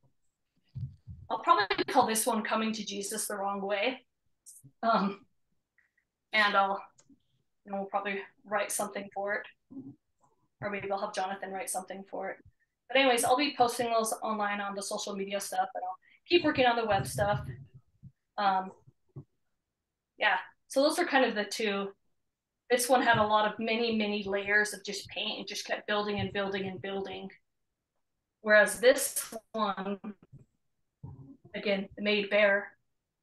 [1.30, 4.06] I'll probably call this one "Coming to Jesus the Wrong Way,"
[4.84, 5.26] um,
[6.34, 6.84] and I'll
[7.66, 9.48] and we'll probably write something for it.
[10.62, 12.38] Or maybe I'll have Jonathan write something for it.
[12.88, 15.98] But anyways, I'll be posting those online on the social media stuff and I'll
[16.28, 17.40] keep working on the web stuff.
[18.38, 18.72] Um,
[20.18, 20.38] yeah,
[20.68, 21.90] so those are kind of the two.
[22.70, 25.88] This one had a lot of many, many layers of just paint and just kept
[25.88, 27.30] building and building and building.
[28.42, 30.00] Whereas this one,
[31.54, 32.72] again, the made bare,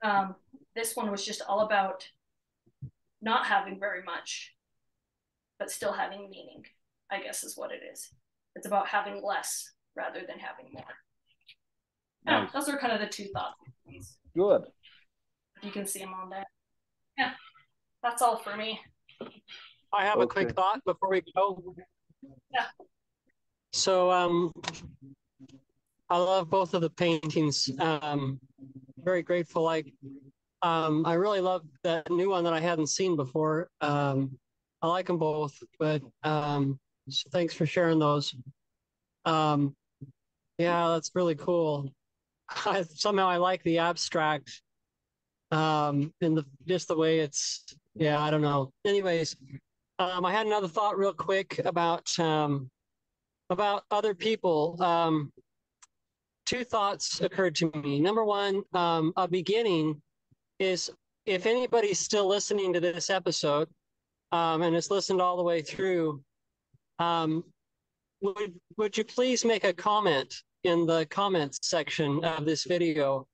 [0.03, 0.35] um,
[0.75, 2.07] this one was just all about
[3.21, 4.55] not having very much,
[5.59, 6.65] but still having meaning,
[7.11, 8.09] I guess is what it is.
[8.57, 10.85] It's about having less rather than having more.
[12.27, 12.53] Yeah, nice.
[12.53, 13.57] those are kind of the two thoughts.
[14.37, 14.63] Good.
[15.63, 16.47] You can see them on there.
[17.19, 17.33] Yeah,
[18.03, 18.81] that's all for me.
[19.93, 20.25] I have okay.
[20.25, 21.75] a quick thought before we go.
[22.53, 22.67] Yeah.
[23.73, 24.53] So um,
[26.09, 27.69] I love both of the paintings.
[27.79, 28.41] Um,
[28.99, 29.63] very grateful.
[29.63, 29.93] Like
[30.63, 33.69] um, I really love that new one that I hadn't seen before.
[33.81, 34.39] Um,
[34.83, 36.79] I like them both, but um,
[37.09, 38.35] so thanks for sharing those.
[39.25, 39.75] Um,
[40.59, 41.91] yeah, that's really cool.
[42.67, 44.63] I, somehow I like the abstract
[45.51, 47.65] um, and the just the way it's.
[47.95, 48.73] Yeah, I don't know.
[48.85, 49.37] Anyways,
[49.99, 52.71] um, I had another thought real quick about um,
[53.51, 54.81] about other people.
[54.83, 55.33] Um,
[56.47, 58.01] two thoughts occurred to me.
[58.01, 60.01] Number one, um, a beginning
[60.59, 60.91] is
[61.27, 63.69] if anybody's still listening to this episode
[64.33, 66.23] um, and has listened all the way through,
[66.99, 67.45] um,
[68.21, 73.27] would would you please make a comment in the comments section of this video?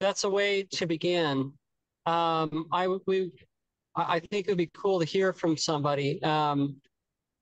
[0.00, 1.52] That's a way to begin.
[2.10, 3.32] Um, I we
[3.96, 6.22] I think it would be cool to hear from somebody.
[6.22, 6.76] Um,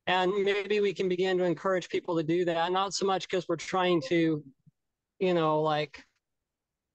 [0.06, 2.72] and maybe we can begin to encourage people to do that.
[2.72, 4.42] Not so much because we're trying to,
[5.18, 6.02] you know, like,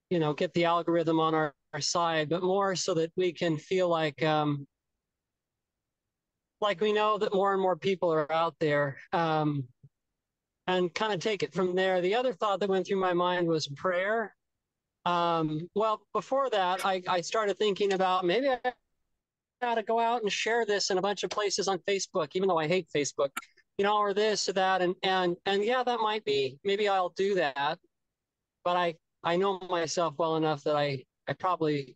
[0.10, 3.58] you know, get the algorithm on our our side, but more so that we can
[3.58, 4.68] feel like um,
[6.62, 9.64] like we know that more and more people are out there um,
[10.68, 12.00] and kind of take it from there.
[12.02, 14.36] The other thought that went through my mind was prayer.
[15.06, 18.60] Um, well, before that, I, I started thinking about maybe I
[19.62, 22.48] got to go out and share this in a bunch of places on Facebook, even
[22.48, 23.30] though I hate Facebook,
[23.78, 24.82] you know, or this or that.
[24.82, 27.80] And, and, and yeah, that might be, maybe I'll do that.
[28.64, 31.96] But I I know myself well enough that I I probably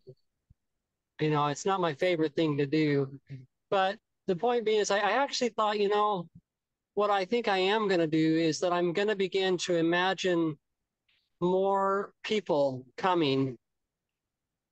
[1.20, 3.18] you know it's not my favorite thing to do,
[3.70, 6.28] but the point being is I, I actually thought you know
[6.94, 9.76] what I think I am going to do is that I'm going to begin to
[9.76, 10.58] imagine
[11.40, 13.56] more people coming,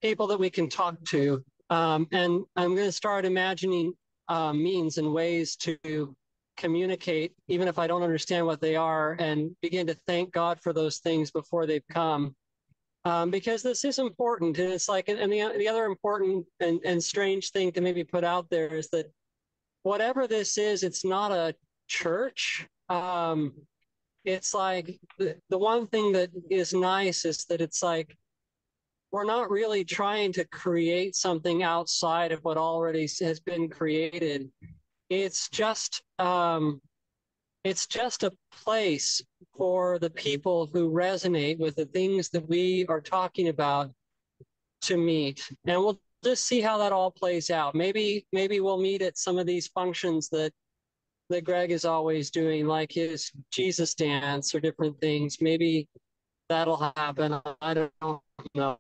[0.03, 3.93] people that we can talk to, um, and I'm going to start imagining
[4.29, 6.15] uh, means and ways to
[6.57, 10.73] communicate, even if I don't understand what they are, and begin to thank God for
[10.73, 12.35] those things before they've come.
[13.05, 14.59] Um, because this is important.
[14.59, 18.25] And it's like, and the, the other important and, and strange thing to maybe put
[18.25, 19.13] out there is that
[19.85, 21.55] whatever this is, it's not a
[21.87, 22.67] church.
[22.89, 23.53] Um,
[24.27, 28.15] it's like the, the one thing that is nice is that it's like
[29.13, 34.51] we're not really trying to create something outside of what already has been created.
[35.09, 36.81] It's just um,
[37.63, 38.33] it's just a
[38.65, 39.23] place
[39.57, 43.93] for the people who resonate with the things that we are talking about
[44.83, 47.77] to meet, and we'll just see how that all plays out.
[47.77, 50.53] Maybe maybe we'll meet at some of these functions that
[51.29, 55.39] that Greg is always doing, like his Jesus dance or different things.
[55.41, 55.89] Maybe
[56.49, 57.41] that'll happen.
[57.61, 57.93] I don't
[58.55, 58.79] know,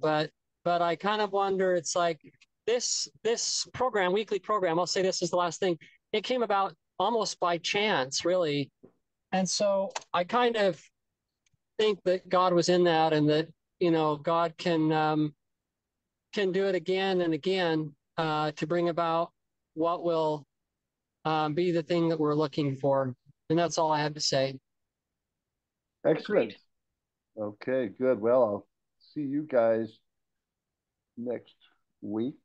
[0.00, 0.30] but
[0.64, 1.74] but I kind of wonder.
[1.74, 2.20] It's like
[2.66, 4.78] this this program, weekly program.
[4.78, 5.78] I'll say this is the last thing.
[6.12, 8.70] It came about almost by chance, really,
[9.32, 10.80] and so I kind of
[11.78, 13.48] think that God was in that, and that
[13.80, 15.34] you know God can um,
[16.32, 19.32] can do it again and again uh, to bring about
[19.74, 20.46] what will
[21.24, 23.14] um, be the thing that we're looking for.
[23.50, 24.58] And that's all I have to say.
[26.06, 26.54] Excellent.
[27.38, 28.20] Okay, good.
[28.20, 28.66] Well, I'll
[28.98, 29.98] see you guys
[31.16, 31.56] next
[32.02, 32.36] week.